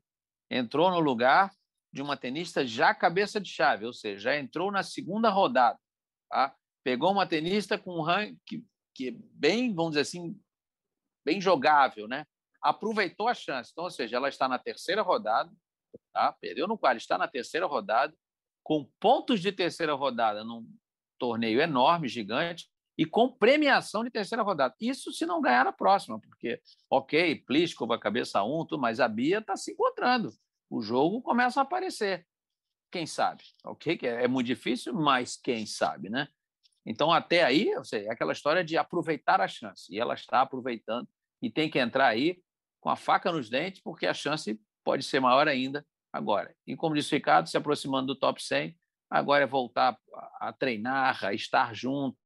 Entrou 0.50 0.90
no 0.90 1.00
lugar 1.00 1.52
de 1.92 2.02
uma 2.02 2.18
tenista 2.18 2.66
já 2.66 2.94
cabeça 2.94 3.40
de 3.40 3.50
chave, 3.50 3.86
ou 3.86 3.94
seja, 3.94 4.20
já 4.20 4.38
entrou 4.38 4.72
na 4.72 4.84
segunda 4.84 5.30
rodada. 5.30 5.80
Tá? 6.30 6.56
Pegou 6.84 7.12
uma 7.12 7.26
tenista 7.26 7.78
com 7.78 7.98
um 7.98 8.02
ranking 8.02 8.38
que, 8.46 8.66
que 8.94 9.08
é 9.10 9.12
bem, 9.12 9.74
vamos 9.74 9.92
dizer 9.92 10.02
assim, 10.02 10.40
bem 11.26 11.42
jogável, 11.42 12.08
né? 12.08 12.26
Aproveitou 12.62 13.28
a 13.28 13.34
chance. 13.34 13.72
Então, 13.72 13.86
ou 13.86 13.90
seja, 13.90 14.18
ela 14.18 14.30
está 14.30 14.48
na 14.48 14.60
terceira 14.60 15.02
rodada, 15.02 15.52
tá? 16.14 16.34
Perdeu 16.34 16.68
no 16.68 16.78
quali, 16.78 16.98
está 16.98 17.18
na 17.18 17.28
terceira 17.28 17.66
rodada, 17.66 18.14
com 18.64 18.90
pontos 19.00 19.40
de 19.40 19.52
terceira 19.52 19.94
rodada 19.94 20.44
num 20.44 20.68
torneio 21.18 21.62
enorme, 21.62 22.08
gigante, 22.08 22.70
e 22.98 23.06
com 23.06 23.32
premiação 23.32 24.04
de 24.04 24.10
terceira 24.10 24.44
rodada. 24.44 24.74
Isso 24.80 25.12
se 25.12 25.26
não 25.26 25.42
ganhar 25.42 25.68
a 25.68 25.72
próxima, 25.72 26.20
porque, 26.20 26.62
ok, 26.90 27.36
Pliskova, 27.46 28.00
cabeça 28.00 28.44
1, 28.44 28.62
um, 28.62 28.78
mas 28.78 29.00
a 29.00 29.08
Bia 29.08 29.40
está 29.40 29.56
se 29.58 29.72
encontrando. 29.72 30.32
O 30.70 30.82
jogo 30.82 31.22
começa 31.22 31.60
a 31.60 31.64
aparecer. 31.64 32.26
Quem 32.92 33.06
sabe? 33.06 33.44
Ok, 33.66 33.98
que 33.98 34.08
é, 34.08 34.24
é 34.24 34.28
muito 34.28 34.48
difícil, 34.48 34.94
mas 34.94 35.36
quem 35.36 35.66
sabe, 35.66 36.10
né? 36.10 36.28
Então, 36.86 37.12
até 37.12 37.44
aí, 37.44 37.72
é 37.94 38.10
aquela 38.10 38.32
história 38.32 38.64
de 38.64 38.78
aproveitar 38.78 39.42
a 39.42 39.48
chance. 39.48 39.94
E 39.94 40.00
ela 40.00 40.14
está 40.14 40.42
aproveitando 40.42 41.08
e 41.42 41.50
tem 41.50 41.70
que 41.70 41.80
entrar 41.80 42.08
aí 42.08 42.40
com 42.80 42.90
a 42.90 42.96
faca 42.96 43.32
nos 43.32 43.50
dentes, 43.50 43.82
porque 43.82 44.06
a 44.06 44.14
chance 44.14 44.60
pode 44.84 45.04
ser 45.04 45.20
maior 45.20 45.48
ainda 45.48 45.86
agora. 46.14 46.56
E 46.66 46.76
como 46.76 46.96
disse 46.96 47.16
Ricardo, 47.16 47.50
se 47.50 47.58
aproximando 47.58 48.14
do 48.14 48.20
top 48.20 48.42
100, 48.42 48.78
agora 49.10 49.44
é 49.44 49.48
voltar 49.48 49.98
a 50.40 50.54
treinar, 50.54 51.26
a 51.26 51.34
estar 51.34 51.74
junto, 51.74 52.18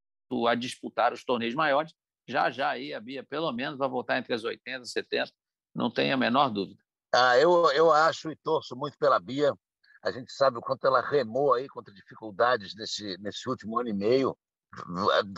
a 0.47 0.55
disputar 0.55 1.13
os 1.13 1.23
torneios 1.23 1.55
maiores. 1.55 1.93
Já 2.27 2.51
já 2.51 2.69
aí 2.69 2.93
a 2.93 2.99
Bia, 2.99 3.23
pelo 3.23 3.51
menos, 3.51 3.77
vai 3.77 3.89
voltar 3.89 4.17
entre 4.17 4.33
as 4.33 4.43
80 4.43 4.83
e 4.83 4.87
70, 4.87 5.31
não 5.73 5.91
tem 5.91 6.11
a 6.11 6.17
menor 6.17 6.49
dúvida. 6.49 6.81
Ah, 7.13 7.37
eu, 7.37 7.71
eu 7.71 7.91
acho 7.91 8.31
e 8.31 8.35
torço 8.35 8.75
muito 8.75 8.97
pela 8.97 9.19
Bia. 9.19 9.53
A 10.03 10.11
gente 10.11 10.31
sabe 10.31 10.57
o 10.57 10.61
quanto 10.61 10.85
ela 10.85 11.01
remou 11.01 11.53
aí 11.53 11.67
contra 11.67 11.93
dificuldades 11.93 12.75
nesse, 12.75 13.17
nesse 13.19 13.49
último 13.49 13.79
ano 13.79 13.89
e 13.89 13.93
meio. 13.93 14.37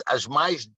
As 0.06 0.26
mais 0.26 0.68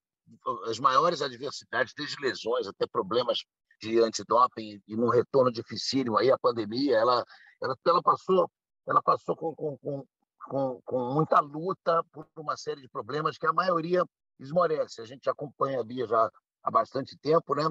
as 0.66 0.78
maiores 0.78 1.20
adversidades, 1.20 1.92
desde 1.94 2.16
lesões 2.18 2.66
até 2.66 2.86
problemas 2.86 3.44
de 3.82 4.00
antidoping 4.00 4.80
e 4.88 4.96
num 4.96 5.10
retorno 5.10 5.52
dificílimo 5.52 6.16
aí 6.16 6.30
a 6.30 6.38
pandemia, 6.38 6.96
ela 6.96 7.24
ela, 7.62 7.76
ela 7.86 8.02
passou 8.02 8.50
ela 8.86 9.02
passou 9.02 9.36
com, 9.36 9.54
com, 9.54 10.06
com, 10.44 10.80
com 10.84 11.12
muita 11.12 11.40
luta 11.40 12.02
por 12.12 12.26
uma 12.36 12.56
série 12.56 12.80
de 12.80 12.88
problemas 12.88 13.36
que 13.38 13.46
a 13.46 13.52
maioria 13.52 14.04
esmorece. 14.38 15.00
A 15.00 15.04
gente 15.04 15.28
acompanha 15.28 15.80
a 15.80 15.84
Bia 15.84 16.06
já 16.06 16.30
há 16.62 16.70
bastante 16.70 17.16
tempo, 17.18 17.54
né? 17.54 17.64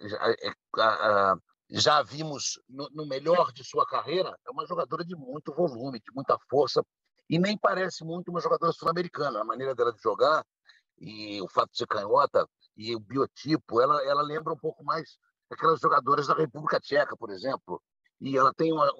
Já, 0.00 0.30
é, 0.30 1.34
já 1.70 2.02
vimos 2.02 2.60
no, 2.68 2.88
no, 2.90 3.06
melhor 3.06 3.52
de 3.52 3.64
sua 3.64 3.86
carreira, 3.86 4.36
é 4.46 4.50
uma 4.50 4.66
jogadora 4.66 5.04
de 5.04 5.14
muito 5.14 5.52
volume, 5.52 6.00
de 6.00 6.12
muita 6.14 6.36
força, 6.48 6.84
e 7.28 7.38
nem 7.38 7.56
parece 7.56 8.04
muito 8.04 8.30
uma 8.30 8.40
jogadora 8.40 8.72
sul-americana. 8.72 9.40
A 9.40 9.44
maneira 9.44 9.74
dela 9.74 9.92
de 9.92 10.00
jogar 10.00 10.44
e 10.98 11.40
o 11.42 11.48
fato 11.48 11.70
de 11.70 11.78
ser 11.78 11.86
canhota 11.86 12.46
e 12.76 12.94
o 12.94 13.00
biotipo, 13.00 13.80
ela, 13.80 14.02
ela 14.04 14.22
lembra 14.22 14.52
um 14.52 14.58
pouco 14.58 14.84
mais 14.84 15.18
aquelas 15.50 15.80
jogadoras 15.80 16.26
da 16.26 16.34
República 16.34 16.80
Tcheca, 16.80 17.16
por 17.16 17.30
exemplo. 17.30 17.82
E 18.20 18.36
ela 18.36 18.52
tem 18.54 18.72
uma, 18.72 18.90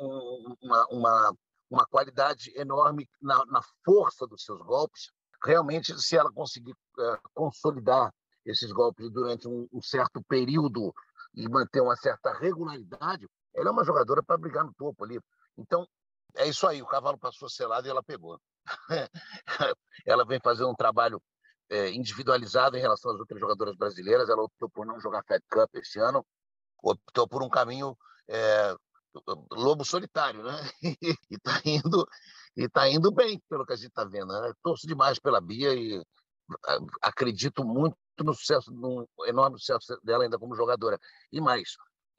uma, 0.61 0.87
uma, 0.91 1.37
uma 1.73 1.87
qualidade 1.87 2.53
enorme 2.55 3.09
na, 3.21 3.45
na 3.47 3.63
força 3.83 4.27
dos 4.27 4.45
seus 4.45 4.61
golpes. 4.61 5.11
Realmente, 5.43 5.99
se 6.01 6.17
ela 6.17 6.31
conseguir 6.31 6.75
é, 7.01 7.19
consolidar 7.33 8.13
esses 8.45 8.71
golpes 8.71 9.11
durante 9.11 9.49
um, 9.49 9.67
um, 9.73 9.81
certo 9.81 10.23
período 10.29 10.93
e 11.35 11.49
manter 11.49 11.81
uma 11.81 11.97
certa 11.97 12.33
regularidade, 12.35 13.27
ela 13.55 13.69
é 13.71 13.73
uma 13.73 13.85
jogadora 13.85 14.23
para 14.23 14.37
brigar 14.37 14.65
no 14.65 14.75
topo 14.75 15.03
ali. 15.03 15.19
Então, 15.57 15.87
é 16.37 16.47
isso 16.47 16.67
aí, 16.67 16.83
o 16.83 16.87
cavalo 16.87 17.19
passou 17.19 17.49
selado 17.49 17.87
e 17.87 17.91
ela 17.91 18.03
pegou. 18.03 18.39
ela 20.07 20.27
vem 20.27 20.41
fazendo 20.41 20.71
um 20.71 20.77
trabalho 20.77 21.21
é, 21.71 21.91
individualizado 21.91 22.77
em 22.77 22.81
relação 22.81 23.13
às 23.13 23.19
outras 23.19 23.41
jogadoras 23.41 23.77
brasileiras. 23.77 24.29
Ela 24.29 24.43
optou 24.43 24.69
por 24.69 24.85
não 24.85 25.01
jogar 25.01 25.25
Fed 25.25 25.43
Cup 25.51 25.75
esse 25.77 25.99
ano, 25.99 26.25
optou 26.83 27.27
por 27.27 27.43
um 27.43 27.49
caminho 27.49 27.97
é, 28.29 28.77
lobo 29.51 29.85
solitário, 29.85 30.43
né? 30.43 30.71
e 31.31 31.35
está 31.35 31.61
indo 31.65 32.09
e 32.57 32.69
tá 32.69 32.89
indo 32.89 33.11
bem, 33.11 33.43
pelo 33.49 33.65
que 33.65 33.73
a 33.73 33.77
gente 33.77 33.89
está 33.89 34.05
vendo. 34.05 34.33
Né? 34.33 34.53
Torço 34.63 34.87
demais 34.87 35.19
pela 35.19 35.41
Bia 35.41 35.75
e 35.75 36.03
acredito 37.01 37.65
muito 37.65 37.97
no 38.19 38.35
sucesso, 38.35 38.71
no 38.71 39.09
enorme 39.27 39.59
sucesso 39.59 39.99
dela 40.03 40.25
ainda 40.25 40.39
como 40.39 40.55
jogadora. 40.55 40.99
E 41.31 41.41
mais, 41.41 41.77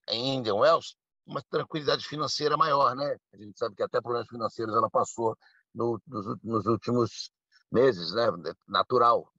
em 0.10 0.36
Indian 0.36 0.56
Wells, 0.56 0.95
uma 1.25 1.41
tranquilidade 1.43 2.06
financeira 2.06 2.58
maior, 2.58 2.95
né? 2.95 3.15
A 3.34 3.38
gente 3.38 3.58
sabe 3.58 3.75
que 3.75 3.84
até 3.84 4.01
problemas 4.01 4.27
financeiros 4.27 4.75
ela 4.75 4.89
passou 4.89 5.38
no, 5.73 6.01
nos, 6.08 6.25
nos, 6.43 6.65
últimos 6.65 7.32
meses, 7.71 8.12
né? 8.13 8.27
Natural. 8.67 9.32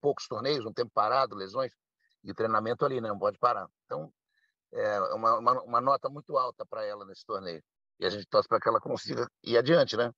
Poucos 0.00 0.26
torneios, 0.26 0.66
um 0.66 0.72
tempo 0.72 0.90
parado, 0.92 1.34
lesões, 1.34 1.72
e 2.22 2.34
treinamento 2.34 2.84
ali, 2.84 3.00
né? 3.00 3.08
Não 3.08 3.18
pode 3.18 3.38
parar. 3.38 3.68
Então, 3.86 4.12
é 4.72 5.00
uma, 5.14 5.38
uma, 5.38 5.62
uma 5.62 5.80
nota 5.80 6.08
muito 6.08 6.36
alta 6.36 6.64
para 6.66 6.84
ela 6.84 7.04
nesse 7.04 7.24
torneio. 7.24 7.62
E 7.98 8.06
a 8.06 8.10
gente 8.10 8.26
torce 8.26 8.48
para 8.48 8.60
que 8.60 8.68
ela 8.68 8.80
consiga 8.80 9.28
ir 9.42 9.56
adiante, 9.56 9.96
né? 9.96 10.12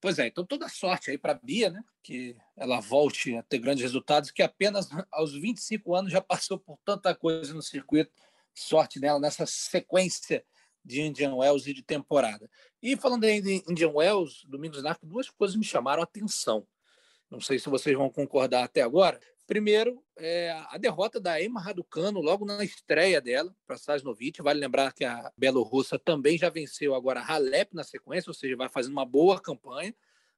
Pois 0.00 0.18
é, 0.18 0.26
então 0.26 0.44
toda 0.44 0.68
sorte 0.68 1.10
aí 1.10 1.16
para 1.16 1.32
a 1.32 1.40
Bia, 1.42 1.70
né? 1.70 1.82
Que 2.02 2.36
ela 2.56 2.80
volte 2.80 3.34
a 3.36 3.42
ter 3.42 3.58
grandes 3.58 3.82
resultados, 3.82 4.30
que 4.30 4.42
apenas 4.42 4.88
aos 5.10 5.32
25 5.32 5.94
anos 5.94 6.12
já 6.12 6.20
passou 6.20 6.58
por 6.58 6.78
tanta 6.84 7.14
coisa 7.14 7.54
no 7.54 7.62
circuito. 7.62 8.12
Sorte 8.54 9.00
dela 9.00 9.18
nessa 9.18 9.46
sequência 9.46 10.44
de 10.84 11.00
Indian 11.00 11.34
Wells 11.34 11.66
e 11.66 11.72
de 11.72 11.82
temporada. 11.82 12.48
E 12.82 12.96
falando 12.96 13.24
aí 13.24 13.40
de 13.40 13.64
Indian 13.68 13.92
Wells, 13.94 14.44
Domingos 14.46 14.82
Narco, 14.82 15.06
duas 15.06 15.30
coisas 15.30 15.56
me 15.56 15.64
chamaram 15.64 16.02
a 16.02 16.04
atenção. 16.04 16.66
Não 17.30 17.40
sei 17.40 17.58
se 17.58 17.70
vocês 17.70 17.96
vão 17.96 18.10
concordar 18.10 18.62
até 18.62 18.82
agora. 18.82 19.18
Primeiro, 19.46 20.02
é 20.16 20.52
a 20.70 20.78
derrota 20.78 21.20
da 21.20 21.40
Emma 21.42 21.60
Raducano 21.60 22.20
logo 22.20 22.46
na 22.46 22.64
estreia 22.64 23.20
dela 23.20 23.54
para 23.66 23.76
Sasnovich. 23.76 24.40
Vale 24.40 24.58
lembrar 24.58 24.92
que 24.94 25.04
a 25.04 25.30
Bielorrussa 25.36 25.98
também 25.98 26.38
já 26.38 26.48
venceu 26.48 26.94
agora 26.94 27.20
a 27.20 27.26
Halep 27.26 27.74
na 27.74 27.84
sequência, 27.84 28.30
ou 28.30 28.34
seja, 28.34 28.56
vai 28.56 28.70
fazendo 28.70 28.92
uma 28.92 29.04
boa 29.04 29.38
campanha. 29.38 29.94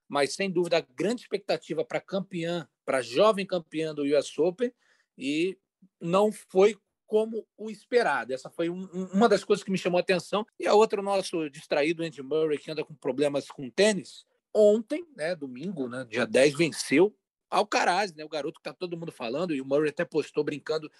Mas, 0.09 0.33
sem 0.33 0.51
dúvida, 0.51 0.85
grande 0.93 1.21
expectativa 1.21 1.85
para 1.85 2.01
campeã, 2.01 2.67
para 2.85 3.01
jovem 3.01 3.45
campeã 3.45 3.95
do 3.95 4.03
US 4.03 4.37
Open. 4.37 4.73
E 5.17 5.57
não 6.01 6.29
foi 6.31 6.77
como 7.05 7.47
o 7.57 7.71
esperado. 7.71 8.33
Essa 8.33 8.49
foi 8.49 8.69
um, 8.69 8.89
uma 9.13 9.29
das 9.29 9.45
coisas 9.45 9.63
que 9.63 9.71
me 9.71 9.77
chamou 9.77 9.99
a 9.99 10.01
atenção. 10.01 10.45
E 10.59 10.67
a 10.67 10.73
outra, 10.73 10.99
o 10.99 11.03
nosso 11.03 11.49
distraído 11.49 12.03
Andy 12.03 12.21
Murray, 12.21 12.57
que 12.57 12.69
anda 12.69 12.83
com 12.83 12.93
problemas 12.93 13.49
com 13.49 13.69
tênis. 13.69 14.25
Ontem, 14.53 15.05
né, 15.15 15.33
domingo, 15.33 15.87
né, 15.87 16.05
dia 16.09 16.25
10, 16.25 16.55
venceu 16.55 17.15
Alcaraz, 17.49 18.13
né, 18.13 18.23
o 18.23 18.29
garoto 18.29 18.59
que 18.59 18.69
está 18.69 18.73
todo 18.73 18.97
mundo 18.97 19.11
falando, 19.11 19.53
e 19.53 19.61
o 19.61 19.65
Murray 19.65 19.89
até 19.89 20.05
postou 20.05 20.43
brincando 20.43 20.91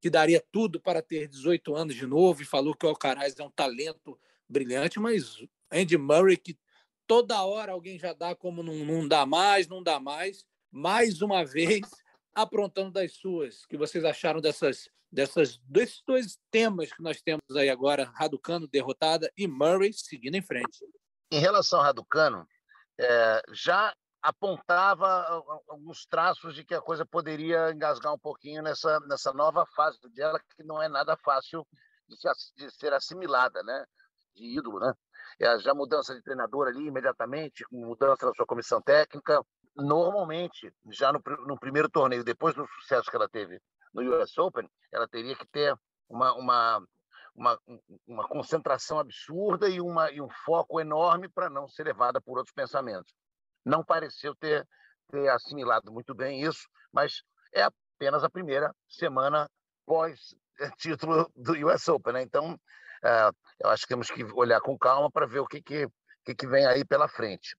que 0.00 0.08
daria 0.08 0.42
tudo 0.50 0.80
para 0.80 1.02
ter 1.02 1.28
18 1.28 1.74
anos 1.74 1.94
de 1.94 2.06
novo 2.06 2.42
e 2.42 2.46
falou 2.46 2.74
que 2.74 2.86
o 2.86 2.88
Alcaraz 2.88 3.38
é 3.38 3.44
um 3.44 3.50
talento 3.50 4.18
brilhante, 4.48 4.98
mas 4.98 5.44
Andy 5.70 5.96
Murray, 5.98 6.36
que 6.36 6.58
toda 7.06 7.42
hora 7.42 7.72
alguém 7.72 7.98
já 7.98 8.12
dá 8.12 8.34
como 8.34 8.62
não, 8.62 8.74
não 8.84 9.06
dá 9.06 9.26
mais, 9.26 9.68
não 9.68 9.82
dá 9.82 10.00
mais, 10.00 10.44
mais 10.70 11.20
uma 11.20 11.44
vez 11.44 11.82
aprontando 12.34 12.92
das 12.92 13.12
suas. 13.12 13.66
que 13.66 13.76
vocês 13.76 14.04
acharam 14.04 14.40
dessas, 14.40 14.88
dessas 15.10 15.58
desses 15.64 16.02
dois 16.06 16.38
temas 16.50 16.92
que 16.92 17.02
nós 17.02 17.20
temos 17.20 17.42
aí 17.56 17.68
agora, 17.68 18.10
Raducano 18.14 18.66
derrotada 18.66 19.30
e 19.36 19.46
Murray 19.46 19.92
seguindo 19.92 20.36
em 20.36 20.42
frente? 20.42 20.84
Em 21.30 21.38
relação 21.38 21.78
ao 21.78 21.84
Raducano, 21.84 22.46
é, 22.98 23.42
já 23.52 23.94
apontava 24.22 25.42
alguns 25.68 26.04
traços 26.06 26.54
de 26.54 26.64
que 26.64 26.74
a 26.74 26.80
coisa 26.80 27.06
poderia 27.06 27.70
engasgar 27.70 28.12
um 28.12 28.18
pouquinho 28.18 28.62
nessa, 28.62 29.00
nessa 29.00 29.32
nova 29.32 29.64
fase 29.74 29.98
dela, 30.14 30.38
que 30.56 30.62
não 30.62 30.82
é 30.82 30.88
nada 30.88 31.16
fácil 31.16 31.66
de, 32.06 32.16
se, 32.16 32.28
de 32.56 32.70
ser 32.70 32.92
assimilada, 32.92 33.62
né? 33.62 33.84
De 34.34 34.58
ídolo, 34.58 34.78
né? 34.78 34.92
É, 35.40 35.58
já 35.58 35.74
mudança 35.74 36.14
de 36.14 36.22
treinador 36.22 36.68
ali 36.68 36.86
imediatamente, 36.86 37.64
mudança 37.70 38.26
na 38.26 38.34
sua 38.34 38.46
comissão 38.46 38.80
técnica. 38.82 39.42
Normalmente, 39.74 40.72
já 40.90 41.12
no, 41.12 41.20
no 41.46 41.58
primeiro 41.58 41.88
torneio, 41.88 42.22
depois 42.22 42.54
do 42.54 42.66
sucesso 42.66 43.10
que 43.10 43.16
ela 43.16 43.28
teve 43.28 43.58
no 43.94 44.02
US 44.20 44.36
Open, 44.36 44.68
ela 44.92 45.08
teria 45.08 45.34
que 45.34 45.46
ter 45.46 45.74
uma, 46.08 46.34
uma, 46.34 46.86
uma, 47.34 47.58
uma 48.06 48.28
concentração 48.28 48.98
absurda 48.98 49.68
e, 49.68 49.80
uma, 49.80 50.10
e 50.10 50.20
um 50.20 50.28
foco 50.44 50.78
enorme 50.78 51.28
para 51.28 51.48
não 51.48 51.66
ser 51.66 51.84
levada 51.84 52.20
por 52.20 52.36
outros 52.36 52.52
pensamentos 52.52 53.14
não 53.64 53.84
pareceu 53.84 54.34
ter, 54.34 54.66
ter 55.10 55.28
assimilado 55.28 55.92
muito 55.92 56.14
bem 56.14 56.42
isso, 56.42 56.68
mas 56.92 57.22
é 57.52 57.62
apenas 57.62 58.24
a 58.24 58.30
primeira 58.30 58.74
semana 58.88 59.48
pós-título 59.86 61.30
do 61.36 61.52
US 61.66 61.88
Open. 61.88 62.14
Né? 62.14 62.22
Então, 62.22 62.58
é, 63.04 63.30
eu 63.60 63.70
acho 63.70 63.82
que 63.82 63.88
temos 63.88 64.10
que 64.10 64.24
olhar 64.34 64.60
com 64.60 64.78
calma 64.78 65.10
para 65.10 65.26
ver 65.26 65.40
o 65.40 65.46
que, 65.46 65.62
que, 65.62 65.88
que, 66.24 66.34
que 66.34 66.46
vem 66.46 66.66
aí 66.66 66.84
pela 66.84 67.08
frente 67.08 67.56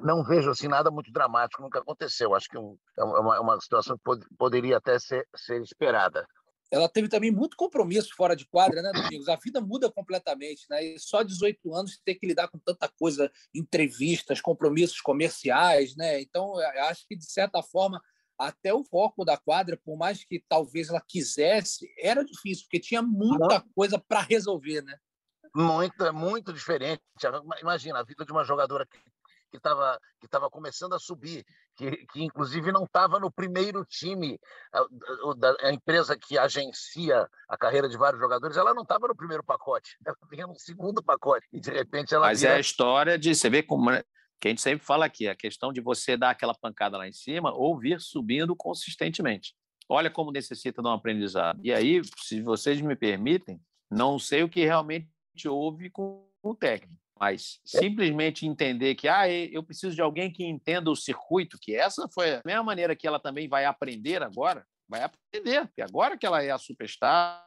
não 0.00 0.22
vejo 0.22 0.50
assim 0.50 0.68
nada 0.68 0.90
muito 0.90 1.10
dramático, 1.10 1.62
nunca 1.62 1.78
aconteceu. 1.78 2.34
Acho 2.34 2.48
que 2.48 2.58
um, 2.58 2.76
é 2.98 3.04
uma, 3.04 3.40
uma, 3.40 3.60
situação 3.60 3.96
que 3.96 4.02
pod 4.02 4.26
poderia 4.38 4.76
até 4.76 4.98
ser, 4.98 5.26
ser 5.34 5.60
esperada 5.62 6.26
ela 6.70 6.88
teve 6.88 7.08
também 7.08 7.30
muito 7.30 7.56
compromisso 7.56 8.14
fora 8.16 8.34
de 8.34 8.46
quadra, 8.46 8.82
né, 8.82 8.90
Domingos? 8.92 9.28
A 9.28 9.36
vida 9.36 9.60
muda 9.60 9.90
completamente, 9.90 10.66
né? 10.68 10.84
E 10.84 10.98
só 10.98 11.22
18 11.22 11.74
anos 11.74 12.00
ter 12.04 12.16
que 12.16 12.26
lidar 12.26 12.48
com 12.48 12.58
tanta 12.58 12.88
coisa, 12.88 13.30
entrevistas, 13.54 14.40
compromissos 14.40 15.00
comerciais, 15.00 15.94
né? 15.96 16.20
Então, 16.20 16.58
acho 16.88 17.06
que, 17.06 17.16
de 17.16 17.24
certa 17.24 17.62
forma, 17.62 18.02
até 18.38 18.74
o 18.74 18.84
foco 18.84 19.24
da 19.24 19.36
quadra, 19.36 19.80
por 19.84 19.96
mais 19.96 20.24
que 20.24 20.44
talvez 20.48 20.88
ela 20.88 21.00
quisesse, 21.00 21.88
era 21.98 22.24
difícil, 22.24 22.64
porque 22.64 22.80
tinha 22.80 23.00
muita 23.02 23.64
coisa 23.74 23.98
para 23.98 24.20
resolver, 24.20 24.82
né? 24.82 24.98
Muito, 25.54 26.04
é 26.04 26.12
muito 26.12 26.52
diferente. 26.52 27.02
Imagina, 27.62 28.00
a 28.00 28.04
vida 28.04 28.24
de 28.24 28.32
uma 28.32 28.44
jogadora 28.44 28.84
que 28.84 28.98
que 29.50 29.56
estava 29.56 29.98
que 30.20 30.28
tava 30.28 30.50
começando 30.50 30.94
a 30.94 30.98
subir, 30.98 31.44
que, 31.76 32.06
que 32.06 32.24
inclusive 32.24 32.72
não 32.72 32.84
estava 32.84 33.20
no 33.20 33.30
primeiro 33.30 33.84
time, 33.84 34.38
a, 34.72 34.80
a, 34.80 35.68
a, 35.68 35.72
empresa 35.72 36.16
que 36.16 36.38
agencia 36.38 37.28
a 37.48 37.56
carreira 37.56 37.88
de 37.88 37.96
vários 37.96 38.20
jogadores, 38.20 38.56
ela 38.56 38.74
não 38.74 38.82
estava 38.82 39.06
no 39.06 39.14
primeiro 39.14 39.44
pacote, 39.44 39.96
ela 40.04 40.16
vinha 40.30 40.46
no 40.46 40.58
segundo 40.58 41.02
pacote, 41.02 41.46
e 41.52 41.60
de 41.60 41.70
repente 41.70 42.14
ela. 42.14 42.26
Mas 42.26 42.40
vira... 42.40 42.54
é 42.54 42.56
a 42.56 42.60
história 42.60 43.18
de 43.18 43.34
você 43.34 43.50
ver 43.50 43.64
como. 43.64 43.90
Né, 43.90 44.02
que 44.38 44.48
a 44.48 44.50
gente 44.50 44.60
sempre 44.60 44.84
fala 44.84 45.06
aqui, 45.06 45.26
a 45.28 45.34
questão 45.34 45.72
de 45.72 45.80
você 45.80 46.14
dar 46.14 46.30
aquela 46.30 46.54
pancada 46.54 46.98
lá 46.98 47.08
em 47.08 47.12
cima 47.12 47.54
ou 47.54 47.78
vir 47.78 47.98
subindo 48.00 48.54
consistentemente. 48.54 49.54
Olha 49.88 50.10
como 50.10 50.30
necessita 50.30 50.82
de 50.82 50.88
um 50.88 50.92
aprendizado. 50.92 51.58
E 51.62 51.72
aí, 51.72 52.02
se 52.18 52.42
vocês 52.42 52.78
me 52.82 52.94
permitem, 52.94 53.58
não 53.90 54.18
sei 54.18 54.42
o 54.42 54.48
que 54.48 54.62
realmente 54.64 55.08
houve 55.46 55.88
com 55.88 56.28
o 56.42 56.54
técnico. 56.54 57.05
Mas 57.18 57.60
é. 57.74 57.78
simplesmente 57.80 58.46
entender 58.46 58.94
que 58.94 59.08
ah, 59.08 59.28
eu 59.28 59.62
preciso 59.62 59.94
de 59.94 60.02
alguém 60.02 60.30
que 60.30 60.44
entenda 60.44 60.90
o 60.90 60.96
circuito, 60.96 61.58
que 61.60 61.74
essa 61.74 62.08
foi 62.08 62.34
a 62.34 62.42
mesma 62.44 62.62
maneira 62.62 62.94
que 62.94 63.06
ela 63.06 63.18
também 63.18 63.48
vai 63.48 63.64
aprender 63.64 64.22
agora, 64.22 64.66
vai 64.88 65.02
aprender, 65.02 65.66
porque 65.66 65.82
agora 65.82 66.16
que 66.16 66.26
ela 66.26 66.42
é 66.42 66.50
a 66.50 66.58
superstar, 66.58 67.46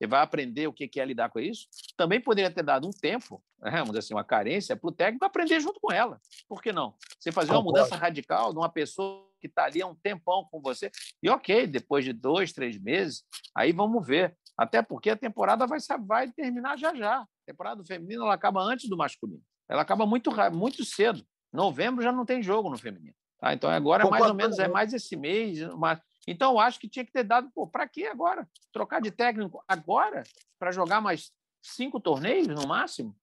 e 0.00 0.06
vai 0.06 0.20
aprender 0.20 0.66
o 0.66 0.72
que 0.72 0.90
é 0.98 1.04
lidar 1.04 1.30
com 1.30 1.38
isso, 1.38 1.68
também 1.96 2.20
poderia 2.20 2.50
ter 2.50 2.62
dado 2.62 2.88
um 2.88 2.90
tempo, 2.90 3.42
né, 3.60 3.70
vamos 3.70 3.88
dizer 3.88 4.00
assim, 4.00 4.14
uma 4.14 4.24
carência 4.24 4.76
para 4.76 4.88
o 4.88 4.92
técnico 4.92 5.24
aprender 5.24 5.60
junto 5.60 5.80
com 5.80 5.92
ela. 5.92 6.20
Por 6.48 6.60
que 6.60 6.72
não? 6.72 6.94
Você 7.18 7.30
fazer 7.30 7.52
uma 7.52 7.62
mudança 7.62 7.94
radical 7.94 8.52
de 8.52 8.58
uma 8.58 8.68
pessoa 8.68 9.28
que 9.44 9.48
está 9.48 9.66
ali 9.66 9.82
há 9.82 9.86
um 9.86 9.94
tempão 9.94 10.48
com 10.50 10.58
você, 10.58 10.90
e 11.22 11.28
ok, 11.28 11.66
depois 11.66 12.02
de 12.02 12.14
dois, 12.14 12.52
três 12.52 12.78
meses, 12.78 13.22
aí 13.54 13.72
vamos 13.72 14.06
ver. 14.06 14.34
Até 14.56 14.80
porque 14.80 15.10
a 15.10 15.16
temporada 15.16 15.66
vai, 15.66 15.78
vai 16.06 16.30
terminar 16.30 16.78
já 16.78 16.94
já. 16.94 17.18
A 17.18 17.28
temporada 17.44 17.82
do 17.82 17.86
feminino 17.86 18.22
ela 18.22 18.34
acaba 18.34 18.62
antes 18.62 18.88
do 18.88 18.96
masculino. 18.96 19.42
Ela 19.68 19.82
acaba 19.82 20.06
muito, 20.06 20.30
muito 20.52 20.84
cedo. 20.84 21.22
Novembro 21.52 22.02
já 22.02 22.12
não 22.12 22.24
tem 22.24 22.42
jogo 22.42 22.70
no 22.70 22.78
feminino. 22.78 23.14
Tá? 23.38 23.52
Então 23.52 23.68
agora 23.68 24.06
é 24.06 24.10
mais 24.10 24.24
ou 24.24 24.34
menos 24.34 24.58
é 24.58 24.68
mais 24.68 24.92
esse 24.94 25.16
mês. 25.16 25.58
Mas... 25.76 26.00
Então 26.26 26.52
eu 26.52 26.60
acho 26.60 26.78
que 26.78 26.88
tinha 26.88 27.04
que 27.04 27.12
ter 27.12 27.24
dado. 27.24 27.50
Para 27.70 27.86
que 27.88 28.06
agora? 28.06 28.48
Trocar 28.72 29.00
de 29.00 29.10
técnico 29.10 29.62
agora 29.68 30.22
para 30.58 30.70
jogar 30.70 31.00
mais 31.00 31.32
cinco 31.60 32.00
torneios 32.00 32.46
no 32.46 32.66
máximo? 32.66 33.14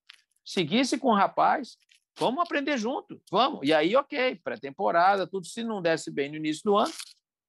Seguisse 0.44 0.98
com 0.98 1.08
o 1.08 1.16
rapaz. 1.16 1.78
Vamos 2.18 2.42
aprender 2.42 2.76
junto, 2.76 3.20
vamos. 3.30 3.60
E 3.62 3.72
aí, 3.72 3.96
ok, 3.96 4.40
pré-temporada, 4.44 5.26
tudo. 5.26 5.46
Se 5.46 5.64
não 5.64 5.80
desse 5.80 6.10
bem 6.10 6.28
no 6.30 6.36
início 6.36 6.62
do 6.64 6.76
ano, 6.76 6.92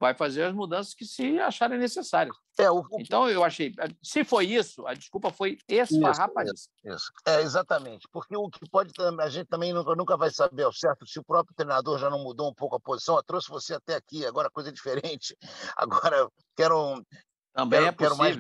vai 0.04 0.14
fazer 0.14 0.44
as 0.44 0.54
mudanças 0.54 0.94
que 0.94 1.06
se 1.06 1.40
acharem 1.40 1.80
necessárias. 1.80 2.36
É, 2.60 2.70
o... 2.70 2.86
Então, 3.00 3.30
eu 3.30 3.42
achei. 3.42 3.74
Se 4.02 4.24
foi 4.26 4.46
isso, 4.48 4.86
a 4.86 4.94
desculpa 4.94 5.32
foi 5.32 5.58
esfarrapadíssima. 5.68 6.74
Isso, 6.84 6.96
isso. 6.96 7.12
É, 7.26 7.42
exatamente. 7.42 8.08
Porque 8.12 8.36
o 8.36 8.50
que 8.50 8.70
pode. 8.70 8.92
A 9.20 9.30
gente 9.30 9.48
também 9.48 9.72
nunca, 9.72 9.96
nunca 9.96 10.18
vai 10.18 10.30
saber 10.30 10.64
ao 10.64 10.74
certo 10.74 11.08
se 11.08 11.20
o 11.20 11.24
próprio 11.24 11.56
treinador 11.56 11.98
já 11.98 12.10
não 12.10 12.22
mudou 12.22 12.50
um 12.50 12.54
pouco 12.54 12.76
a 12.76 12.80
posição. 12.80 13.16
Eu 13.16 13.24
trouxe 13.24 13.50
você 13.50 13.76
até 13.76 13.96
aqui, 13.96 14.26
agora 14.26 14.50
coisa 14.50 14.72
diferente. 14.72 15.38
Agora, 15.78 16.30
quero. 16.56 17.02
Também 17.54 17.80
quero, 17.80 17.88
é 17.88 17.92
possível. 17.92 18.18
Mais, 18.18 18.38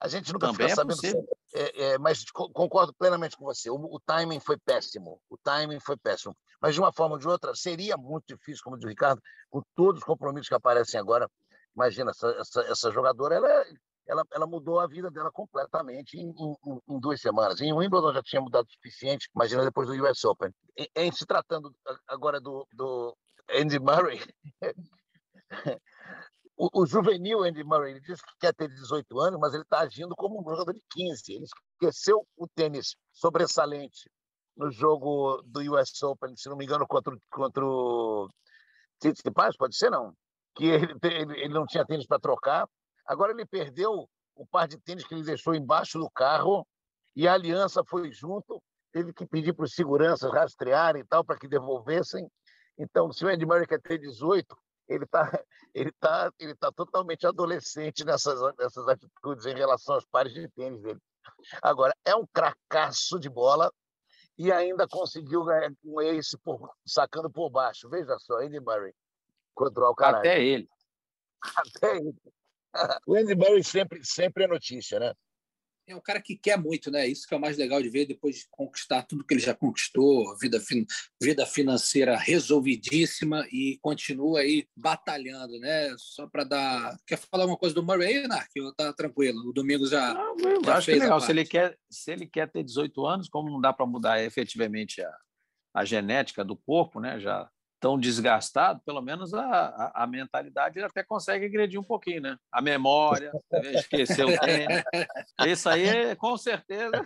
A 0.00 0.08
gente 0.08 0.32
nunca 0.32 0.48
Também 0.48 0.68
fica 0.68 0.72
é 0.72 0.74
sabendo. 0.74 1.26
É, 1.54 1.84
é, 1.84 1.98
mas 1.98 2.24
concordo 2.30 2.94
plenamente 2.94 3.36
com 3.36 3.44
você. 3.44 3.68
O, 3.70 3.76
o, 3.76 4.00
timing 4.00 4.40
foi 4.40 4.56
péssimo. 4.56 5.20
O 5.28 5.36
timing 5.36 5.80
foi 5.80 5.96
péssimo. 5.96 6.34
Mas 6.60 6.74
de 6.74 6.80
uma 6.80 6.92
forma 6.92 7.16
ou 7.16 7.18
de 7.18 7.28
outra, 7.28 7.54
seria 7.54 7.96
muito 7.96 8.24
difícil, 8.34 8.62
como 8.64 8.76
diz 8.76 8.86
o 8.86 8.88
Ricardo, 8.88 9.20
com 9.50 9.62
todos 9.74 10.00
os 10.00 10.04
compromissos 10.04 10.48
que 10.48 10.54
aparecem 10.54 10.98
agora. 10.98 11.30
Imagina, 11.74 12.10
essa, 12.10 12.28
essa, 12.38 12.60
essa 12.62 12.90
jogadora, 12.90 13.34
ela, 13.34 13.64
ela, 14.06 14.24
ela 14.32 14.46
mudou 14.46 14.80
a 14.80 14.86
vida 14.86 15.10
dela 15.10 15.30
completamente 15.30 16.18
em, 16.18 16.30
em, 16.30 16.56
em, 16.88 17.00
duas 17.00 17.20
semanas. 17.20 17.60
Em 17.60 17.72
Wimbledon 17.72 18.12
já 18.14 18.22
tinha 18.22 18.40
mudado 18.40 18.66
o 18.66 18.72
suficiente, 18.72 19.28
imagina 19.34 19.64
depois 19.64 19.88
do 19.88 19.94
US 20.04 20.24
Open. 20.24 20.50
Em, 20.76 20.88
em 20.96 21.12
se 21.12 21.26
tratando 21.26 21.74
agora 22.06 22.40
do, 22.40 22.66
do 22.72 23.16
Andy 23.50 23.78
Murray, 23.78 24.20
o, 26.56 26.82
o, 26.82 26.86
juvenil 26.86 27.42
Andy 27.44 27.64
Murray 27.64 27.92
ele 27.92 28.00
diz 28.00 28.20
que 28.20 28.32
quer 28.40 28.54
ter 28.54 28.68
18 28.68 29.18
anos, 29.20 29.40
mas 29.40 29.54
ele 29.54 29.62
está 29.62 29.80
agindo 29.80 30.14
como 30.14 30.40
um 30.40 30.44
jogador 30.44 30.72
de 30.72 30.82
15. 30.90 31.32
Ele 31.32 31.44
esqueceu 31.44 32.26
o 32.36 32.46
tênis 32.48 32.94
sobressalente 33.12 34.10
no 34.56 34.70
jogo 34.70 35.42
do 35.46 35.60
US 35.74 36.02
Open, 36.02 36.36
se 36.36 36.48
não 36.48 36.56
me 36.56 36.64
engano, 36.64 36.86
contra, 36.86 37.16
contra 37.30 37.64
o 37.64 38.28
Tsitsipas, 39.00 39.56
pode 39.56 39.76
ser 39.76 39.90
não? 39.90 40.14
Que 40.54 40.66
ele, 40.66 40.94
ele, 41.02 41.40
ele 41.40 41.54
não 41.54 41.66
tinha 41.66 41.86
tênis 41.86 42.06
para 42.06 42.20
trocar. 42.20 42.68
Agora 43.06 43.32
ele 43.32 43.46
perdeu 43.46 44.08
o 44.34 44.46
par 44.46 44.68
de 44.68 44.78
tênis 44.78 45.04
que 45.04 45.14
ele 45.14 45.24
deixou 45.24 45.54
embaixo 45.54 45.98
do 45.98 46.10
carro 46.10 46.66
e 47.16 47.26
a 47.26 47.34
aliança 47.34 47.82
foi 47.84 48.12
junto. 48.12 48.62
Teve 48.92 49.12
que 49.12 49.26
pedir 49.26 49.54
para 49.54 49.64
os 49.64 49.74
seguranças 49.74 50.30
rastrearem 50.30 51.02
e 51.02 51.06
tal 51.06 51.24
para 51.24 51.38
que 51.38 51.48
devolvessem. 51.48 52.28
Então, 52.78 53.10
se 53.10 53.24
o 53.24 53.28
Andy 53.28 53.46
Murray 53.46 53.66
quer 53.66 53.80
ter 53.80 53.98
18, 53.98 54.54
ele 54.88 55.04
está 55.04 55.22
ele 55.74 55.92
tá, 55.92 56.32
ele 56.38 56.54
tá 56.54 56.70
totalmente 56.70 57.26
adolescente 57.26 58.04
nessas, 58.04 58.38
nessas 58.58 58.86
atitudes 58.88 59.46
em 59.46 59.54
relação 59.54 59.94
aos 59.94 60.04
pares 60.04 60.32
de 60.34 60.48
tênis 60.48 60.82
dele. 60.82 61.00
Agora, 61.62 61.94
é 62.04 62.14
um 62.14 62.26
cracaço 62.26 63.18
de 63.18 63.28
bola 63.28 63.72
e 64.36 64.52
ainda 64.52 64.86
conseguiu 64.88 65.44
ganhar 65.44 65.72
um 65.84 66.00
ace 66.00 66.36
por, 66.38 66.70
sacando 66.86 67.30
por 67.30 67.48
baixo. 67.48 67.88
Veja 67.88 68.18
só, 68.18 68.38
Andy 68.38 68.60
Murray 68.60 68.92
contra 69.54 69.82
o 69.82 69.86
Alcaraz. 69.86 70.20
Até 70.20 70.42
ele. 70.42 70.68
Até 71.56 71.96
ele. 71.96 72.14
o 73.06 73.14
Andy 73.14 73.34
Murray 73.34 73.64
sempre, 73.64 74.04
sempre 74.04 74.44
é 74.44 74.46
notícia, 74.46 74.98
né? 74.98 75.14
É 75.86 75.96
um 75.96 76.00
cara 76.00 76.20
que 76.20 76.36
quer 76.36 76.58
muito, 76.58 76.90
né? 76.90 77.06
Isso 77.06 77.26
que 77.26 77.34
é 77.34 77.36
o 77.36 77.40
mais 77.40 77.56
legal 77.56 77.82
de 77.82 77.88
ver 77.88 78.06
depois 78.06 78.36
de 78.36 78.48
conquistar 78.50 79.02
tudo 79.02 79.24
que 79.24 79.34
ele 79.34 79.40
já 79.40 79.54
conquistou, 79.54 80.36
vida, 80.38 80.60
fin 80.60 80.86
vida 81.20 81.44
financeira 81.44 82.16
resolvidíssima 82.16 83.46
e 83.50 83.78
continua 83.82 84.40
aí 84.40 84.66
batalhando, 84.76 85.58
né? 85.58 85.94
Só 85.98 86.26
para 86.26 86.44
dar. 86.44 86.96
Quer 87.06 87.18
falar 87.18 87.44
alguma 87.44 87.58
coisa 87.58 87.74
do 87.74 87.82
Murray 87.82 88.18
aí, 88.18 88.28
Nark? 88.28 88.50
Tá 88.76 88.92
tranquilo. 88.92 89.48
O 89.48 89.52
Domingo 89.52 89.86
já. 89.86 90.14
Não, 90.14 90.64
já 90.64 90.76
acho 90.76 90.86
que 90.86 90.98
legal. 90.98 91.20
Se 91.20 91.32
ele, 91.32 91.44
quer, 91.44 91.78
se 91.90 92.12
ele 92.12 92.26
quer 92.26 92.50
ter 92.50 92.62
18 92.62 93.06
anos, 93.06 93.28
como 93.28 93.50
não 93.50 93.60
dá 93.60 93.72
para 93.72 93.86
mudar 93.86 94.22
efetivamente 94.22 95.02
a, 95.02 95.12
a 95.74 95.84
genética 95.84 96.44
do 96.44 96.56
corpo, 96.56 97.00
né? 97.00 97.18
Já 97.18 97.50
tão 97.82 97.98
desgastado, 97.98 98.80
pelo 98.86 99.02
menos 99.02 99.34
a, 99.34 99.44
a, 99.44 100.04
a, 100.04 100.06
mentalidade 100.06 100.78
ele 100.78 100.86
até 100.86 101.02
consegue 101.02 101.46
agredir 101.46 101.80
um 101.80 101.84
pouquinho, 101.84 102.22
né? 102.22 102.38
A 102.52 102.62
memória, 102.62 103.32
esquecer 103.74 104.24
o 104.24 104.38
tempo. 104.38 104.88
Isso 105.44 105.68
aí, 105.68 106.14
com 106.14 106.36
certeza, 106.38 107.04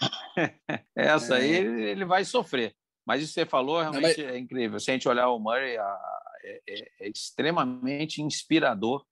essa 0.96 1.36
aí 1.36 1.54
é. 1.54 1.60
ele 1.60 2.04
vai 2.04 2.24
sofrer. 2.24 2.74
Mas 3.06 3.22
isso 3.22 3.34
que 3.34 3.40
você 3.40 3.46
falou 3.46 3.80
realmente 3.80 4.18
Não, 4.18 4.26
mas... 4.26 4.34
é 4.34 4.36
incrível. 4.36 4.80
Se 4.80 4.90
a 4.90 4.94
gente 4.94 5.08
olhar 5.08 5.28
o 5.28 5.38
Murray, 5.38 5.76
é, 5.76 6.60
é, 6.68 7.06
é 7.06 7.08
extremamente 7.08 8.20
inspirador, 8.20 9.06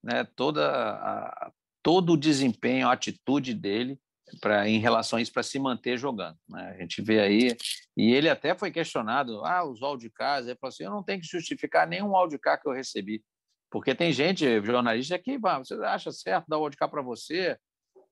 né? 0.00 0.22
Toda 0.36 0.70
a, 0.70 1.52
todo 1.82 2.12
o 2.12 2.16
desempenho, 2.16 2.88
a 2.88 2.92
atitude 2.92 3.52
dele 3.52 3.98
para 4.40 4.68
em 4.68 4.78
relação 4.78 5.18
a 5.18 5.22
isso 5.22 5.32
para 5.32 5.42
se 5.42 5.58
manter 5.58 5.96
jogando. 5.96 6.36
Né? 6.48 6.74
A 6.76 6.80
gente 6.80 7.00
vê 7.02 7.20
aí 7.20 7.56
e 7.96 8.12
ele 8.12 8.28
até 8.28 8.54
foi 8.54 8.70
questionado, 8.70 9.44
ah, 9.44 9.64
os 9.64 9.80
wildcards, 9.80 10.48
ele 10.48 10.58
falou 10.58 10.72
assim, 10.72 10.84
eu 10.84 10.90
não 10.90 11.02
tenho 11.02 11.20
que 11.20 11.26
justificar 11.26 11.86
nenhum 11.86 12.16
wildcard 12.16 12.62
que 12.62 12.68
eu 12.68 12.72
recebi, 12.72 13.24
porque 13.70 13.94
tem 13.94 14.12
gente 14.12 14.62
jornalista 14.62 15.18
que, 15.18 15.38
você 15.38 15.74
acha 15.84 16.10
certo 16.10 16.46
dar 16.48 16.58
o 16.58 16.62
wildcard 16.62 16.90
para 16.90 17.02
você? 17.02 17.58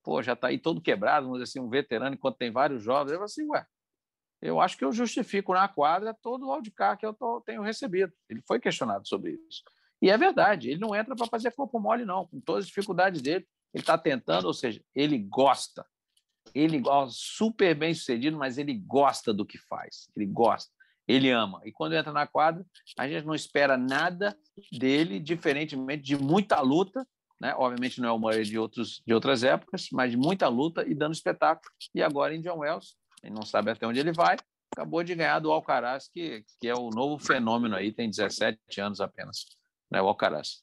Pô, 0.02 0.22
já 0.22 0.34
está 0.34 0.48
aí 0.48 0.58
todo 0.58 0.80
quebrado, 0.80 1.26
vamos 1.26 1.40
dizer 1.40 1.58
assim, 1.58 1.66
um 1.66 1.70
veterano, 1.70 2.14
enquanto 2.14 2.36
tem 2.36 2.50
vários 2.50 2.82
jovens. 2.82 3.12
Eu 3.12 3.18
falo 3.18 3.24
assim, 3.24 3.48
ué, 3.48 3.64
eu 4.42 4.60
acho 4.60 4.76
que 4.76 4.84
eu 4.84 4.92
justifico 4.92 5.54
na 5.54 5.66
quadra 5.66 6.14
todo 6.22 6.46
o 6.46 6.52
wildcard 6.52 6.98
que 6.98 7.06
eu 7.06 7.14
tô, 7.14 7.40
tenho 7.40 7.62
recebido. 7.62 8.12
Ele 8.28 8.42
foi 8.46 8.60
questionado 8.60 9.08
sobre 9.08 9.32
isso. 9.48 9.62
E 10.02 10.10
é 10.10 10.18
verdade, 10.18 10.70
ele 10.70 10.80
não 10.80 10.94
entra 10.94 11.16
para 11.16 11.26
fazer 11.26 11.52
corpo 11.52 11.80
mole, 11.80 12.04
não, 12.04 12.26
com 12.26 12.38
todas 12.40 12.64
as 12.64 12.68
dificuldades 12.68 13.22
dele. 13.22 13.46
Ele 13.72 13.82
está 13.82 13.96
tentando, 13.96 14.44
ou 14.46 14.52
seja, 14.52 14.82
ele 14.94 15.18
gosta 15.18 15.86
ele 16.54 16.80
ó, 16.86 17.08
super 17.08 17.74
bem 17.74 17.92
sucedido, 17.92 18.38
mas 18.38 18.58
ele 18.58 18.74
gosta 18.74 19.32
do 19.32 19.44
que 19.44 19.58
faz, 19.58 20.08
ele 20.16 20.26
gosta, 20.26 20.70
ele 21.06 21.30
ama. 21.30 21.60
E 21.64 21.72
quando 21.72 21.94
entra 21.94 22.12
na 22.12 22.26
quadra, 22.26 22.64
a 22.98 23.08
gente 23.08 23.26
não 23.26 23.34
espera 23.34 23.76
nada 23.76 24.36
dele, 24.72 25.18
diferentemente 25.18 26.02
de 26.02 26.16
muita 26.16 26.60
luta, 26.60 27.06
né? 27.40 27.54
Obviamente 27.56 28.00
não 28.00 28.08
é 28.08 28.12
o 28.12 28.18
Murray 28.18 28.44
de 28.44 28.58
outros 28.58 29.02
de 29.04 29.12
outras 29.12 29.42
épocas, 29.42 29.88
mas 29.92 30.12
de 30.12 30.16
muita 30.16 30.48
luta 30.48 30.86
e 30.86 30.94
dando 30.94 31.12
espetáculo. 31.12 31.68
E 31.94 32.02
agora 32.02 32.34
em 32.34 32.40
John 32.40 32.58
Wells, 32.58 32.96
ele 33.22 33.34
não 33.34 33.42
sabe 33.42 33.70
até 33.70 33.86
onde 33.86 33.98
ele 33.98 34.12
vai, 34.12 34.36
acabou 34.72 35.02
de 35.02 35.14
ganhar 35.14 35.40
do 35.40 35.50
Alcaraz, 35.50 36.08
que, 36.08 36.44
que 36.60 36.68
é 36.68 36.74
o 36.74 36.90
novo 36.90 37.18
fenômeno 37.18 37.74
aí, 37.74 37.92
tem 37.92 38.08
17 38.08 38.58
anos 38.80 39.00
apenas, 39.00 39.46
né? 39.90 40.00
O 40.00 40.06
Alcaraz. 40.06 40.62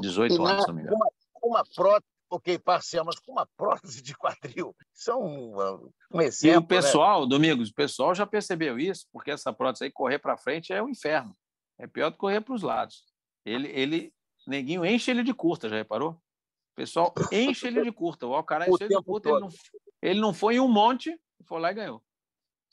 18 0.00 0.44
anos, 0.44 0.62
se 0.62 0.68
não 0.68 0.74
me 0.74 0.82
engano. 0.82 0.96
Uma, 0.96 1.10
uma 1.42 1.64
prótese 1.74 2.17
ok, 2.30 2.58
parcial, 2.58 3.04
mas 3.04 3.18
com 3.18 3.32
uma 3.32 3.46
prótese 3.56 4.02
de 4.02 4.14
quadril. 4.16 4.74
São 4.92 5.22
um, 5.22 5.90
um 6.12 6.20
exemplo. 6.20 6.54
E 6.54 6.58
o 6.58 6.60
né? 6.60 6.66
pessoal, 6.66 7.22
né? 7.22 7.28
Domingos, 7.28 7.70
o 7.70 7.74
pessoal 7.74 8.14
já 8.14 8.26
percebeu 8.26 8.78
isso, 8.78 9.06
porque 9.12 9.30
essa 9.30 9.52
prótese 9.52 9.84
aí, 9.84 9.90
correr 9.90 10.18
para 10.18 10.36
frente 10.36 10.72
é 10.72 10.82
o 10.82 10.86
um 10.86 10.88
inferno. 10.88 11.36
É 11.78 11.86
pior 11.86 12.10
do 12.10 12.14
que 12.14 12.18
correr 12.18 12.40
para 12.40 12.54
os 12.54 12.62
lados. 12.62 13.04
Ele, 13.44 13.68
ele, 13.68 14.12
neguinho 14.46 14.84
enche 14.84 15.10
ele 15.10 15.22
de 15.22 15.32
curta, 15.32 15.68
já 15.68 15.76
reparou? 15.76 16.10
O 16.10 16.74
pessoal 16.76 17.14
enche 17.32 17.66
ele 17.66 17.82
de 17.82 17.92
curta. 17.92 18.26
O 18.26 18.34
Alcaraz 18.34 18.68
enche 18.68 18.84
ele 18.84 18.96
de 18.96 19.02
curta, 19.02 19.28
ele 19.30 19.40
não, 19.40 19.48
ele 20.02 20.20
não 20.20 20.34
foi 20.34 20.56
em 20.56 20.60
um 20.60 20.68
monte, 20.68 21.18
foi 21.46 21.60
lá 21.60 21.70
e 21.70 21.74
ganhou. 21.74 22.02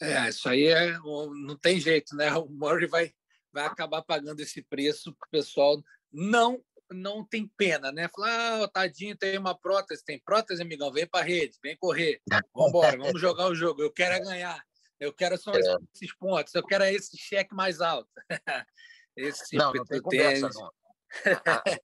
É, 0.02 0.28
isso 0.28 0.50
aí 0.50 0.66
é, 0.68 0.98
não 1.00 1.58
tem 1.58 1.80
jeito, 1.80 2.16
né? 2.16 2.34
O 2.36 2.50
Murray 2.50 2.88
vai, 2.88 3.12
vai 3.54 3.66
acabar 3.66 4.02
pagando 4.02 4.42
esse 4.42 4.62
preço 4.64 5.16
para 5.16 5.26
o 5.26 5.30
pessoal 5.32 5.82
não 6.12 6.62
não 6.92 7.26
tem 7.26 7.48
pena, 7.58 7.92
né? 7.92 8.10
Falar, 8.14 8.64
ah, 8.64 8.68
tadinho, 8.68 9.16
tem 9.16 9.38
uma 9.38 9.58
prótese, 9.58 10.04
tem 10.04 10.20
prótese, 10.20 10.62
amigão, 10.62 10.92
vem 10.92 11.08
para 11.08 11.26
rede, 11.26 11.58
vem 11.62 11.76
correr, 11.78 12.22
vamos 12.54 12.70
embora, 12.70 12.98
vamos 12.98 13.20
jogar 13.20 13.48
o 13.48 13.56
jogo. 13.56 13.82
Eu 13.82 13.92
quero 13.92 14.16
é 14.16 14.20
ganhar, 14.20 14.64
eu 15.00 15.14
quero 15.14 15.38
só 15.38 15.54
é. 15.54 15.60
esses 15.94 16.16
pontos, 16.16 16.54
eu 16.54 16.66
quero 16.66 16.84
é 16.84 16.94
esse 16.94 17.18
cheque 17.18 17.54
mais 17.56 17.82
alto. 17.82 18.10
esse 19.16 19.56
não, 19.56 19.74
não 19.74 19.86
tem 19.86 20.02
conversa, 20.02 20.50
não. 20.50 20.72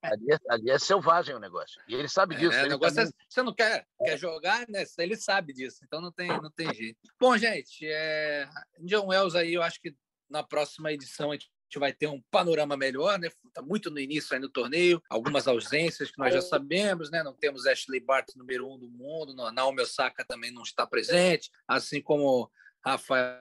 ali, 0.02 0.32
é, 0.32 0.38
ali, 0.48 0.70
é, 0.70 0.78
selvagem 0.78 1.34
o 1.34 1.40
negócio. 1.40 1.80
E 1.88 1.94
ele 1.94 2.08
sabe 2.08 2.36
disso. 2.36 2.54
É, 2.54 2.66
ele 2.66 2.78
também... 2.78 3.04
é, 3.04 3.10
você 3.28 3.42
não 3.42 3.54
quer, 3.54 3.86
quer 4.04 4.18
jogar, 4.18 4.66
né? 4.68 4.84
Ele 4.98 5.16
sabe 5.16 5.52
disso, 5.52 5.80
então 5.84 6.00
não 6.00 6.12
tem, 6.12 6.28
não 6.28 6.50
tem 6.50 6.72
jeito. 6.74 6.98
Bom, 7.18 7.36
gente, 7.36 7.86
é... 7.86 8.48
John 8.80 9.08
Wells 9.08 9.34
aí, 9.34 9.54
eu 9.54 9.62
acho 9.62 9.80
que 9.80 9.94
na 10.28 10.42
próxima 10.42 10.92
edição 10.92 11.30
a 11.30 11.34
gente 11.34 11.50
gente 11.72 11.78
vai 11.78 11.92
ter 11.92 12.06
um 12.06 12.20
panorama 12.30 12.76
melhor, 12.76 13.18
né? 13.18 13.28
Está 13.46 13.62
muito 13.62 13.90
no 13.90 13.98
início 13.98 14.34
aí 14.34 14.40
no 14.40 14.48
torneio, 14.50 15.02
algumas 15.08 15.48
ausências 15.48 16.10
que 16.10 16.18
nós 16.18 16.34
já 16.34 16.42
sabemos, 16.42 17.10
né? 17.10 17.22
Não 17.22 17.32
temos 17.32 17.66
Ashley 17.66 17.98
Barty 17.98 18.36
número 18.36 18.70
um 18.70 18.78
do 18.78 18.90
mundo, 18.90 19.34
Naomi 19.34 19.80
Osaka 19.80 20.22
também 20.24 20.52
não 20.52 20.62
está 20.62 20.86
presente, 20.86 21.50
assim 21.66 22.02
como 22.02 22.50
Rafael 22.84 23.40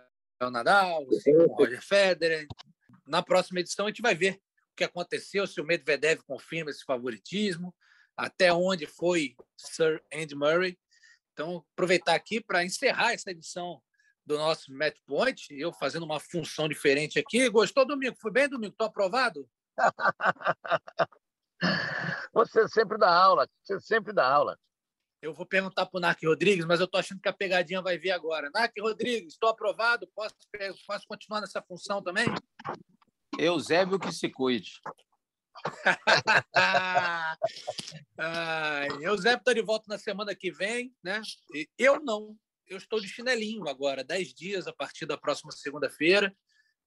Nadal, 0.49 1.05
assim 1.09 1.35
como 1.35 1.53
Roger 1.55 1.81
Federer. 1.81 2.47
Na 3.05 3.21
próxima 3.21 3.59
edição 3.59 3.85
a 3.85 3.89
gente 3.89 4.01
vai 4.01 4.15
ver 4.15 4.35
o 4.71 4.75
que 4.77 4.85
aconteceu, 4.85 5.45
se 5.45 5.59
o 5.59 5.65
Medvedev 5.65 6.21
confirma 6.23 6.71
esse 6.71 6.85
favoritismo, 6.85 7.75
até 8.15 8.53
onde 8.53 8.85
foi 8.85 9.35
Sir 9.57 10.01
Andy 10.13 10.35
Murray. 10.35 10.79
Então, 11.33 11.65
aproveitar 11.73 12.15
aqui 12.15 12.39
para 12.39 12.63
encerrar 12.63 13.11
essa 13.11 13.31
edição 13.31 13.81
do 14.25 14.37
nosso 14.37 14.73
match 14.73 14.97
point, 15.05 15.47
eu 15.51 15.73
fazendo 15.73 16.03
uma 16.03 16.19
função 16.19 16.67
diferente 16.67 17.19
aqui. 17.19 17.49
Gostou, 17.49 17.85
Domingo? 17.85 18.15
Foi 18.19 18.31
bem, 18.31 18.47
Domingo? 18.47 18.73
Estou 18.73 18.87
aprovado? 18.87 19.47
você 22.33 22.67
sempre 22.67 22.97
dá 22.97 23.13
aula, 23.13 23.47
você 23.63 23.79
sempre 23.79 24.13
dá 24.13 24.27
aula. 24.27 24.57
Eu 25.21 25.33
vou 25.33 25.45
perguntar 25.45 25.85
para 25.85 25.97
o 25.97 26.01
Narc 26.01 26.19
Rodrigues, 26.23 26.65
mas 26.65 26.79
eu 26.79 26.85
estou 26.85 26.99
achando 26.99 27.21
que 27.21 27.29
a 27.29 27.33
pegadinha 27.33 27.81
vai 27.81 27.97
vir 27.97 28.09
agora. 28.11 28.49
Narc 28.51 28.73
Rodrigues, 28.79 29.33
estou 29.33 29.49
aprovado? 29.49 30.07
Posso, 30.15 30.35
posso 30.87 31.05
continuar 31.07 31.41
nessa 31.41 31.61
função 31.61 32.01
também? 32.01 32.25
Eusébio 33.37 33.99
que 33.99 34.11
se 34.11 34.29
cuide. 34.29 34.81
ah, 36.55 37.35
Eusébio 38.99 39.37
está 39.37 39.53
de 39.53 39.61
volta 39.61 39.85
na 39.87 39.99
semana 39.99 40.33
que 40.33 40.51
vem, 40.51 40.91
né? 41.03 41.21
Eu 41.77 41.99
não 41.99 42.35
eu 42.71 42.77
estou 42.77 43.01
de 43.01 43.07
chinelinho 43.07 43.67
agora, 43.67 44.01
10 44.01 44.33
dias 44.33 44.65
a 44.65 44.71
partir 44.71 45.05
da 45.05 45.17
próxima 45.17 45.51
segunda-feira, 45.51 46.33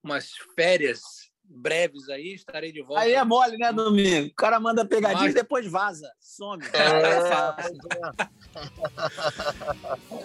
umas 0.02 0.30
férias 0.56 1.02
breves 1.46 2.08
aí, 2.08 2.32
estarei 2.32 2.72
de 2.72 2.80
volta. 2.80 3.02
Aí 3.02 3.12
é 3.12 3.22
mole, 3.22 3.58
né, 3.58 3.70
Domingo? 3.70 4.28
O 4.28 4.34
cara 4.34 4.58
manda 4.58 4.82
pegadinha 4.82 5.24
Mas... 5.24 5.32
e 5.32 5.34
depois 5.34 5.66
vaza, 5.66 6.10
some. 6.18 6.64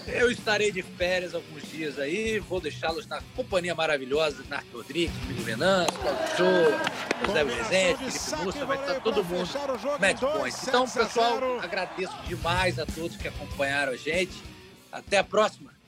É, 0.08 0.24
Eu 0.24 0.32
estarei 0.32 0.72
de 0.72 0.82
férias 0.82 1.36
alguns 1.36 1.64
dias 1.64 2.00
aí, 2.00 2.40
vou 2.40 2.62
deixá-los 2.62 3.06
na 3.06 3.22
companhia 3.36 3.76
maravilhosa 3.76 4.42
de 4.42 4.50
Narco 4.50 4.78
Rodrigues, 4.78 5.14
Felipe 5.18 5.42
Venâncio, 5.42 6.00
Claudio 6.00 6.38
Show, 6.38 7.26
José 7.26 7.44
Rezende, 7.44 8.12
Felipe 8.12 8.46
Mussa, 8.46 8.66
vai 8.66 8.78
estar 8.80 9.02
todo 9.02 9.26
mundo 9.26 9.50
match 10.00 10.20
point. 10.22 10.56
Então, 10.68 10.90
pessoal, 10.90 11.60
agradeço 11.60 12.16
demais 12.28 12.80
a 12.80 12.86
todos 12.86 13.18
que 13.18 13.28
acompanharam 13.28 13.92
a 13.92 13.98
gente. 13.98 14.49
Até 14.92 15.18
a 15.18 15.24
próxima. 15.24 15.79